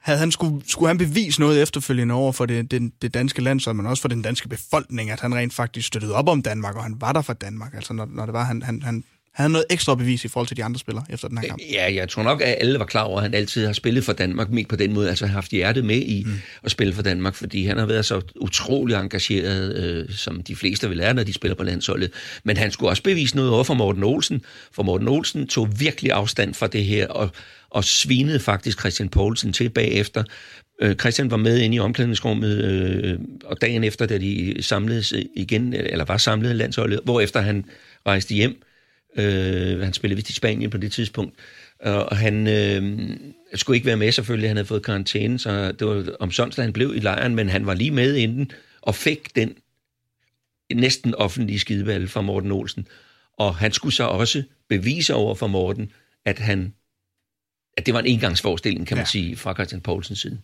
Havde 0.00 0.18
han 0.18 0.32
skulle, 0.32 0.62
skulle 0.66 0.88
han 0.88 0.98
bevise 0.98 1.40
noget 1.40 1.62
efterfølgende 1.62 2.14
over 2.14 2.32
for 2.32 2.46
det, 2.46 2.70
det, 2.70 2.92
det 3.02 3.14
danske 3.14 3.42
landshold, 3.42 3.76
men 3.76 3.86
også 3.86 4.00
for 4.00 4.08
den 4.08 4.22
danske 4.22 4.48
befolkning, 4.48 5.10
at 5.10 5.20
han 5.20 5.34
rent 5.34 5.54
faktisk 5.54 5.86
støttede 5.86 6.14
op 6.14 6.28
om 6.28 6.42
Danmark, 6.42 6.76
og 6.76 6.82
han 6.82 7.00
var 7.00 7.12
der 7.12 7.22
for 7.22 7.32
Danmark, 7.32 7.74
altså 7.74 7.92
når, 7.92 8.08
når 8.10 8.26
det 8.26 8.32
var, 8.32 8.44
han, 8.44 8.62
han, 8.62 8.82
han 8.82 9.04
han 9.34 9.42
havde 9.42 9.52
noget 9.52 9.66
ekstra 9.70 9.94
bevis 9.94 10.24
i 10.24 10.28
forhold 10.28 10.48
til 10.48 10.56
de 10.56 10.64
andre 10.64 10.80
spillere 10.80 11.04
efter 11.10 11.28
den 11.28 11.38
her 11.38 11.48
kamp. 11.48 11.60
Ja, 11.72 11.94
jeg 11.94 12.08
tror 12.08 12.22
nok, 12.22 12.40
at 12.40 12.56
alle 12.60 12.78
var 12.78 12.84
klar 12.84 13.02
over, 13.02 13.16
at 13.16 13.22
han 13.22 13.34
altid 13.34 13.66
har 13.66 13.72
spillet 13.72 14.04
for 14.04 14.12
Danmark, 14.12 14.50
med 14.50 14.64
på 14.64 14.76
den 14.76 14.92
måde, 14.92 15.08
altså 15.08 15.26
har 15.26 15.32
haft 15.32 15.50
hjertet 15.50 15.84
med 15.84 15.96
i 15.96 16.22
mm. 16.26 16.32
at 16.64 16.70
spille 16.70 16.92
for 16.92 17.02
Danmark, 17.02 17.34
fordi 17.34 17.66
han 17.66 17.78
har 17.78 17.86
været 17.86 18.06
så 18.06 18.20
utrolig 18.40 18.96
engageret, 18.96 19.76
øh, 19.76 20.14
som 20.14 20.42
de 20.42 20.56
fleste 20.56 20.88
vil 20.88 20.96
lære, 20.96 21.14
når 21.14 21.22
de 21.22 21.32
spiller 21.32 21.54
på 21.54 21.62
landsholdet. 21.62 22.12
Men 22.44 22.56
han 22.56 22.70
skulle 22.70 22.90
også 22.90 23.02
bevise 23.02 23.36
noget 23.36 23.50
over 23.50 23.64
for 23.64 23.74
Morten 23.74 24.04
Olsen, 24.04 24.42
for 24.72 24.82
Morten 24.82 25.08
Olsen 25.08 25.46
tog 25.46 25.80
virkelig 25.80 26.12
afstand 26.12 26.54
fra 26.54 26.66
det 26.66 26.84
her, 26.84 27.08
og, 27.08 27.30
og 27.70 27.84
svinede 27.84 28.40
faktisk 28.40 28.80
Christian 28.80 29.08
Poulsen 29.08 29.52
til 29.52 29.68
bagefter. 29.68 30.24
Øh, 30.82 30.96
Christian 30.96 31.30
var 31.30 31.36
med 31.36 31.58
inde 31.58 31.76
i 31.76 31.80
omklædningsrummet, 31.80 32.64
øh, 32.64 33.18
og 33.44 33.60
dagen 33.60 33.84
efter, 33.84 34.06
da 34.06 34.18
de 34.18 34.56
samledes 34.60 35.14
igen, 35.36 35.72
eller 35.72 36.04
var 36.04 36.16
samlet 36.16 36.56
landsholdet, 36.56 37.00
hvorefter 37.04 37.40
han 37.40 37.64
rejste 38.06 38.34
hjem, 38.34 38.50
Øh, 38.52 38.69
han 39.84 39.92
spillede 39.92 40.16
vist 40.16 40.30
i 40.30 40.32
Spanien 40.32 40.70
på 40.70 40.78
det 40.78 40.92
tidspunkt. 40.92 41.34
Og 41.80 42.16
han 42.16 42.46
øh, 42.46 43.10
skulle 43.54 43.76
ikke 43.76 43.86
være 43.86 43.96
med 43.96 44.12
selvfølgelig, 44.12 44.50
han 44.50 44.56
havde 44.56 44.66
fået 44.66 44.84
karantæne, 44.84 45.38
så 45.38 45.72
det 45.72 45.86
var 45.86 46.16
om 46.20 46.30
sådan, 46.30 46.52
han 46.64 46.72
blev 46.72 46.92
i 46.96 47.00
lejren, 47.00 47.34
men 47.34 47.48
han 47.48 47.66
var 47.66 47.74
lige 47.74 47.90
med 47.90 48.16
inden 48.16 48.52
og 48.80 48.94
fik 48.94 49.36
den 49.36 49.54
næsten 50.74 51.14
offentlige 51.14 51.58
skidevalg 51.58 52.10
fra 52.10 52.20
Morten 52.20 52.52
Olsen. 52.52 52.86
Og 53.38 53.56
han 53.56 53.72
skulle 53.72 53.94
så 53.94 54.04
også 54.04 54.42
bevise 54.68 55.14
over 55.14 55.34
for 55.34 55.46
Morten, 55.46 55.92
at 56.24 56.38
han 56.38 56.74
at 57.76 57.86
det 57.86 57.94
var 57.94 58.00
en 58.00 58.06
engangsforestilling, 58.06 58.86
kan 58.86 58.96
man 58.96 59.04
ja. 59.04 59.10
sige, 59.10 59.36
fra 59.36 59.54
Christian 59.54 59.80
Poulsens 59.80 60.20
side. 60.20 60.40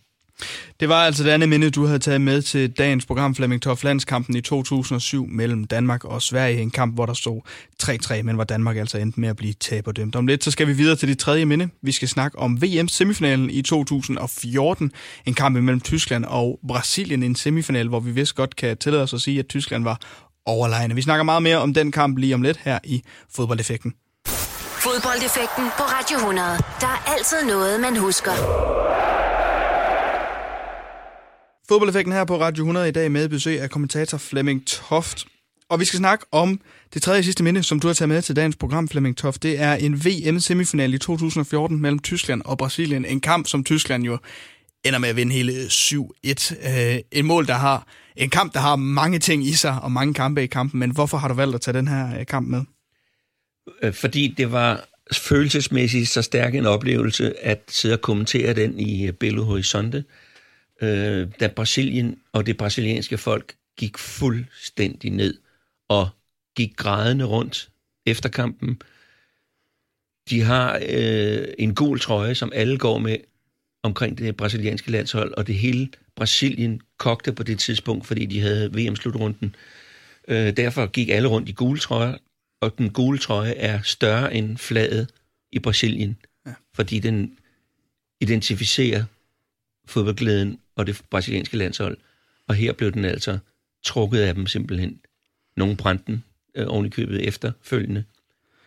Det 0.79 0.89
var 0.89 1.05
altså 1.05 1.23
det 1.23 1.29
andet 1.29 1.49
minde, 1.49 1.69
du 1.69 1.85
havde 1.85 1.99
taget 1.99 2.21
med 2.21 2.41
til 2.41 2.71
dagens 2.71 3.05
program 3.05 3.35
Flemming 3.35 3.61
Toff 3.61 3.83
landskampen 3.83 4.35
i 4.35 4.41
2007 4.41 5.27
mellem 5.27 5.63
Danmark 5.63 6.03
og 6.03 6.21
Sverige. 6.21 6.61
En 6.61 6.71
kamp, 6.71 6.95
hvor 6.95 7.05
der 7.05 7.13
stod 7.13 7.41
3-3, 7.83 8.21
men 8.21 8.35
hvor 8.35 8.43
Danmark 8.43 8.77
altså 8.77 8.97
endte 8.97 9.19
med 9.19 9.29
at 9.29 9.35
blive 9.35 9.53
taberdømt. 9.53 10.15
Om 10.15 10.27
lidt 10.27 10.43
så 10.43 10.51
skal 10.51 10.67
vi 10.67 10.73
videre 10.73 10.95
til 10.95 11.07
det 11.07 11.19
tredje 11.19 11.45
minde. 11.45 11.69
Vi 11.81 11.91
skal 11.91 12.07
snakke 12.07 12.39
om 12.39 12.61
VM-semifinalen 12.61 13.49
i 13.49 13.61
2014. 13.61 14.91
En 15.25 15.33
kamp 15.33 15.55
mellem 15.55 15.81
Tyskland 15.81 16.25
og 16.25 16.59
Brasilien. 16.67 17.23
En 17.23 17.35
semifinal, 17.35 17.87
hvor 17.87 17.99
vi 17.99 18.11
vist 18.11 18.35
godt 18.35 18.55
kan 18.55 18.77
tillade 18.77 19.03
os 19.03 19.13
at 19.13 19.21
sige, 19.21 19.39
at 19.39 19.47
Tyskland 19.47 19.83
var 19.83 19.99
overlegne. 20.45 20.95
Vi 20.95 21.01
snakker 21.01 21.23
meget 21.23 21.43
mere 21.43 21.57
om 21.57 21.73
den 21.73 21.91
kamp 21.91 22.17
lige 22.17 22.35
om 22.35 22.41
lidt 22.41 22.59
her 22.63 22.79
i 22.83 23.01
Fodboldeffekten. 23.35 23.93
Fodboldeffekten 24.83 25.63
på 25.77 25.83
Radio 25.83 26.17
100. 26.17 26.47
Der 26.79 26.87
er 26.87 27.13
altid 27.13 27.37
noget, 27.47 27.79
man 27.81 27.97
husker. 27.97 29.06
Fodboldeffekten 31.69 32.13
her 32.13 32.25
på 32.25 32.41
Radio 32.41 32.61
100 32.61 32.87
i 32.87 32.91
dag 32.91 33.11
med 33.11 33.29
besøg 33.29 33.61
af 33.61 33.69
kommentator 33.69 34.17
Flemming 34.17 34.67
Toft. 34.67 35.25
Og 35.69 35.79
vi 35.79 35.85
skal 35.85 35.97
snakke 35.97 36.25
om 36.31 36.61
det 36.93 37.01
tredje 37.01 37.23
sidste 37.23 37.43
minde, 37.43 37.63
som 37.63 37.79
du 37.79 37.87
har 37.87 37.93
taget 37.93 38.09
med 38.09 38.21
til 38.21 38.35
dagens 38.35 38.55
program, 38.55 38.87
Flemming 38.87 39.17
Toft. 39.17 39.43
Det 39.43 39.59
er 39.59 39.73
en 39.73 40.05
VM-semifinal 40.05 40.93
i 40.93 40.97
2014 40.97 41.81
mellem 41.81 41.99
Tyskland 41.99 42.41
og 42.45 42.57
Brasilien. 42.57 43.05
En 43.05 43.21
kamp, 43.21 43.47
som 43.47 43.63
Tyskland 43.63 44.03
jo 44.03 44.17
ender 44.85 44.99
med 44.99 45.09
at 45.09 45.15
vinde 45.15 45.33
hele 45.33 45.65
7-1. 45.65 46.69
Øh, 46.69 46.99
en 47.11 47.25
mål, 47.25 47.47
der 47.47 47.53
har 47.53 47.87
en 48.15 48.29
kamp, 48.29 48.53
der 48.53 48.59
har 48.59 48.75
mange 48.75 49.19
ting 49.19 49.45
i 49.45 49.53
sig 49.53 49.81
og 49.81 49.91
mange 49.91 50.13
kampe 50.13 50.43
i 50.43 50.47
kampen. 50.47 50.79
Men 50.79 50.91
hvorfor 50.91 51.17
har 51.17 51.27
du 51.27 51.33
valgt 51.33 51.55
at 51.55 51.61
tage 51.61 51.77
den 51.77 51.87
her 51.87 52.19
øh, 52.19 52.25
kamp 52.25 52.47
med? 52.47 52.61
Øh, 53.83 53.93
fordi 53.93 54.33
det 54.37 54.51
var 54.51 54.87
følelsesmæssigt 55.13 56.09
så 56.09 56.21
stærk 56.21 56.55
en 56.55 56.65
oplevelse 56.65 57.45
at 57.45 57.63
sidde 57.67 57.95
og 57.95 58.01
kommentere 58.01 58.53
den 58.53 58.79
i 58.79 59.07
øh, 59.07 59.13
Belo 59.13 59.43
Horizonte 59.43 59.97
øh, 59.97 60.03
da 60.81 61.47
Brasilien 61.55 62.19
og 62.31 62.45
det 62.45 62.57
brasilianske 62.57 63.17
folk 63.17 63.55
gik 63.77 63.97
fuldstændig 63.97 65.11
ned 65.11 65.37
og 65.87 66.09
gik 66.55 66.75
grædende 66.75 67.25
rundt 67.25 67.69
efter 68.05 68.29
kampen. 68.29 68.81
De 70.29 70.41
har 70.41 70.81
øh, 70.89 71.47
en 71.59 71.75
gul 71.75 71.99
trøje, 71.99 72.35
som 72.35 72.51
alle 72.55 72.77
går 72.77 72.97
med 72.97 73.17
omkring 73.83 74.17
det 74.17 74.37
brasilianske 74.37 74.91
landshold, 74.91 75.33
og 75.33 75.47
det 75.47 75.55
hele 75.55 75.89
Brasilien 76.15 76.81
kogte 76.97 77.33
på 77.33 77.43
det 77.43 77.59
tidspunkt, 77.59 78.05
fordi 78.05 78.25
de 78.25 78.41
havde 78.41 78.73
VM-slutrunden. 78.73 79.55
Øh, 80.27 80.57
derfor 80.57 80.87
gik 80.87 81.09
alle 81.09 81.27
rundt 81.27 81.49
i 81.49 81.51
gule 81.51 81.79
trøjer, 81.79 82.17
og 82.61 82.77
den 82.77 82.89
gule 82.89 83.17
trøje 83.17 83.53
er 83.53 83.81
større 83.81 84.33
end 84.35 84.57
flaget 84.57 85.09
i 85.51 85.59
Brasilien, 85.59 86.17
ja. 86.45 86.53
fordi 86.73 86.99
den 86.99 87.37
identificerer 88.21 89.03
fodboldglæden 89.85 90.59
og 90.77 90.87
det 90.87 91.01
brasilianske 91.09 91.57
landshold. 91.57 91.97
Og 92.47 92.55
her 92.55 92.73
blev 92.73 92.91
den 92.91 93.05
altså 93.05 93.37
trukket 93.83 94.19
af 94.19 94.35
dem 94.35 94.47
simpelthen. 94.47 94.99
Nogle 95.57 95.77
brændte 95.77 96.03
den 96.07 96.23
øh, 96.55 96.65
oven 96.67 96.85
i 96.85 96.89
købet 96.89 97.27
efterfølgende. 97.27 98.03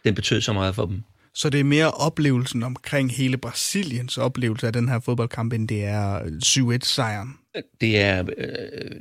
Den 0.04 0.14
betød 0.14 0.40
så 0.40 0.52
meget 0.52 0.74
for 0.74 0.86
dem. 0.86 1.02
Så 1.34 1.50
det 1.50 1.60
er 1.60 1.64
mere 1.64 1.90
oplevelsen 1.90 2.62
omkring 2.62 3.12
hele 3.12 3.36
Brasiliens 3.36 4.18
oplevelse 4.18 4.66
af 4.66 4.72
den 4.72 4.88
her 4.88 5.00
fodboldkamp, 5.00 5.52
end 5.52 5.68
det 5.68 5.84
er 5.84 6.20
7-1-sejren? 6.44 7.38
Det 7.80 8.00
er 8.00 8.24
øh, 8.38 9.00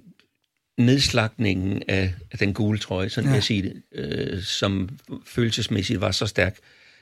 nedslagningen 0.77 1.83
af, 1.87 2.13
af 2.31 2.37
den 2.37 2.53
gule 2.53 2.79
trøje, 2.79 3.09
sådan 3.09 3.29
ja. 3.29 3.33
jeg 3.33 3.43
sige 3.43 3.61
det, 3.61 3.83
øh, 3.91 4.43
som 4.43 4.89
følelsesmæssigt 5.25 6.01
var 6.01 6.11
så 6.11 6.25
stærk 6.25 6.57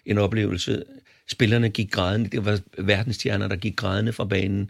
en 0.05 0.17
oplevelse. 0.17 0.83
Spillerne 1.29 1.69
gik 1.69 1.91
grædende, 1.91 2.29
det 2.29 2.45
var 2.45 2.59
verdensstjerner, 2.77 3.47
der 3.47 3.55
gik 3.55 3.75
grædende 3.75 4.13
fra 4.13 4.25
banen. 4.25 4.69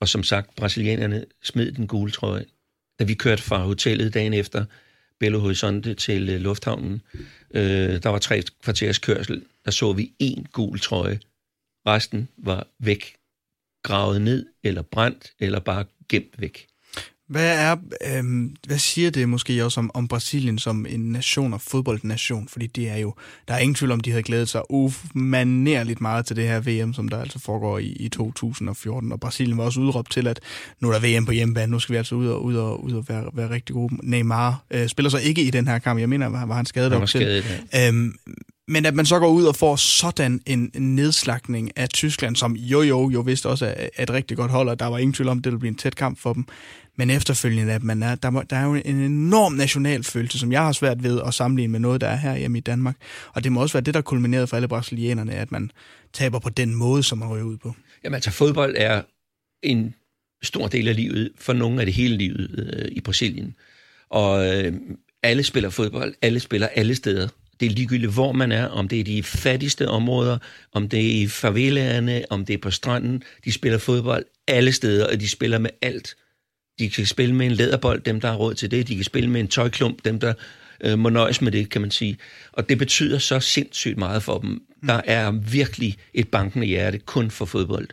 Og 0.00 0.08
som 0.08 0.22
sagt, 0.22 0.56
brasilianerne 0.56 1.24
smed 1.42 1.72
den 1.72 1.86
gule 1.86 2.12
trøje. 2.12 2.44
Da 2.98 3.04
vi 3.04 3.14
kørte 3.14 3.42
fra 3.42 3.58
hotellet 3.58 4.14
dagen 4.14 4.34
efter 4.34 4.64
Belo 5.20 5.38
Horizonte 5.38 5.94
til 5.94 6.28
øh, 6.28 6.40
lufthavnen, 6.40 7.02
øh, 7.50 8.02
der 8.02 8.08
var 8.08 8.18
tre 8.18 8.42
kvarters 8.62 8.98
kørsel, 8.98 9.44
der 9.64 9.70
så 9.70 9.92
vi 9.92 10.12
en 10.18 10.46
gul 10.52 10.78
trøje. 10.80 11.20
Resten 11.86 12.28
var 12.36 12.66
væk, 12.78 13.16
gravet 13.82 14.22
ned, 14.22 14.46
eller 14.62 14.82
brændt, 14.82 15.32
eller 15.40 15.60
bare 15.60 15.84
gemt 16.08 16.40
væk. 16.40 16.66
Hvad, 17.28 17.58
er, 17.58 17.76
øh, 18.06 18.24
hvad 18.66 18.78
siger 18.78 19.10
det 19.10 19.28
måske 19.28 19.64
også 19.64 19.80
om, 19.80 19.90
om 19.94 20.08
Brasilien 20.08 20.58
som 20.58 20.86
en 20.88 21.00
nation 21.00 21.52
og 21.52 21.60
fodboldnation? 21.60 22.48
Fordi 22.48 22.66
det 22.66 22.88
er 22.88 22.96
jo, 22.96 23.14
der 23.48 23.54
er 23.54 23.58
ingen 23.58 23.74
tvivl 23.74 23.92
om, 23.92 24.00
de 24.00 24.10
havde 24.10 24.22
glædet 24.22 24.48
sig 24.48 24.62
umanerligt 24.70 26.00
meget 26.00 26.26
til 26.26 26.36
det 26.36 26.44
her 26.44 26.60
VM, 26.60 26.94
som 26.94 27.08
der 27.08 27.20
altså 27.20 27.38
foregår 27.38 27.78
i, 27.78 27.86
i 27.86 28.08
2014. 28.08 29.12
Og 29.12 29.20
Brasilien 29.20 29.58
var 29.58 29.64
også 29.64 29.80
udråbt 29.80 30.10
til, 30.10 30.26
at 30.26 30.40
nu 30.80 30.88
er 30.90 30.98
der 30.98 31.18
VM 31.18 31.26
på 31.26 31.32
hjemmebane, 31.32 31.72
nu 31.72 31.78
skal 31.78 31.92
vi 31.92 31.96
altså 31.96 32.14
ud 32.14 32.26
og, 32.26 32.44
ud 32.44 32.54
og, 32.54 32.84
ud 32.84 32.92
og 32.92 33.04
være, 33.08 33.24
være 33.32 33.50
rigtig 33.50 33.74
gode. 33.74 33.94
Neymar 34.02 34.64
øh, 34.70 34.88
spiller 34.88 35.10
så 35.10 35.18
ikke 35.18 35.42
i 35.42 35.50
den 35.50 35.68
her 35.68 35.78
kamp, 35.78 36.00
jeg 36.00 36.08
mener, 36.08 36.26
var, 36.26 36.46
var 36.46 36.54
han 36.54 36.66
skadet 36.66 36.92
han 36.92 37.00
var 37.00 37.06
skadet, 37.06 37.44
til. 37.44 37.52
Ja. 37.72 37.88
Øhm, 37.88 38.14
men 38.68 38.86
at 38.86 38.94
man 38.94 39.06
så 39.06 39.18
går 39.18 39.28
ud 39.28 39.44
og 39.44 39.56
får 39.56 39.76
sådan 39.76 40.40
en 40.46 40.70
nedslagning 40.74 41.78
af 41.78 41.88
Tyskland, 41.88 42.36
som 42.36 42.56
jo 42.56 42.82
jo 42.82 43.10
jo 43.10 43.20
vidste 43.20 43.48
også 43.48 43.74
er, 43.76 44.02
et 44.02 44.10
rigtig 44.10 44.36
godt 44.36 44.50
hold, 44.50 44.68
og 44.68 44.78
der 44.78 44.86
var 44.86 44.98
ingen 44.98 45.12
tvivl 45.12 45.28
om, 45.28 45.38
at 45.38 45.44
det 45.44 45.52
ville 45.52 45.60
blive 45.60 45.70
en 45.70 45.76
tæt 45.76 45.96
kamp 45.96 46.18
for 46.18 46.32
dem. 46.32 46.44
Men 46.96 47.10
efterfølgende, 47.10 47.72
at 47.72 47.82
man 47.82 48.02
er, 48.02 48.14
der, 48.14 48.30
må, 48.30 48.42
der 48.50 48.56
er 48.56 48.64
jo 48.64 48.74
en 48.74 48.96
enorm 48.96 49.52
nationalfølelse, 49.52 50.38
som 50.38 50.52
jeg 50.52 50.60
har 50.60 50.72
svært 50.72 51.02
ved 51.02 51.20
at 51.26 51.34
sammenligne 51.34 51.72
med 51.72 51.80
noget, 51.80 52.00
der 52.00 52.08
er 52.08 52.16
her 52.16 52.36
hjemme 52.36 52.58
i 52.58 52.60
Danmark. 52.60 52.96
Og 53.32 53.44
det 53.44 53.52
må 53.52 53.62
også 53.62 53.72
være 53.72 53.84
det, 53.84 53.94
der 53.94 54.00
kulminerede 54.00 54.46
for 54.46 54.56
alle 54.56 54.68
brasilianerne, 54.68 55.32
at 55.32 55.52
man 55.52 55.70
taber 56.12 56.38
på 56.38 56.48
den 56.48 56.74
måde, 56.74 57.02
som 57.02 57.18
man 57.18 57.28
ryger 57.28 57.44
ud 57.44 57.56
på. 57.56 57.74
Jamen 58.04 58.14
altså, 58.14 58.30
fodbold 58.30 58.74
er 58.78 59.02
en 59.62 59.94
stor 60.42 60.66
del 60.66 60.88
af 60.88 60.96
livet, 60.96 61.30
for 61.38 61.52
nogle 61.52 61.80
af 61.80 61.86
det 61.86 61.94
hele 61.94 62.16
livet 62.16 62.74
øh, 62.76 62.88
i 62.92 63.00
Brasilien. 63.00 63.56
Og 64.10 64.48
øh, 64.48 64.72
alle 65.22 65.42
spiller 65.42 65.70
fodbold, 65.70 66.14
alle 66.22 66.40
spiller 66.40 66.68
alle 66.68 66.94
steder. 66.94 67.28
Det 67.60 67.66
er 67.66 67.70
ligegyldigt, 67.70 68.12
hvor 68.12 68.32
man 68.32 68.52
er, 68.52 68.66
om 68.66 68.88
det 68.88 69.00
er 69.00 69.04
de 69.04 69.22
fattigste 69.22 69.88
områder, 69.88 70.38
om 70.72 70.88
det 70.88 71.00
er 71.00 71.22
i 71.22 71.26
favelaerne, 71.26 72.24
om 72.30 72.44
det 72.44 72.54
er 72.54 72.58
på 72.58 72.70
stranden. 72.70 73.22
De 73.44 73.52
spiller 73.52 73.78
fodbold 73.78 74.24
alle 74.48 74.72
steder, 74.72 75.06
og 75.06 75.20
de 75.20 75.28
spiller 75.28 75.58
med 75.58 75.70
alt. 75.82 76.16
De 76.78 76.90
kan 76.90 77.06
spille 77.06 77.34
med 77.34 77.46
en 77.46 77.52
læderbold, 77.52 78.00
dem 78.00 78.20
der 78.20 78.28
har 78.28 78.36
råd 78.36 78.54
til 78.54 78.70
det. 78.70 78.88
De 78.88 78.94
kan 78.94 79.04
spille 79.04 79.30
med 79.30 79.40
en 79.40 79.48
tøjklump, 79.48 80.04
dem 80.04 80.20
der 80.20 80.34
øh, 80.80 80.98
må 80.98 81.08
nøjes 81.08 81.40
med 81.40 81.52
det, 81.52 81.70
kan 81.70 81.80
man 81.80 81.90
sige. 81.90 82.16
Og 82.52 82.68
det 82.68 82.78
betyder 82.78 83.18
så 83.18 83.40
sindssygt 83.40 83.98
meget 83.98 84.22
for 84.22 84.38
dem. 84.38 84.62
Der 84.86 85.00
er 85.04 85.30
virkelig 85.30 85.96
et 86.14 86.28
bankende 86.28 86.66
hjerte 86.66 86.98
kun 86.98 87.30
for 87.30 87.44
fodbold. 87.44 87.88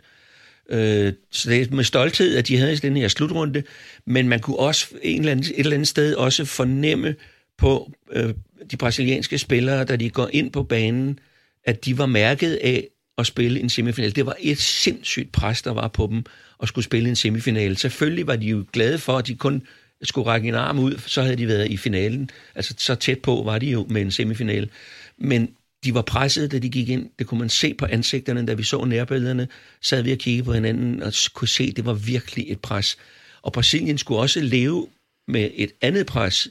Øh, 0.70 1.12
så 1.30 1.50
det 1.50 1.62
er 1.62 1.74
med 1.74 1.84
stolthed, 1.84 2.36
at 2.36 2.48
de 2.48 2.56
havde 2.56 2.76
den 2.76 2.96
her 2.96 3.08
slutrunde, 3.08 3.62
men 4.06 4.28
man 4.28 4.40
kunne 4.40 4.58
også 4.58 4.86
en 5.02 5.20
eller 5.20 5.32
anden, 5.32 5.46
et 5.46 5.58
eller 5.58 5.72
andet 5.72 5.88
sted 5.88 6.14
også 6.14 6.44
fornemme 6.44 7.14
på 7.58 7.92
øh, 8.12 8.34
de 8.70 8.76
brasilianske 8.76 9.38
spillere, 9.38 9.84
da 9.84 9.96
de 9.96 10.10
går 10.10 10.30
ind 10.32 10.52
på 10.52 10.62
banen, 10.62 11.18
at 11.64 11.84
de 11.84 11.98
var 11.98 12.06
mærket 12.06 12.54
af 12.54 12.88
at 13.18 13.26
spille 13.26 13.60
en 13.60 13.70
semifinal. 13.70 14.16
Det 14.16 14.26
var 14.26 14.36
et 14.40 14.58
sindssygt 14.58 15.32
pres, 15.32 15.62
der 15.62 15.70
var 15.70 15.88
på 15.88 16.08
dem 16.10 16.24
at 16.62 16.68
skulle 16.68 16.84
spille 16.84 17.08
en 17.08 17.16
semifinal. 17.16 17.76
Selvfølgelig 17.76 18.26
var 18.26 18.36
de 18.36 18.46
jo 18.46 18.64
glade 18.72 18.98
for, 18.98 19.18
at 19.18 19.26
de 19.26 19.34
kun 19.34 19.62
skulle 20.02 20.26
række 20.26 20.48
en 20.48 20.54
arm 20.54 20.78
ud, 20.78 20.98
så 21.06 21.22
havde 21.22 21.36
de 21.36 21.48
været 21.48 21.70
i 21.70 21.76
finalen. 21.76 22.30
Altså 22.54 22.74
så 22.78 22.94
tæt 22.94 23.18
på 23.18 23.42
var 23.44 23.58
de 23.58 23.66
jo 23.66 23.86
med 23.90 24.02
en 24.02 24.10
semifinal. 24.10 24.70
Men 25.18 25.48
de 25.84 25.94
var 25.94 26.02
presset, 26.02 26.52
da 26.52 26.58
de 26.58 26.68
gik 26.68 26.88
ind. 26.88 27.10
Det 27.18 27.26
kunne 27.26 27.40
man 27.40 27.48
se 27.48 27.74
på 27.74 27.86
ansigterne, 27.86 28.46
da 28.46 28.54
vi 28.54 28.62
så 28.62 28.84
nærbillederne. 28.84 29.48
Sad 29.82 30.02
vi 30.02 30.12
og 30.12 30.18
kiggede 30.18 30.44
på 30.44 30.52
hinanden 30.52 31.02
og 31.02 31.12
kunne 31.34 31.48
se, 31.48 31.64
at 31.64 31.76
det 31.76 31.86
var 31.86 31.92
virkelig 31.92 32.52
et 32.52 32.60
pres. 32.60 32.96
Og 33.42 33.52
Brasilien 33.52 33.98
skulle 33.98 34.20
også 34.20 34.40
leve 34.40 34.86
med 35.28 35.50
et 35.54 35.72
andet 35.80 36.06
pres, 36.06 36.48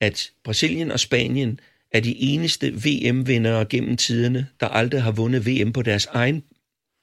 at 0.00 0.30
Brasilien 0.44 0.90
og 0.90 1.00
Spanien 1.00 1.60
er 1.92 2.00
de 2.00 2.20
eneste 2.20 2.72
VM-vindere 2.84 3.64
gennem 3.64 3.96
tiderne, 3.96 4.46
der 4.60 4.68
aldrig 4.68 5.02
har 5.02 5.10
vundet 5.10 5.46
VM 5.46 5.72
på 5.72 5.82
deres 5.82 6.06
egen 6.06 6.42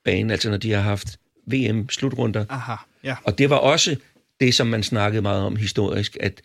bane, 0.05 0.33
altså 0.33 0.49
når 0.49 0.57
de 0.57 0.71
har 0.71 0.81
haft 0.81 1.19
VM-slutrunder. 1.45 2.45
Aha, 2.49 2.75
ja. 3.03 3.15
Og 3.23 3.37
det 3.37 3.49
var 3.49 3.55
også 3.55 3.95
det, 4.39 4.55
som 4.55 4.67
man 4.67 4.83
snakkede 4.83 5.21
meget 5.21 5.43
om 5.43 5.55
historisk, 5.55 6.17
at 6.19 6.41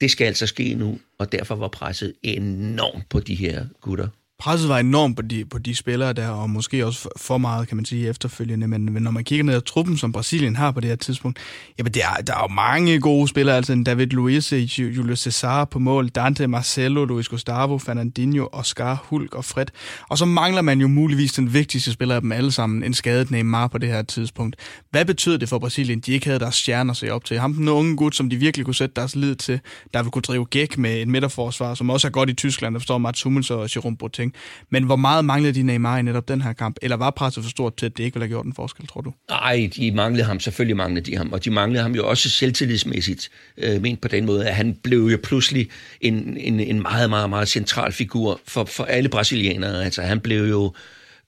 det 0.00 0.10
skal 0.10 0.24
altså 0.24 0.46
ske 0.46 0.74
nu, 0.74 0.98
og 1.18 1.32
derfor 1.32 1.54
var 1.54 1.68
presset 1.68 2.14
enormt 2.22 3.08
på 3.08 3.20
de 3.20 3.34
her 3.34 3.66
gutter 3.80 4.08
presset 4.38 4.68
var 4.68 4.78
enormt 4.78 5.16
på 5.16 5.22
de, 5.22 5.44
på 5.44 5.58
de 5.58 5.74
spillere 5.74 6.12
der, 6.12 6.28
og 6.28 6.50
måske 6.50 6.86
også 6.86 7.08
for 7.16 7.38
meget, 7.38 7.68
kan 7.68 7.76
man 7.76 7.84
sige, 7.84 8.08
efterfølgende. 8.08 8.68
Men, 8.68 8.92
men 8.92 9.02
når 9.02 9.10
man 9.10 9.24
kigger 9.24 9.44
ned 9.44 9.54
ad 9.54 9.60
truppen, 9.60 9.98
som 9.98 10.12
Brasilien 10.12 10.56
har 10.56 10.70
på 10.70 10.80
det 10.80 10.88
her 10.88 10.96
tidspunkt, 10.96 11.38
jamen 11.78 11.94
der, 11.94 12.00
der 12.26 12.34
er 12.34 12.40
jo 12.42 12.54
mange 12.54 13.00
gode 13.00 13.28
spillere, 13.28 13.56
altså 13.56 13.82
David 13.86 14.06
Luiz, 14.06 14.52
Julio 14.52 15.16
Cesar 15.16 15.64
på 15.64 15.78
mål, 15.78 16.08
Dante 16.08 16.46
Marcelo, 16.46 17.04
Luis 17.04 17.28
Gustavo, 17.28 17.78
Fernandinho, 17.78 18.48
Oscar, 18.52 19.04
Hulk 19.04 19.34
og 19.34 19.44
Fred. 19.44 19.66
Og 20.08 20.18
så 20.18 20.24
mangler 20.24 20.62
man 20.62 20.80
jo 20.80 20.88
muligvis 20.88 21.32
den 21.32 21.52
vigtigste 21.52 21.92
spiller 21.92 22.14
af 22.14 22.20
dem 22.20 22.32
alle 22.32 22.52
sammen, 22.52 22.82
en 22.82 22.94
skadet 22.94 23.30
Neymar 23.30 23.66
på 23.66 23.78
det 23.78 23.88
her 23.88 24.02
tidspunkt. 24.02 24.56
Hvad 24.90 25.04
betød 25.04 25.38
det 25.38 25.48
for 25.48 25.58
Brasilien, 25.58 26.00
de 26.00 26.12
ikke 26.12 26.26
havde 26.26 26.40
deres 26.40 26.54
stjerner 26.54 26.90
at 26.90 26.96
se 26.96 27.10
op 27.10 27.24
til? 27.24 27.38
Ham 27.38 27.54
den 27.54 27.68
unge 27.68 27.96
gut, 27.96 28.16
som 28.16 28.30
de 28.30 28.36
virkelig 28.36 28.64
kunne 28.64 28.74
sætte 28.74 28.92
deres 28.96 29.16
lid 29.16 29.34
til, 29.34 29.60
der 29.94 30.02
ville 30.02 30.10
kunne 30.10 30.22
drive 30.22 30.44
gæk 30.44 30.78
med 30.78 31.02
en 31.02 31.10
midterforsvar, 31.10 31.74
som 31.74 31.90
også 31.90 32.08
er 32.08 32.10
godt 32.10 32.30
i 32.30 32.34
Tyskland, 32.34 32.74
der 32.74 32.80
forstår 32.80 32.98
Mats 32.98 33.22
Hummels 33.22 33.50
og 33.50 33.68
Jerome 33.76 33.96
Boateng 33.96 34.25
point. 34.30 34.72
Men 34.72 34.84
hvor 34.84 34.96
meget 34.96 35.24
manglede 35.24 35.54
de 35.54 35.62
Neymar 35.62 35.98
i 35.98 36.02
netop 36.02 36.28
den 36.28 36.42
her 36.42 36.52
kamp? 36.52 36.76
Eller 36.82 36.96
var 36.96 37.10
presset 37.10 37.44
for 37.44 37.50
stort 37.50 37.76
til, 37.76 37.86
at 37.86 37.96
det 37.96 38.04
ikke 38.04 38.14
ville 38.14 38.24
have 38.24 38.30
gjort 38.30 38.46
en 38.46 38.52
forskel, 38.52 38.86
tror 38.86 39.00
du? 39.00 39.12
Nej, 39.30 39.70
de 39.76 39.92
manglede 39.92 40.24
ham. 40.24 40.40
Selvfølgelig 40.40 40.76
manglede 40.76 41.10
de 41.10 41.16
ham. 41.16 41.32
Og 41.32 41.44
de 41.44 41.50
manglede 41.50 41.82
ham 41.82 41.94
jo 41.94 42.08
også 42.08 42.30
selvtillidsmæssigt. 42.30 43.30
Øh, 43.58 43.82
ment 43.82 44.00
på 44.00 44.08
den 44.08 44.26
måde, 44.26 44.48
at 44.48 44.54
han 44.54 44.74
blev 44.82 44.98
jo 44.98 45.18
pludselig 45.22 45.68
en, 46.00 46.36
en, 46.36 46.60
en 46.60 46.82
meget, 46.82 47.10
meget, 47.10 47.30
meget 47.30 47.48
central 47.48 47.92
figur 47.92 48.40
for, 48.46 48.64
for 48.64 48.84
alle 48.84 49.08
brasilianere. 49.08 49.84
Altså, 49.84 50.02
han 50.02 50.20
blev 50.20 50.48
jo 50.48 50.74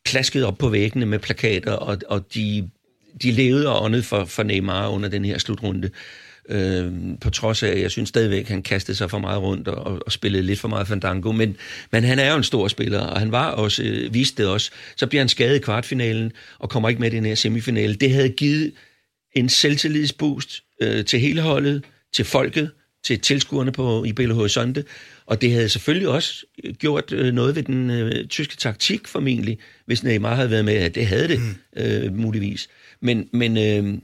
klasket 0.05 0.45
op 0.45 0.59
på 0.59 0.69
væggene 0.69 1.07
med 1.07 1.19
plakater, 1.19 1.73
og, 1.73 1.99
og 2.09 2.35
de, 2.35 2.71
de 3.23 3.31
levede 3.31 3.69
og 3.69 3.85
åndede 3.85 4.03
for, 4.03 4.25
for 4.25 4.43
Neymar 4.43 4.89
under 4.89 5.09
den 5.09 5.25
her 5.25 5.39
slutrunde. 5.39 5.87
Øh, 5.87 5.91
på 7.21 7.31
trods 7.31 7.63
af, 7.63 7.69
at 7.69 7.81
jeg 7.81 7.91
synes 7.91 8.09
stadigvæk, 8.09 8.41
at 8.41 8.49
han 8.49 8.63
kastede 8.63 8.97
sig 8.97 9.11
for 9.11 9.19
meget 9.19 9.43
rundt 9.43 9.69
og, 9.69 10.03
og 10.07 10.13
spillede 10.13 10.43
lidt 10.43 10.61
for 10.61 10.69
meget 10.69 10.89
fandango. 10.89 11.33
Men, 11.33 11.57
men 11.93 12.05
han 12.05 12.19
er 12.19 12.31
jo 12.31 12.37
en 12.37 12.43
stor 12.43 12.69
spiller, 12.69 13.01
og 13.01 13.21
han 13.21 13.33
var 13.33 13.51
også, 13.51 13.83
øh, 13.83 14.15
viste 14.15 14.43
det 14.43 14.51
også. 14.51 14.71
Så 14.97 15.07
bliver 15.07 15.23
han 15.23 15.29
skadet 15.29 15.57
i 15.57 15.59
kvartfinalen 15.59 16.33
og 16.59 16.71
kommer 16.71 16.89
ikke 16.89 17.01
med 17.01 17.13
i 17.13 17.17
den 17.17 17.27
her 17.27 17.35
semifinale. 17.35 17.95
Det 17.95 18.13
havde 18.13 18.29
givet 18.29 18.73
en 19.37 19.49
selvtillidsboost 19.49 20.63
øh, 20.83 21.05
til 21.05 21.21
hele 21.21 21.41
holdet, 21.41 21.85
til 22.13 22.25
folket, 22.25 22.71
til 23.05 23.21
tilskuerne 23.21 23.73
på, 23.73 24.05
i 24.05 24.13
Belo 24.13 24.35
Horizonte. 24.35 24.85
Og 25.27 25.43
det 25.43 25.53
havde 25.53 25.69
selvfølgelig 25.69 26.09
også 26.09 26.47
gjort 26.79 27.13
øh, 27.13 27.35
noget 27.35 27.57
ved 27.57 27.63
den 27.63 27.91
øh, 27.91 28.27
tyske 28.27 28.57
taktik 28.57 29.09
formentlig, 29.09 29.59
hvis 29.87 30.03
Neymar 30.03 30.35
havde 30.35 30.51
været 30.51 30.65
med. 30.65 30.75
Ja, 30.75 30.89
det 30.89 31.07
havde 31.07 31.29
det 31.29 31.41
mm. 31.41 31.83
øh, 31.83 32.17
muligvis. 32.17 32.69
Men, 33.01 33.29
men 33.33 33.57
øh, 33.57 33.99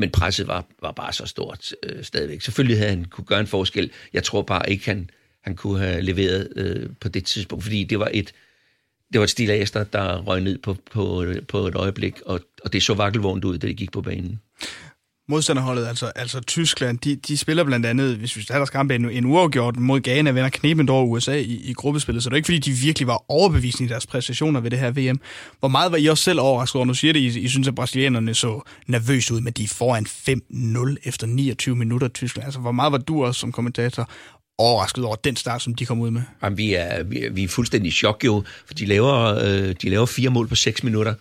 men 0.00 0.10
presset 0.10 0.46
var, 0.46 0.64
var 0.82 0.92
bare 0.92 1.12
så 1.12 1.26
stort 1.26 1.74
øh, 1.82 2.04
stadigvæk. 2.04 2.40
Selvfølgelig 2.40 2.78
havde 2.78 2.90
han 2.90 3.04
kunne 3.04 3.24
gøre 3.24 3.40
en 3.40 3.46
forskel. 3.46 3.90
Jeg 4.12 4.24
tror 4.24 4.42
bare 4.42 4.70
ikke, 4.70 4.84
han, 4.84 5.10
han 5.42 5.56
kunne 5.56 5.78
have 5.78 6.00
leveret 6.00 6.48
øh, 6.56 6.88
på 7.00 7.08
det 7.08 7.24
tidspunkt, 7.24 7.64
fordi 7.64 7.84
det 7.84 7.98
var 7.98 8.10
et, 8.14 8.32
det 9.12 9.20
var 9.20 9.24
et 9.24 9.30
stil 9.30 9.50
af 9.50 9.66
der 9.92 10.22
røg 10.22 10.40
ned 10.40 10.58
på, 10.58 10.76
på, 10.90 11.24
på 11.48 11.66
et 11.66 11.74
øjeblik, 11.74 12.20
og, 12.26 12.40
og 12.64 12.72
det 12.72 12.82
så 12.82 12.94
vakkelvognt 12.94 13.44
ud, 13.44 13.58
da 13.58 13.66
det 13.66 13.76
gik 13.76 13.92
på 13.92 14.02
banen 14.02 14.40
modstanderholdet, 15.30 15.86
altså, 15.86 16.06
altså 16.06 16.40
Tyskland, 16.40 16.98
de, 16.98 17.16
de 17.16 17.36
spiller 17.36 17.64
blandt 17.64 17.86
andet, 17.86 18.16
hvis 18.16 18.36
vi 18.36 18.42
tager 18.42 18.58
deres 18.58 18.70
kamp, 18.70 18.90
en, 18.90 19.10
en 19.10 19.24
uafgjort 19.24 19.76
mod 19.76 20.00
Ghana, 20.00 20.30
vender 20.30 20.48
knebent 20.48 20.90
over 20.90 21.04
USA 21.04 21.34
i, 21.34 21.60
i 21.64 21.72
gruppespillet, 21.72 22.22
så 22.22 22.28
det 22.30 22.34
er 22.34 22.36
ikke 22.36 22.46
fordi, 22.46 22.58
de 22.58 22.70
virkelig 22.70 23.06
var 23.06 23.24
overbevisende 23.28 23.84
i 23.84 23.88
deres 23.88 24.06
præstationer 24.06 24.60
ved 24.60 24.70
det 24.70 24.78
her 24.78 24.90
VM. 24.90 25.20
Hvor 25.60 25.68
meget 25.68 25.92
var 25.92 25.98
I 25.98 26.06
også 26.06 26.24
selv 26.24 26.40
overrasket 26.40 26.76
over? 26.76 26.86
Nu 26.86 26.94
siger 26.94 27.12
det, 27.12 27.20
I, 27.20 27.40
I 27.40 27.48
synes, 27.48 27.68
at 27.68 27.74
brasilianerne 27.74 28.34
så 28.34 28.60
nervøse 28.86 29.34
ud, 29.34 29.40
men 29.40 29.52
de 29.52 29.64
er 29.64 29.68
foran 29.68 30.06
5-0 30.06 30.96
efter 31.04 31.26
29 31.26 31.76
minutter 31.76 32.08
Tyskland. 32.08 32.44
Altså, 32.44 32.60
hvor 32.60 32.72
meget 32.72 32.92
var 32.92 32.98
du 32.98 33.24
også 33.24 33.40
som 33.40 33.52
kommentator 33.52 34.10
overrasket 34.58 35.04
over 35.04 35.16
den 35.16 35.36
start, 35.36 35.62
som 35.62 35.74
de 35.74 35.86
kom 35.86 36.00
ud 36.00 36.10
med? 36.10 36.22
Jamen, 36.42 36.58
vi, 36.58 36.74
er, 36.74 37.02
vi, 37.02 37.24
er, 37.24 37.30
vi 37.30 37.44
er 37.44 37.48
fuldstændig 37.48 37.88
i 37.88 37.92
chok 37.92 38.24
jo, 38.24 38.44
for 38.66 38.74
de 38.74 38.86
laver, 38.86 39.38
øh, 39.44 39.74
de 39.82 39.90
laver 39.90 40.06
fire 40.06 40.30
mål 40.30 40.48
på 40.48 40.54
6 40.54 40.84
minutter 40.84 41.14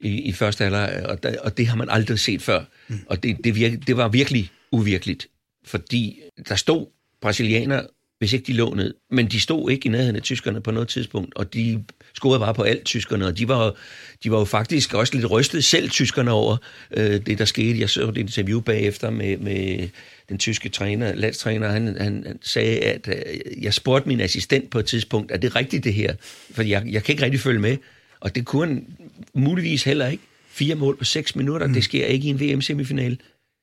i, 0.00 0.20
i 0.20 0.32
første 0.32 0.64
halvleg, 0.64 1.02
og, 1.08 1.18
og 1.44 1.56
det 1.56 1.66
har 1.66 1.76
man 1.76 1.88
aldrig 1.90 2.18
set 2.18 2.42
før. 2.42 2.64
Mm. 2.88 3.00
Og 3.06 3.22
det, 3.22 3.36
det, 3.44 3.54
virke, 3.54 3.76
det 3.76 3.96
var 3.96 4.08
virkelig 4.08 4.50
uvirkeligt, 4.72 5.28
fordi 5.64 6.20
der 6.48 6.54
stod 6.54 6.86
brasilianere, 7.20 7.86
hvis 8.18 8.32
ikke 8.32 8.46
de 8.46 8.52
lå 8.52 8.74
ned, 8.74 8.94
men 9.10 9.26
de 9.26 9.40
stod 9.40 9.70
ikke 9.70 9.86
i 9.86 9.88
nærheden 9.90 10.16
af 10.16 10.22
tyskerne 10.22 10.60
på 10.60 10.70
noget 10.70 10.88
tidspunkt, 10.88 11.34
og 11.36 11.54
de 11.54 11.84
scorede 12.14 12.40
bare 12.40 12.54
på 12.54 12.62
alt 12.62 12.84
tyskerne, 12.84 13.26
og 13.26 13.38
de 13.38 13.48
var, 13.48 13.76
de 14.24 14.30
var 14.30 14.38
jo 14.38 14.44
faktisk 14.44 14.94
også 14.94 15.14
lidt 15.14 15.30
rystet 15.30 15.64
selv 15.64 15.90
tyskerne 15.90 16.30
over 16.30 16.56
øh, 16.90 17.26
det, 17.26 17.38
der 17.38 17.44
skete. 17.44 17.80
Jeg 17.80 17.90
så 17.90 18.08
et 18.08 18.16
interview 18.16 18.60
bagefter 18.60 19.10
med, 19.10 19.36
med 19.36 19.88
den 20.28 20.38
tyske 20.38 20.68
træner, 20.68 21.14
landstræner, 21.14 21.68
han, 21.68 21.86
han, 21.86 22.24
han 22.26 22.38
sagde, 22.42 22.80
at 22.80 23.08
øh, 23.08 23.62
jeg 23.64 23.74
spurgte 23.74 24.08
min 24.08 24.20
assistent 24.20 24.70
på 24.70 24.78
et 24.78 24.86
tidspunkt, 24.86 25.32
er 25.32 25.36
det 25.36 25.56
rigtigt 25.56 25.84
det 25.84 25.94
her? 25.94 26.14
For 26.50 26.62
jeg, 26.62 26.82
jeg 26.90 27.04
kan 27.04 27.12
ikke 27.12 27.24
rigtig 27.24 27.40
følge 27.40 27.60
med. 27.60 27.76
Og 28.20 28.34
det 28.34 28.46
kunne 28.46 28.66
han 28.66 28.86
muligvis 29.34 29.84
heller 29.84 30.06
ikke. 30.06 30.22
Fire 30.48 30.74
mål 30.74 30.96
på 30.96 31.04
seks 31.04 31.36
minutter, 31.36 31.66
mm. 31.66 31.72
det 31.72 31.84
sker 31.84 32.06
ikke 32.06 32.26
i 32.26 32.30
en 32.30 32.40
VM-semifinale. 32.40 33.16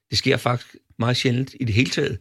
Det 0.10 0.18
sker 0.18 0.38
faktisk 0.38 0.76
meget 1.00 1.18
sjældent 1.18 1.56
i 1.60 1.64
det 1.64 1.76
hele 1.76 1.90
taget. 1.90 2.18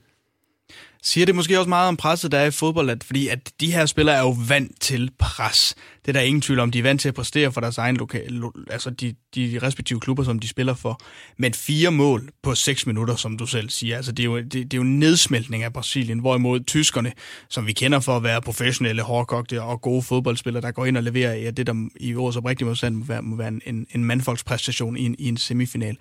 Siger 1.06 1.26
det 1.26 1.34
måske 1.34 1.58
også 1.58 1.68
meget 1.68 1.88
om 1.88 1.96
presset, 1.96 2.32
der 2.32 2.38
er 2.38 2.46
i 2.46 2.50
fodbold, 2.50 2.90
at, 2.90 3.04
fordi 3.04 3.28
at 3.28 3.52
de 3.60 3.72
her 3.72 3.86
spillere 3.86 4.16
er 4.16 4.20
jo 4.20 4.36
vant 4.48 4.80
til 4.80 5.10
pres. 5.18 5.74
Det 6.02 6.08
er 6.08 6.12
der 6.12 6.20
ingen 6.20 6.40
tvivl 6.40 6.60
om. 6.60 6.70
De 6.70 6.78
er 6.78 6.82
vant 6.82 7.00
til 7.00 7.08
at 7.08 7.14
præstere 7.14 7.52
for 7.52 7.60
deres 7.60 7.78
egen 7.78 7.96
lokale, 7.96 8.50
altså 8.70 8.90
de, 8.90 9.14
de 9.34 9.58
respektive 9.62 10.00
klubber, 10.00 10.24
som 10.24 10.38
de 10.38 10.48
spiller 10.48 10.74
for. 10.74 11.00
Men 11.38 11.54
fire 11.54 11.90
mål 11.90 12.28
på 12.42 12.54
seks 12.54 12.86
minutter, 12.86 13.16
som 13.16 13.38
du 13.38 13.46
selv 13.46 13.70
siger, 13.70 13.96
altså 13.96 14.12
det 14.12 14.22
er 14.22 14.26
jo, 14.26 14.36
det, 14.38 14.52
det 14.52 14.74
er 14.74 14.76
jo 14.76 14.82
en 14.82 14.98
nedsmeltning 14.98 15.62
af 15.62 15.72
Brasilien, 15.72 16.18
hvorimod 16.18 16.60
tyskerne, 16.60 17.12
som 17.48 17.66
vi 17.66 17.72
kender 17.72 18.00
for 18.00 18.16
at 18.16 18.22
være 18.22 18.42
professionelle, 18.42 19.02
hårdkogte 19.02 19.62
og 19.62 19.80
gode 19.80 20.02
fodboldspillere, 20.02 20.62
der 20.62 20.70
går 20.70 20.86
ind 20.86 20.96
og 20.96 21.02
leverer 21.02 21.34
ja, 21.34 21.50
det, 21.50 21.66
der 21.66 21.88
i 22.00 22.12
vores 22.12 22.36
oprigtige 22.36 22.66
modstand 22.66 22.94
må 22.94 23.04
være, 23.04 23.22
må 23.22 23.36
være 23.36 23.52
en, 23.66 23.86
en 23.90 24.04
mandfolkspræstation 24.04 24.96
i 24.96 25.04
en, 25.04 25.16
i 25.18 25.28
en 25.28 25.36
semifinal. 25.36 25.96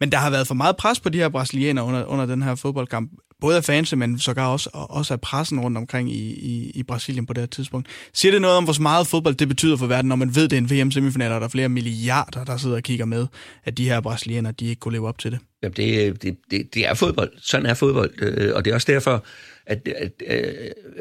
Men 0.00 0.12
der 0.12 0.18
har 0.18 0.30
været 0.30 0.46
for 0.46 0.54
meget 0.54 0.76
pres 0.76 1.00
på 1.00 1.08
de 1.08 1.18
her 1.18 1.28
brasilianere 1.28 1.84
under, 1.84 2.04
under 2.04 2.26
den 2.26 2.42
her 2.42 2.54
fodboldkamp. 2.54 3.10
Både 3.40 3.56
af 3.56 3.64
fans, 3.64 3.96
men 3.96 4.18
sågar 4.18 4.46
også, 4.46 4.70
også 4.72 5.14
af 5.14 5.20
pressen 5.20 5.60
rundt 5.60 5.76
omkring 5.76 6.12
i, 6.12 6.32
i, 6.32 6.70
i 6.74 6.82
Brasilien 6.82 7.26
på 7.26 7.32
det 7.32 7.40
her 7.40 7.46
tidspunkt. 7.46 7.88
Siger 8.12 8.32
det 8.32 8.40
noget 8.40 8.56
om, 8.56 8.64
hvor 8.64 8.80
meget 8.80 9.06
fodbold 9.06 9.34
det 9.34 9.48
betyder 9.48 9.76
for 9.76 9.86
verden, 9.86 10.08
når 10.08 10.16
man 10.16 10.34
ved, 10.34 10.48
det 10.48 10.52
er 10.52 10.60
en 10.60 10.70
VM-semifinal, 10.70 11.32
og 11.32 11.40
der 11.40 11.46
er 11.46 11.50
flere 11.50 11.68
milliarder, 11.68 12.44
der 12.44 12.56
sidder 12.56 12.76
og 12.76 12.82
kigger 12.82 13.04
med, 13.04 13.26
at 13.64 13.78
de 13.78 13.84
her 13.84 14.00
brasilianere, 14.00 14.52
de 14.52 14.66
ikke 14.66 14.80
kunne 14.80 14.92
leve 14.92 15.08
op 15.08 15.18
til 15.18 15.30
det? 15.32 15.38
Jamen, 15.62 15.76
det, 15.76 16.22
det, 16.22 16.36
det, 16.50 16.74
det 16.74 16.86
er 16.86 16.94
fodbold. 16.94 17.32
Sådan 17.38 17.66
er 17.66 17.74
fodbold. 17.74 18.10
Øh, 18.22 18.52
og 18.54 18.64
det 18.64 18.70
er 18.70 18.74
også 18.74 18.92
derfor, 18.92 19.24
at, 19.66 19.88
at, 19.96 20.22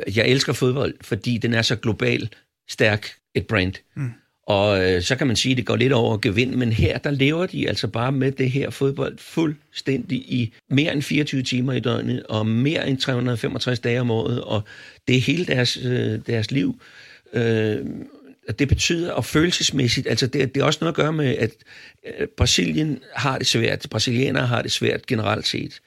at 0.07 0.17
jeg 0.17 0.27
elsker 0.27 0.53
fodbold, 0.53 0.93
fordi 1.01 1.37
den 1.37 1.53
er 1.53 1.61
så 1.61 1.75
global 1.75 2.29
stærk 2.69 3.09
et 3.35 3.47
brand. 3.47 3.73
Mm. 3.95 4.11
Og 4.49 4.85
øh, 4.85 5.01
så 5.01 5.15
kan 5.15 5.27
man 5.27 5.35
sige, 5.35 5.51
at 5.51 5.57
det 5.57 5.65
går 5.65 5.75
lidt 5.75 5.93
over 5.93 6.17
gevind, 6.17 6.55
men 6.55 6.71
her 6.71 6.97
der 6.97 7.11
lever 7.11 7.45
de 7.45 7.67
altså 7.67 7.87
bare 7.87 8.11
med 8.11 8.31
det 8.31 8.51
her 8.51 8.69
fodbold 8.69 9.17
fuldstændig 9.17 10.17
i 10.17 10.53
mere 10.69 10.93
end 10.93 11.01
24 11.01 11.43
timer 11.43 11.73
i 11.73 11.79
døgnet, 11.79 12.23
og 12.23 12.47
mere 12.47 12.89
end 12.89 12.97
365 12.97 13.79
dage 13.79 14.01
om 14.01 14.11
året, 14.11 14.41
og 14.41 14.61
det 15.07 15.17
er 15.17 15.21
hele 15.21 15.45
deres, 15.45 15.77
øh, 15.77 16.19
deres 16.27 16.51
liv. 16.51 16.81
Øh, 17.33 17.77
og 18.47 18.59
det 18.59 18.67
betyder, 18.67 19.11
og 19.11 19.25
følelsesmæssigt, 19.25 20.07
altså 20.07 20.27
det, 20.27 20.55
det 20.55 20.61
er 20.61 20.65
også 20.65 20.79
noget 20.81 20.93
at 20.93 20.97
gøre 20.97 21.13
med, 21.13 21.35
at 21.37 21.51
øh, 22.07 22.27
Brasilien 22.37 22.99
har 23.15 23.37
det 23.37 23.47
svært, 23.47 23.87
brasilianere 23.91 24.47
har 24.47 24.61
det 24.61 24.71
svært 24.71 25.05
generelt 25.05 25.47
set. 25.47 25.79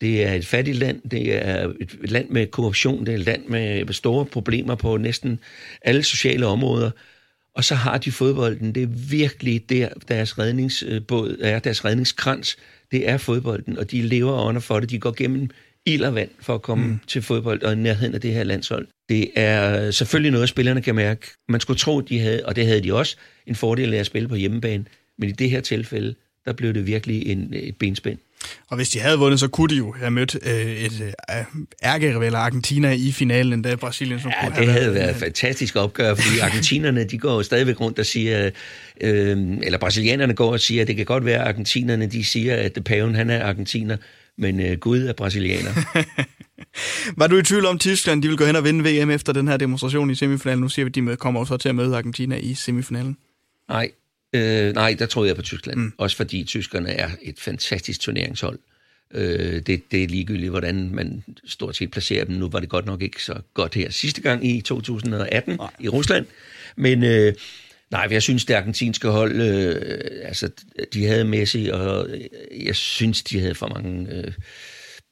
Det 0.00 0.26
er 0.26 0.32
et 0.32 0.46
fattigt 0.46 0.76
land, 0.76 1.00
det 1.10 1.46
er 1.46 1.72
et 1.80 2.10
land 2.10 2.28
med 2.28 2.46
korruption, 2.46 3.06
det 3.06 3.14
er 3.14 3.18
et 3.18 3.24
land 3.24 3.46
med 3.46 3.92
store 3.92 4.26
problemer 4.26 4.74
på 4.74 4.96
næsten 4.96 5.40
alle 5.82 6.02
sociale 6.02 6.46
områder, 6.46 6.90
og 7.54 7.64
så 7.64 7.74
har 7.74 7.98
de 7.98 8.12
fodbolden. 8.12 8.74
Det 8.74 8.82
er 8.82 8.86
virkelig 9.10 9.70
der, 9.70 9.88
deres 10.08 10.38
redningsbåd 10.38 11.36
er, 11.40 11.58
deres 11.58 11.84
redningskrans. 11.84 12.56
Det 12.90 13.08
er 13.08 13.16
fodbolden, 13.16 13.78
og 13.78 13.90
de 13.90 14.02
lever 14.02 14.32
under 14.32 14.60
for 14.60 14.80
det. 14.80 14.90
De 14.90 14.98
går 14.98 15.12
gennem 15.16 15.50
ild 15.86 16.04
og 16.04 16.14
vand 16.14 16.30
for 16.40 16.54
at 16.54 16.62
komme 16.62 16.86
mm. 16.86 17.00
til 17.06 17.22
fodbold 17.22 17.62
og 17.62 17.78
nærheden 17.78 18.14
af 18.14 18.20
det 18.20 18.32
her 18.32 18.44
landshold. 18.44 18.86
Det 19.08 19.30
er 19.34 19.90
selvfølgelig 19.90 20.32
noget, 20.32 20.48
spillerne 20.48 20.82
kan 20.82 20.94
mærke. 20.94 21.26
Man 21.48 21.60
skulle 21.60 21.78
tro, 21.78 22.00
de 22.00 22.18
havde, 22.18 22.46
og 22.46 22.56
det 22.56 22.66
havde 22.66 22.82
de 22.82 22.94
også, 22.94 23.16
en 23.46 23.54
fordel 23.54 23.94
af 23.94 23.98
at 23.98 24.06
spille 24.06 24.28
på 24.28 24.34
hjemmebane. 24.34 24.84
Men 25.18 25.28
i 25.28 25.32
det 25.32 25.50
her 25.50 25.60
tilfælde, 25.60 26.14
der 26.44 26.52
blev 26.52 26.74
det 26.74 26.86
virkelig 26.86 27.26
en, 27.26 27.54
et 27.54 27.76
benspænd. 27.76 28.18
Og 28.68 28.76
hvis 28.76 28.88
de 28.88 29.00
havde 29.00 29.18
vundet, 29.18 29.40
så 29.40 29.48
kunne 29.48 29.68
de 29.68 29.76
jo 29.76 29.94
have 29.98 30.10
mødt 30.10 30.38
øh, 30.42 30.72
et 30.72 31.00
øh, 31.00 31.44
ærgerivale 31.84 32.36
Argentina 32.36 32.92
i 32.92 33.12
finalen, 33.12 33.52
endda 33.52 33.74
Brasilien. 33.74 34.20
Som 34.20 34.32
ja, 34.42 34.60
det 34.60 34.68
havde 34.68 34.94
været 34.94 35.10
et 35.10 35.16
fantastisk 35.16 35.76
opgør, 35.76 36.14
fordi 36.14 36.38
argentinerne, 36.38 37.04
de 37.04 37.18
går 37.18 37.34
jo 37.34 37.42
stadigvæk 37.42 37.80
rundt 37.80 37.98
og 37.98 38.06
siger, 38.06 38.50
øh, 39.00 39.38
eller 39.62 39.78
brasilianerne 39.78 40.34
går 40.34 40.52
og 40.52 40.60
siger, 40.60 40.82
at 40.82 40.88
det 40.88 40.96
kan 40.96 41.06
godt 41.06 41.24
være, 41.24 41.40
at 41.40 41.48
argentinerne, 41.48 42.06
de 42.06 42.24
siger, 42.24 42.56
at 42.56 42.78
paven, 42.84 43.14
han 43.14 43.30
er 43.30 43.44
argentiner, 43.44 43.96
men 44.38 44.60
øh, 44.60 44.78
Gud 44.78 45.02
er 45.02 45.12
brasilianer. 45.12 45.70
Var 47.16 47.26
du 47.26 47.36
i 47.36 47.42
tvivl 47.42 47.66
om, 47.66 47.78
Tyskland 47.78 48.22
de 48.22 48.28
vil 48.28 48.36
gå 48.36 48.44
hen 48.44 48.56
og 48.56 48.64
vinde 48.64 49.02
VM 49.02 49.10
efter 49.10 49.32
den 49.32 49.48
her 49.48 49.56
demonstration 49.56 50.10
i 50.10 50.14
semifinalen? 50.14 50.60
Nu 50.60 50.68
siger 50.68 50.84
vi, 50.84 50.88
at 50.88 50.94
de 50.94 51.16
kommer 51.16 51.44
så 51.44 51.56
til 51.56 51.68
at 51.68 51.74
møde 51.74 51.96
Argentina 51.96 52.36
i 52.36 52.54
semifinalen. 52.54 53.16
Nej, 53.68 53.90
øh, 54.32 54.74
nej 54.74 54.96
der 54.98 55.06
troede 55.06 55.28
jeg 55.28 55.36
på 55.36 55.42
Tyskland. 55.42 55.78
Mm. 55.78 55.92
Også 55.98 56.16
fordi 56.16 56.44
tyskerne 56.44 56.90
er 56.90 57.10
et 57.22 57.40
fantastisk 57.40 58.00
turneringshold. 58.00 58.58
Øh, 59.14 59.62
det, 59.66 59.82
det 59.90 60.02
er 60.02 60.08
ligegyldigt, 60.08 60.50
hvordan 60.50 60.90
man 60.94 61.24
stort 61.44 61.76
set 61.76 61.90
placerer 61.90 62.24
dem. 62.24 62.34
Nu 62.34 62.48
var 62.48 62.60
det 62.60 62.68
godt 62.68 62.86
nok 62.86 63.02
ikke 63.02 63.24
så 63.24 63.40
godt 63.54 63.74
her 63.74 63.90
sidste 63.90 64.20
gang 64.20 64.46
i 64.46 64.60
2018 64.60 65.56
nej. 65.56 65.70
i 65.80 65.88
Rusland. 65.88 66.26
Men 66.76 67.04
øh, 67.04 67.34
nej, 67.90 68.08
jeg 68.10 68.22
synes, 68.22 68.44
det 68.44 68.54
argentinske 68.54 69.08
hold, 69.08 69.40
øh, 69.40 70.00
altså, 70.22 70.50
de 70.94 71.06
havde 71.06 71.24
Messi, 71.24 71.70
og 71.72 72.08
jeg 72.64 72.76
synes, 72.76 73.22
de 73.22 73.40
havde 73.40 73.54
for 73.54 73.66
mange... 73.66 74.12
Øh, 74.12 74.32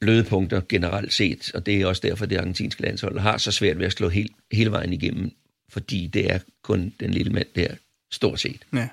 bløde 0.00 0.24
punkter 0.24 0.60
generelt 0.68 1.12
set, 1.12 1.50
og 1.54 1.66
det 1.66 1.80
er 1.80 1.86
også 1.86 2.02
derfor, 2.04 2.26
det 2.26 2.36
argentinske 2.36 2.82
landshold 2.82 3.18
har 3.18 3.38
så 3.38 3.52
svært 3.52 3.78
ved 3.78 3.86
at 3.86 3.92
slå 3.92 4.08
helt, 4.08 4.32
hele 4.52 4.70
vejen 4.70 4.92
igennem, 4.92 5.30
fordi 5.68 6.06
det 6.06 6.32
er 6.32 6.38
kun 6.62 6.94
den 7.00 7.10
lille 7.10 7.32
mand 7.32 7.46
der, 7.56 7.74
stort 8.10 8.40
set. 8.40 8.60
Ja. 8.74 8.88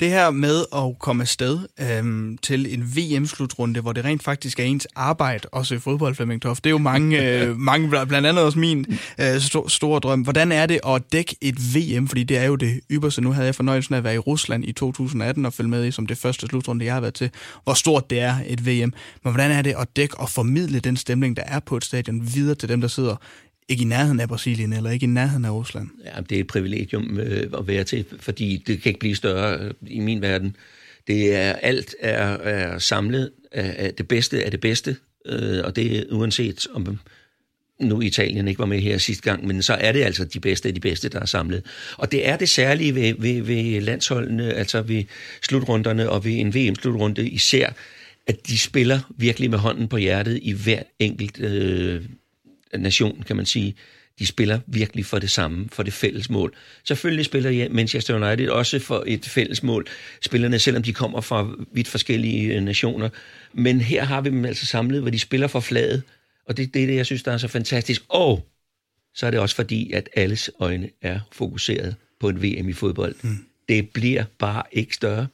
Det 0.00 0.08
her 0.08 0.30
med 0.30 0.64
at 0.76 0.98
komme 0.98 1.22
afsted 1.22 1.58
øhm, 1.80 2.38
til 2.38 2.74
en 2.74 2.96
VM-slutrunde, 2.96 3.80
hvor 3.80 3.92
det 3.92 4.04
rent 4.04 4.22
faktisk 4.22 4.60
er 4.60 4.64
ens 4.64 4.86
arbejde, 4.96 5.48
også 5.52 5.74
i 5.74 5.78
fodbold, 5.78 6.14
Flemming 6.14 6.42
Toft, 6.42 6.64
det 6.64 6.70
er 6.70 6.72
jo 6.72 6.78
mange, 6.78 7.22
øh, 7.26 7.56
mange 7.56 7.88
blandt 7.88 8.26
andet 8.26 8.44
også 8.44 8.58
min 8.58 8.86
øh, 9.20 9.36
st- 9.36 9.68
store 9.68 10.00
drøm. 10.00 10.20
Hvordan 10.20 10.52
er 10.52 10.66
det 10.66 10.80
at 10.86 11.12
dække 11.12 11.36
et 11.40 11.56
VM? 11.76 12.08
Fordi 12.08 12.22
det 12.22 12.38
er 12.38 12.44
jo 12.44 12.56
det 12.56 12.80
ypperste. 12.90 13.22
Nu 13.22 13.32
havde 13.32 13.46
jeg 13.46 13.54
fornøjelsen 13.54 13.94
af 13.94 13.98
at 13.98 14.04
være 14.04 14.14
i 14.14 14.18
Rusland 14.18 14.64
i 14.64 14.72
2018 14.72 15.46
og 15.46 15.52
følge 15.52 15.70
med 15.70 15.86
i 15.86 15.90
som 15.90 16.06
det 16.06 16.18
første 16.18 16.46
slutrunde, 16.46 16.84
jeg 16.84 16.94
har 16.94 17.00
været 17.00 17.14
til. 17.14 17.30
Hvor 17.64 17.74
stort 17.74 18.10
det 18.10 18.20
er 18.20 18.36
et 18.46 18.66
VM. 18.66 18.92
Men 19.24 19.32
hvordan 19.32 19.50
er 19.50 19.62
det 19.62 19.74
at 19.78 19.96
dække 19.96 20.16
og 20.20 20.28
formidle 20.30 20.80
den 20.80 20.96
stemning, 20.96 21.36
der 21.36 21.42
er 21.46 21.60
på 21.60 21.76
et 21.76 21.84
stadion, 21.84 22.34
videre 22.34 22.54
til 22.54 22.68
dem, 22.68 22.80
der 22.80 22.88
sidder 22.88 23.16
ikke 23.70 23.82
i 23.82 23.86
nærheden 23.86 24.20
af 24.20 24.28
Brasilien, 24.28 24.72
eller 24.72 24.90
ikke 24.90 25.04
i 25.04 25.06
nærheden 25.06 25.44
af 25.44 25.50
Rusland. 25.50 25.88
Ja, 26.04 26.20
det 26.20 26.36
er 26.36 26.40
et 26.40 26.46
privilegium 26.46 27.18
øh, 27.18 27.50
at 27.58 27.66
være 27.66 27.84
til, 27.84 28.04
fordi 28.20 28.64
det 28.66 28.82
kan 28.82 28.90
ikke 28.90 29.00
blive 29.00 29.16
større 29.16 29.58
øh, 29.58 29.70
i 29.86 30.00
min 30.00 30.22
verden. 30.22 30.56
Det 31.06 31.34
er 31.34 31.52
alt 31.52 31.94
er, 32.00 32.26
er 32.26 32.78
samlet 32.78 33.30
af 33.52 33.94
det 33.94 34.08
bedste 34.08 34.44
af 34.44 34.50
det 34.50 34.60
bedste, 34.60 34.96
øh, 35.26 35.64
og 35.64 35.76
det 35.76 35.98
er 35.98 36.04
uanset 36.10 36.66
om 36.74 36.98
nu 37.80 38.00
Italien 38.00 38.48
ikke 38.48 38.58
var 38.58 38.66
med 38.66 38.80
her 38.80 38.98
sidste 38.98 39.22
gang, 39.30 39.46
men 39.46 39.62
så 39.62 39.74
er 39.74 39.92
det 39.92 40.02
altså 40.02 40.24
de 40.24 40.40
bedste 40.40 40.68
af 40.68 40.74
de 40.74 40.80
bedste, 40.80 41.08
der 41.08 41.20
er 41.20 41.26
samlet. 41.26 41.62
Og 41.96 42.12
det 42.12 42.28
er 42.28 42.36
det 42.36 42.48
særlige 42.48 42.94
ved, 42.94 43.14
ved, 43.18 43.42
ved 43.42 43.80
landsholdene, 43.80 44.52
altså 44.52 44.82
ved 44.82 45.04
slutrunderne 45.42 46.10
og 46.10 46.24
ved 46.24 46.32
en 46.32 46.54
VM-slutrunde 46.54 47.28
især, 47.28 47.72
at 48.26 48.46
de 48.46 48.58
spiller 48.58 49.00
virkelig 49.16 49.50
med 49.50 49.58
hånden 49.58 49.88
på 49.88 49.96
hjertet 49.96 50.38
i 50.42 50.52
hver 50.52 50.82
enkelt 50.98 51.40
øh, 51.40 52.02
nation, 52.78 53.22
kan 53.26 53.36
man 53.36 53.46
sige. 53.46 53.74
De 54.18 54.26
spiller 54.26 54.60
virkelig 54.66 55.06
for 55.06 55.18
det 55.18 55.30
samme, 55.30 55.68
for 55.72 55.82
det 55.82 55.92
fælles 55.92 56.30
mål. 56.30 56.54
Selvfølgelig 56.84 57.24
spiller 57.24 57.68
Manchester 57.68 58.26
United 58.26 58.48
også 58.48 58.78
for 58.78 59.04
et 59.06 59.24
fælles 59.24 59.62
mål, 59.62 59.86
spillerne, 60.22 60.58
selvom 60.58 60.82
de 60.82 60.92
kommer 60.92 61.20
fra 61.20 61.56
vidt 61.72 61.88
forskellige 61.88 62.54
øh, 62.54 62.62
nationer. 62.62 63.08
Men 63.52 63.80
her 63.80 64.04
har 64.04 64.20
vi 64.20 64.30
dem 64.30 64.44
altså 64.44 64.66
samlet, 64.66 65.00
hvor 65.00 65.10
de 65.10 65.18
spiller 65.18 65.46
for 65.46 65.60
fladet, 65.60 66.02
og 66.46 66.56
det, 66.56 66.74
det 66.74 66.82
er 66.82 66.86
det, 66.86 66.96
jeg 66.96 67.06
synes, 67.06 67.22
der 67.22 67.32
er 67.32 67.38
så 67.38 67.48
fantastisk. 67.48 68.02
Og 68.08 68.46
så 69.14 69.26
er 69.26 69.30
det 69.30 69.40
også 69.40 69.56
fordi, 69.56 69.92
at 69.92 70.08
alles 70.16 70.50
øjne 70.60 70.88
er 71.02 71.20
fokuseret 71.32 71.96
på 72.20 72.28
en 72.28 72.42
VM 72.42 72.68
i 72.68 72.72
fodbold. 72.72 73.14
Mm. 73.22 73.44
Det 73.68 73.90
bliver 73.90 74.24
bare 74.38 74.62
ikke 74.72 74.94
større. 74.94 75.26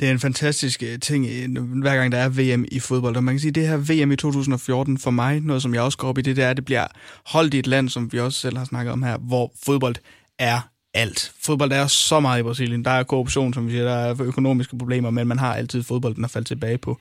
Det 0.00 0.08
er 0.08 0.12
en 0.12 0.18
fantastisk 0.18 0.82
øh, 0.82 0.98
ting, 0.98 1.26
øh, 1.26 1.80
hver 1.80 1.96
gang 1.96 2.12
der 2.12 2.18
er 2.18 2.28
VM 2.28 2.64
i 2.72 2.80
fodbold. 2.80 3.16
Og 3.16 3.24
man 3.24 3.34
kan 3.34 3.40
sige, 3.40 3.48
at 3.48 3.54
det 3.54 3.68
her 3.68 4.04
VM 4.04 4.12
i 4.12 4.16
2014 4.16 4.98
for 4.98 5.10
mig, 5.10 5.40
noget 5.40 5.62
som 5.62 5.74
jeg 5.74 5.82
også 5.82 5.98
går 5.98 6.08
op 6.08 6.18
i, 6.18 6.22
det 6.22 6.38
er, 6.38 6.50
at 6.50 6.56
det 6.56 6.64
bliver 6.64 6.86
holdt 7.26 7.54
i 7.54 7.58
et 7.58 7.66
land, 7.66 7.88
som 7.88 8.12
vi 8.12 8.20
også 8.20 8.40
selv 8.40 8.58
har 8.58 8.64
snakket 8.64 8.92
om 8.92 9.02
her, 9.02 9.18
hvor 9.18 9.52
fodbold 9.64 9.96
er 10.38 10.60
alt. 10.94 11.32
Fodbold 11.44 11.72
er 11.72 11.86
så 11.86 12.20
meget 12.20 12.40
i 12.40 12.42
Brasilien. 12.42 12.84
Der 12.84 12.90
er 12.90 13.02
korruption, 13.02 13.54
som 13.54 13.66
vi 13.66 13.70
siger, 13.70 13.84
der 13.84 13.94
er 13.94 14.22
økonomiske 14.22 14.78
problemer, 14.78 15.10
men 15.10 15.28
man 15.28 15.38
har 15.38 15.54
altid 15.54 15.82
fodbolden 15.82 16.24
at 16.24 16.30
falde 16.30 16.48
tilbage 16.48 16.78
på. 16.78 16.98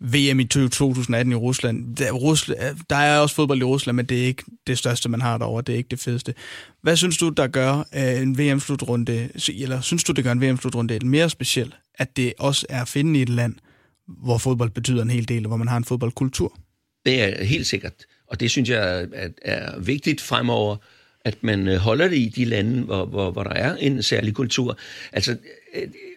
VM 0.00 0.40
i 0.40 0.44
2018 0.44 1.32
i 1.32 1.36
Rusland. 1.36 1.96
Der, 1.96 2.12
Rusland. 2.12 2.76
der 2.90 2.96
er 2.96 3.18
også 3.18 3.34
fodbold 3.34 3.60
i 3.60 3.64
Rusland, 3.64 3.96
men 3.96 4.06
det 4.06 4.22
er 4.22 4.26
ikke 4.26 4.44
det 4.66 4.78
største, 4.78 5.08
man 5.08 5.20
har 5.20 5.38
derovre. 5.38 5.62
Det 5.62 5.72
er 5.72 5.76
ikke 5.76 5.88
det 5.88 6.00
fedeste. 6.00 6.34
Hvad 6.82 6.96
synes 6.96 7.18
du, 7.18 7.28
der 7.28 7.46
gør 7.46 7.78
øh, 7.94 8.22
en 8.22 8.38
VM-slutrunde, 8.38 9.28
eller 9.48 9.80
synes 9.80 10.04
du, 10.04 10.12
det 10.12 10.24
gør 10.24 10.32
en 10.32 10.42
VM-slutrunde 10.42 11.06
mere 11.06 11.30
speciel, 11.30 11.74
at 11.94 12.16
det 12.16 12.32
også 12.38 12.66
er 12.68 12.82
at 12.82 12.88
finde 12.88 13.18
i 13.18 13.22
et 13.22 13.28
land, 13.28 13.54
hvor 14.06 14.38
fodbold 14.38 14.70
betyder 14.70 15.02
en 15.02 15.10
hel 15.10 15.28
del, 15.28 15.44
og 15.44 15.48
hvor 15.48 15.56
man 15.56 15.68
har 15.68 15.76
en 15.76 15.84
fodboldkultur? 15.84 16.58
Det 17.06 17.22
er 17.22 17.44
helt 17.44 17.66
sikkert, 17.66 17.92
og 18.26 18.40
det 18.40 18.50
synes 18.50 18.68
jeg 18.68 19.08
er, 19.12 19.28
er 19.42 19.78
vigtigt 19.78 20.20
fremover, 20.20 20.76
at 21.24 21.42
man 21.42 21.68
øh, 21.68 21.76
holder 21.76 22.08
det 22.08 22.16
i 22.16 22.28
de 22.28 22.44
lande, 22.44 22.82
hvor, 22.82 23.04
hvor, 23.04 23.30
hvor 23.30 23.42
der 23.42 23.50
er 23.50 23.76
en 23.76 24.02
særlig 24.02 24.34
kultur. 24.34 24.78
Altså, 25.12 25.36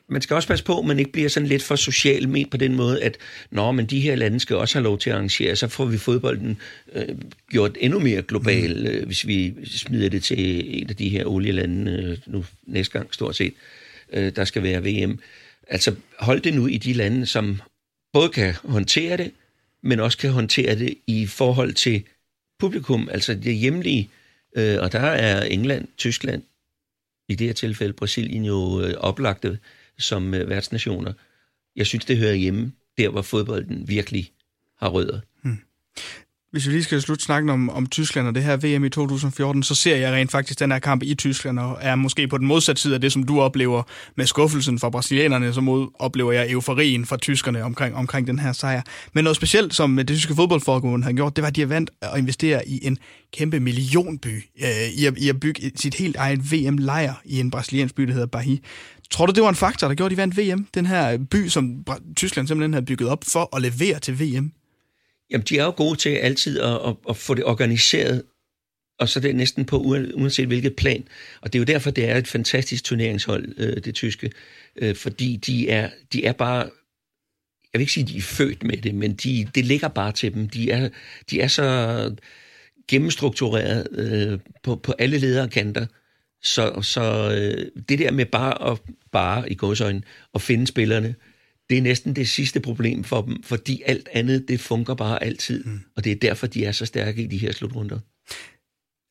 man 0.07 0.21
skal 0.21 0.35
også 0.35 0.47
passe 0.47 0.65
på, 0.65 0.79
at 0.79 0.85
man 0.85 0.99
ikke 0.99 1.11
bliver 1.11 1.29
sådan 1.29 1.49
lidt 1.49 1.63
for 1.63 1.75
social 1.75 2.29
med 2.29 2.45
på 2.45 2.57
den 2.57 2.75
måde, 2.75 3.03
at 3.03 3.17
Nå, 3.51 3.71
men 3.71 3.85
de 3.85 3.99
her 3.99 4.15
lande 4.15 4.39
skal 4.39 4.55
også 4.55 4.75
have 4.75 4.83
lov 4.83 4.99
til 4.99 5.09
at 5.09 5.15
arrangere, 5.15 5.55
så 5.55 5.67
får 5.67 5.85
vi 5.85 5.97
fodbolden 5.97 6.57
øh, 6.93 7.07
gjort 7.49 7.77
endnu 7.79 7.99
mere 7.99 8.21
global, 8.21 8.79
mm. 8.79 8.85
øh, 8.85 9.05
hvis 9.05 9.27
vi 9.27 9.53
smider 9.65 10.09
det 10.09 10.23
til 10.23 10.79
en 10.81 10.89
af 10.89 10.95
de 10.95 11.09
her 11.09 11.25
olielande 11.25 11.91
øh, 11.91 12.17
nu 12.25 12.45
næste 12.65 12.93
gang 12.99 13.13
stort 13.13 13.35
set, 13.35 13.53
øh, 14.13 14.35
der 14.35 14.45
skal 14.45 14.63
være 14.63 14.83
VM. 14.83 15.19
Altså 15.67 15.95
hold 16.19 16.41
det 16.41 16.53
nu 16.53 16.67
i 16.67 16.77
de 16.77 16.93
lande, 16.93 17.25
som 17.25 17.61
både 18.13 18.29
kan 18.29 18.53
håndtere 18.63 19.17
det, 19.17 19.31
men 19.83 19.99
også 19.99 20.17
kan 20.17 20.29
håndtere 20.29 20.75
det 20.75 20.95
i 21.07 21.25
forhold 21.25 21.73
til 21.73 22.03
publikum, 22.59 23.09
altså 23.11 23.33
det 23.33 23.55
hjemlige. 23.55 24.09
Øh, 24.55 24.77
og 24.81 24.91
der 24.91 24.99
er 24.99 25.43
England, 25.43 25.87
Tyskland, 25.97 26.41
i 27.33 27.35
det 27.35 27.47
her 27.47 27.53
tilfælde 27.53 27.93
Brasilien 27.93 28.45
jo 28.45 28.81
øh, 28.81 28.93
oplagte 28.97 29.59
som 29.97 30.33
øh, 30.33 30.49
værtsnationer. 30.49 31.13
Jeg 31.75 31.85
synes, 31.85 32.05
det 32.05 32.17
hører 32.17 32.33
hjemme 32.33 32.71
der, 32.97 33.09
hvor 33.09 33.21
fodbolden 33.21 33.87
virkelig 33.87 34.31
har 34.77 34.89
rødder. 34.89 35.19
Hmm. 35.43 35.57
Hvis 36.53 36.67
vi 36.67 36.71
lige 36.71 36.83
skal 36.83 37.01
slutte 37.01 37.23
snakken 37.23 37.49
om, 37.49 37.69
om 37.69 37.87
Tyskland 37.87 38.27
og 38.27 38.35
det 38.35 38.43
her 38.43 38.57
VM 38.57 38.83
i 38.83 38.89
2014, 38.89 39.63
så 39.63 39.75
ser 39.75 39.95
jeg 39.95 40.13
rent 40.13 40.31
faktisk 40.31 40.59
den 40.59 40.71
her 40.71 40.79
kamp 40.79 41.03
i 41.03 41.15
Tyskland, 41.15 41.59
og 41.59 41.77
er 41.81 41.95
måske 41.95 42.27
på 42.27 42.37
den 42.37 42.47
modsatte 42.47 42.81
side 42.81 42.93
af 42.93 43.01
det, 43.01 43.11
som 43.11 43.23
du 43.23 43.41
oplever 43.41 43.83
med 44.17 44.25
skuffelsen 44.25 44.79
fra 44.79 44.89
brasilianerne, 44.89 45.53
så 45.53 45.61
mod, 45.61 45.87
oplever 45.99 46.31
jeg 46.31 46.51
euforien 46.51 47.05
fra 47.05 47.17
tyskerne 47.17 47.63
omkring, 47.63 47.95
omkring 47.95 48.27
den 48.27 48.39
her 48.39 48.53
sejr. 48.53 48.81
Men 49.13 49.23
noget 49.23 49.35
specielt, 49.35 49.73
som 49.73 49.97
det 49.97 50.07
tyske 50.07 50.35
fodboldforbund 50.35 51.03
har 51.03 51.13
gjort, 51.13 51.35
det 51.35 51.41
var, 51.41 51.47
at 51.47 51.55
de 51.55 51.61
har 51.61 51.67
valgt 51.67 51.91
at 52.01 52.17
investere 52.17 52.67
i 52.67 52.87
en 52.87 52.97
kæmpe 53.33 53.59
millionby, 53.59 54.43
øh, 54.63 54.89
i, 54.97 55.05
at, 55.05 55.17
i 55.17 55.29
at 55.29 55.39
bygge 55.39 55.71
sit 55.75 55.95
helt 55.95 56.15
eget 56.15 56.51
VM-lejr 56.51 57.13
i 57.25 57.39
en 57.39 57.51
brasiliansk 57.51 57.95
by, 57.95 58.03
der 58.03 58.13
hedder 58.13 58.27
Bahia. 58.27 58.57
Tror 59.11 59.25
du, 59.25 59.31
det 59.31 59.43
var 59.43 59.49
en 59.49 59.55
faktor, 59.55 59.87
der 59.87 59.95
gjorde, 59.95 60.13
at 60.13 60.17
de 60.17 60.21
vandt 60.21 60.37
VM? 60.37 60.67
Den 60.73 60.85
her 60.85 61.17
by, 61.17 61.47
som 61.47 61.85
Tyskland 62.15 62.47
simpelthen 62.47 62.73
havde 62.73 62.85
bygget 62.85 63.09
op 63.09 63.23
for 63.27 63.55
at 63.55 63.61
levere 63.61 63.99
til 63.99 64.19
VM? 64.19 64.51
Jamen, 65.31 65.45
de 65.49 65.57
er 65.57 65.63
jo 65.63 65.73
gode 65.77 65.99
til 65.99 66.09
altid 66.09 66.59
at, 66.59 66.73
at, 66.87 66.95
at 67.09 67.17
få 67.17 67.33
det 67.33 67.43
organiseret, 67.43 68.23
og 68.99 69.09
så 69.09 69.19
er 69.19 69.21
det 69.21 69.35
næsten 69.35 69.65
på 69.65 69.77
uanset 69.77 70.47
hvilket 70.47 70.75
plan. 70.75 71.07
Og 71.41 71.53
det 71.53 71.59
er 71.59 71.61
jo 71.61 71.65
derfor, 71.65 71.91
det 71.91 72.09
er 72.09 72.17
et 72.17 72.27
fantastisk 72.27 72.83
turneringshold, 72.83 73.53
øh, 73.57 73.83
det 73.83 73.95
tyske, 73.95 74.31
øh, 74.75 74.95
fordi 74.95 75.35
de 75.35 75.69
er, 75.69 75.89
de 76.13 76.25
er 76.25 76.33
bare, 76.33 76.69
jeg 77.73 77.79
vil 77.79 77.81
ikke 77.81 77.93
sige, 77.93 78.03
at 78.03 78.09
de 78.09 78.17
er 78.17 78.21
født 78.21 78.63
med 78.63 78.77
det, 78.77 78.95
men 78.95 79.13
de, 79.13 79.47
det 79.55 79.65
ligger 79.65 79.87
bare 79.87 80.11
til 80.11 80.33
dem. 80.33 80.49
De 80.49 80.71
er, 80.71 80.89
de 81.29 81.41
er 81.41 81.47
så 81.47 82.15
gennemstruktureret 82.87 83.87
øh, 83.91 84.39
på, 84.63 84.75
på 84.75 84.93
alle 84.99 85.17
ledere 85.17 85.49
kanter, 85.49 85.85
så, 86.43 86.81
så 86.81 87.31
øh, 87.31 87.81
det 87.89 87.99
der 87.99 88.11
med 88.11 88.25
bare 88.25 88.71
at, 88.71 88.79
bare 89.11 89.51
i 89.51 89.55
godsøjne, 89.55 90.01
at 90.35 90.41
finde 90.41 90.67
spillerne, 90.67 91.15
det 91.69 91.77
er 91.77 91.81
næsten 91.81 92.15
det 92.15 92.29
sidste 92.29 92.59
problem 92.59 93.03
for 93.03 93.21
dem, 93.21 93.43
fordi 93.43 93.81
alt 93.85 94.09
andet, 94.13 94.45
det 94.47 94.59
fungerer 94.59 94.95
bare 94.95 95.23
altid, 95.23 95.63
mm. 95.63 95.79
og 95.95 96.03
det 96.03 96.11
er 96.11 96.15
derfor, 96.15 96.47
de 96.47 96.65
er 96.65 96.71
så 96.71 96.85
stærke 96.85 97.23
i 97.23 97.27
de 97.27 97.37
her 97.37 97.51
slutrunder. 97.51 97.99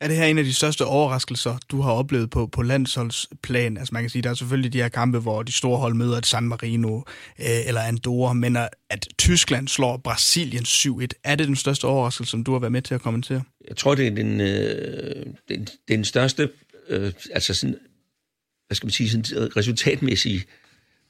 Er 0.02 0.08
det 0.08 0.16
her 0.16 0.24
en 0.24 0.38
af 0.38 0.44
de 0.44 0.54
største 0.54 0.84
overraskelser, 0.84 1.58
du 1.68 1.80
har 1.80 1.92
oplevet 1.92 2.30
på, 2.30 2.46
på 2.46 2.62
landsholdsplan? 2.62 3.76
Altså 3.76 3.94
man 3.94 4.02
kan 4.02 4.10
sige, 4.10 4.22
der 4.22 4.30
er 4.30 4.34
selvfølgelig 4.34 4.72
de 4.72 4.82
her 4.82 4.88
kampe, 4.88 5.18
hvor 5.18 5.42
de 5.42 5.52
store 5.52 5.78
hold 5.78 5.94
møder 5.94 6.18
et 6.18 6.26
San 6.26 6.42
Marino 6.42 6.96
øh, 7.40 7.66
eller 7.66 7.80
Andorra, 7.80 8.32
men 8.32 8.56
at 8.90 9.08
Tyskland 9.18 9.68
slår 9.68 9.96
Brasilien 9.96 10.64
7-1, 10.64 11.06
er 11.24 11.34
det 11.34 11.48
den 11.48 11.56
største 11.56 11.84
overraskelse, 11.84 12.30
som 12.30 12.44
du 12.44 12.52
har 12.52 12.58
været 12.58 12.72
med 12.72 12.82
til 12.82 12.94
at 12.94 13.00
kommentere? 13.00 13.42
Jeg 13.68 13.76
tror, 13.76 13.94
det 13.94 14.06
er 14.06 14.14
den, 14.14 14.40
øh, 14.40 15.26
den, 15.48 15.68
den 15.88 16.04
største, 16.04 16.50
øh, 16.88 17.12
altså 17.32 17.54
sådan, 17.54 17.76
hvad 18.66 18.74
skal 18.74 18.86
man 18.86 18.92
sige, 18.92 19.10
sådan 19.10 19.56
resultatmæssige 19.56 20.44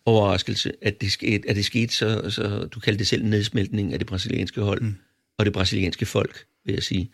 overraskelse, 0.06 0.72
at 0.82 1.00
det 1.00 1.12
skete, 1.12 1.50
at 1.50 1.56
det 1.56 1.64
skete 1.64 1.94
så, 1.94 2.30
så, 2.30 2.68
du 2.74 2.80
kaldte 2.80 2.98
det 2.98 3.06
selv 3.06 3.24
nedsmeltning 3.24 3.92
af 3.92 3.98
det 3.98 4.08
brasilianske 4.08 4.60
hold, 4.60 4.80
mm. 4.80 4.94
og 5.38 5.44
det 5.44 5.52
brasilianske 5.52 6.06
folk, 6.06 6.44
vil 6.64 6.74
jeg 6.74 6.82
sige, 6.82 7.10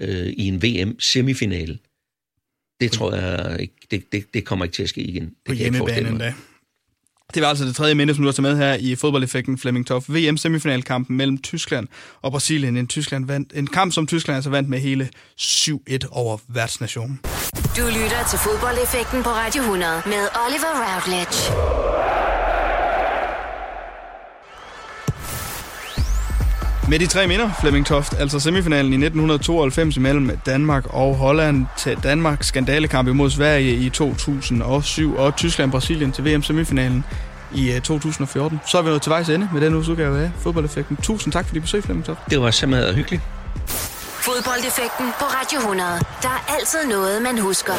øh, 0.00 0.26
i 0.26 0.48
en 0.48 0.62
VM-semifinale. 0.62 1.78
Det 2.80 2.92
tror 2.92 3.14
jeg 3.14 3.60
ikke, 3.60 3.74
det, 3.90 4.12
det, 4.12 4.34
det 4.34 4.44
kommer 4.44 4.64
ikke 4.64 4.74
til 4.74 4.82
at 4.82 4.88
ske 4.88 5.02
igen. 5.02 5.24
Det 5.24 5.34
på 5.46 5.52
hjemmebane 5.52 6.08
endda. 6.08 6.34
Det 7.34 7.42
var 7.42 7.48
altså 7.48 7.64
det 7.64 7.76
tredje 7.76 7.94
minde, 7.94 8.14
som 8.14 8.22
du 8.22 8.28
har 8.28 8.32
taget 8.32 8.42
med 8.42 8.56
her 8.56 8.74
i 8.74 8.94
fodboldeffekten 8.94 9.58
Flemming 9.58 9.86
Toff. 9.86 10.08
VM-semifinalkampen 10.08 11.16
mellem 11.16 11.38
Tyskland 11.38 11.88
og 12.22 12.32
Brasilien. 12.32 12.76
En, 12.76 12.86
Tyskland 12.86 13.26
vandt, 13.26 13.52
en 13.54 13.66
kamp, 13.66 13.92
som 13.92 14.06
Tyskland 14.06 14.36
altså 14.36 14.50
vandt 14.50 14.68
med 14.68 14.78
hele 14.78 15.08
7-1 15.40 15.98
over 16.10 16.38
værtsnationen. 16.48 17.20
Du 17.76 17.84
lytter 17.86 18.28
til 18.30 18.38
fodboldeffekten 18.38 19.22
på 19.22 19.28
Radio 19.28 19.62
100 19.62 20.02
med 20.06 20.28
Oliver 20.46 20.72
Routledge. 20.84 22.23
Med 26.88 26.98
de 26.98 27.06
tre 27.06 27.26
minder, 27.26 27.50
Flemming 27.60 27.86
Toft, 27.86 28.14
altså 28.18 28.40
semifinalen 28.40 28.92
i 28.92 28.96
1992 28.96 29.98
mellem 29.98 30.30
Danmark 30.46 30.84
og 30.90 31.14
Holland 31.14 31.66
til 31.78 31.98
Danmark, 32.02 32.42
skandalekamp 32.42 33.08
imod 33.08 33.30
Sverige 33.30 33.74
i 33.74 33.90
2007 33.90 35.16
og 35.16 35.36
Tyskland-Brasilien 35.36 36.12
til 36.12 36.24
VM-semifinalen 36.24 37.04
i 37.54 37.80
2014. 37.84 38.60
Så 38.66 38.78
er 38.78 38.82
vi 38.82 38.88
nået 38.88 39.02
til 39.02 39.10
vejs 39.10 39.28
ende 39.28 39.48
med 39.52 39.60
den 39.60 39.74
uges 39.74 39.88
udgave 39.88 40.22
af 40.22 40.30
Fodboldeffekten. 40.40 40.96
Tusind 40.96 41.32
tak 41.32 41.46
for 41.46 41.54
dit 41.54 41.62
besøg, 41.62 41.84
Flemming 41.84 42.06
Toft. 42.06 42.20
Det 42.30 42.40
var 42.40 42.50
simpelthen 42.50 42.94
hyggeligt. 42.94 43.22
Fodboldeffekten 44.28 45.06
på 45.18 45.24
Radio 45.24 45.58
100. 45.58 45.90
Der 46.22 46.28
er 46.28 46.54
altid 46.58 46.88
noget, 46.88 47.22
man 47.22 47.38
husker. 47.38 47.72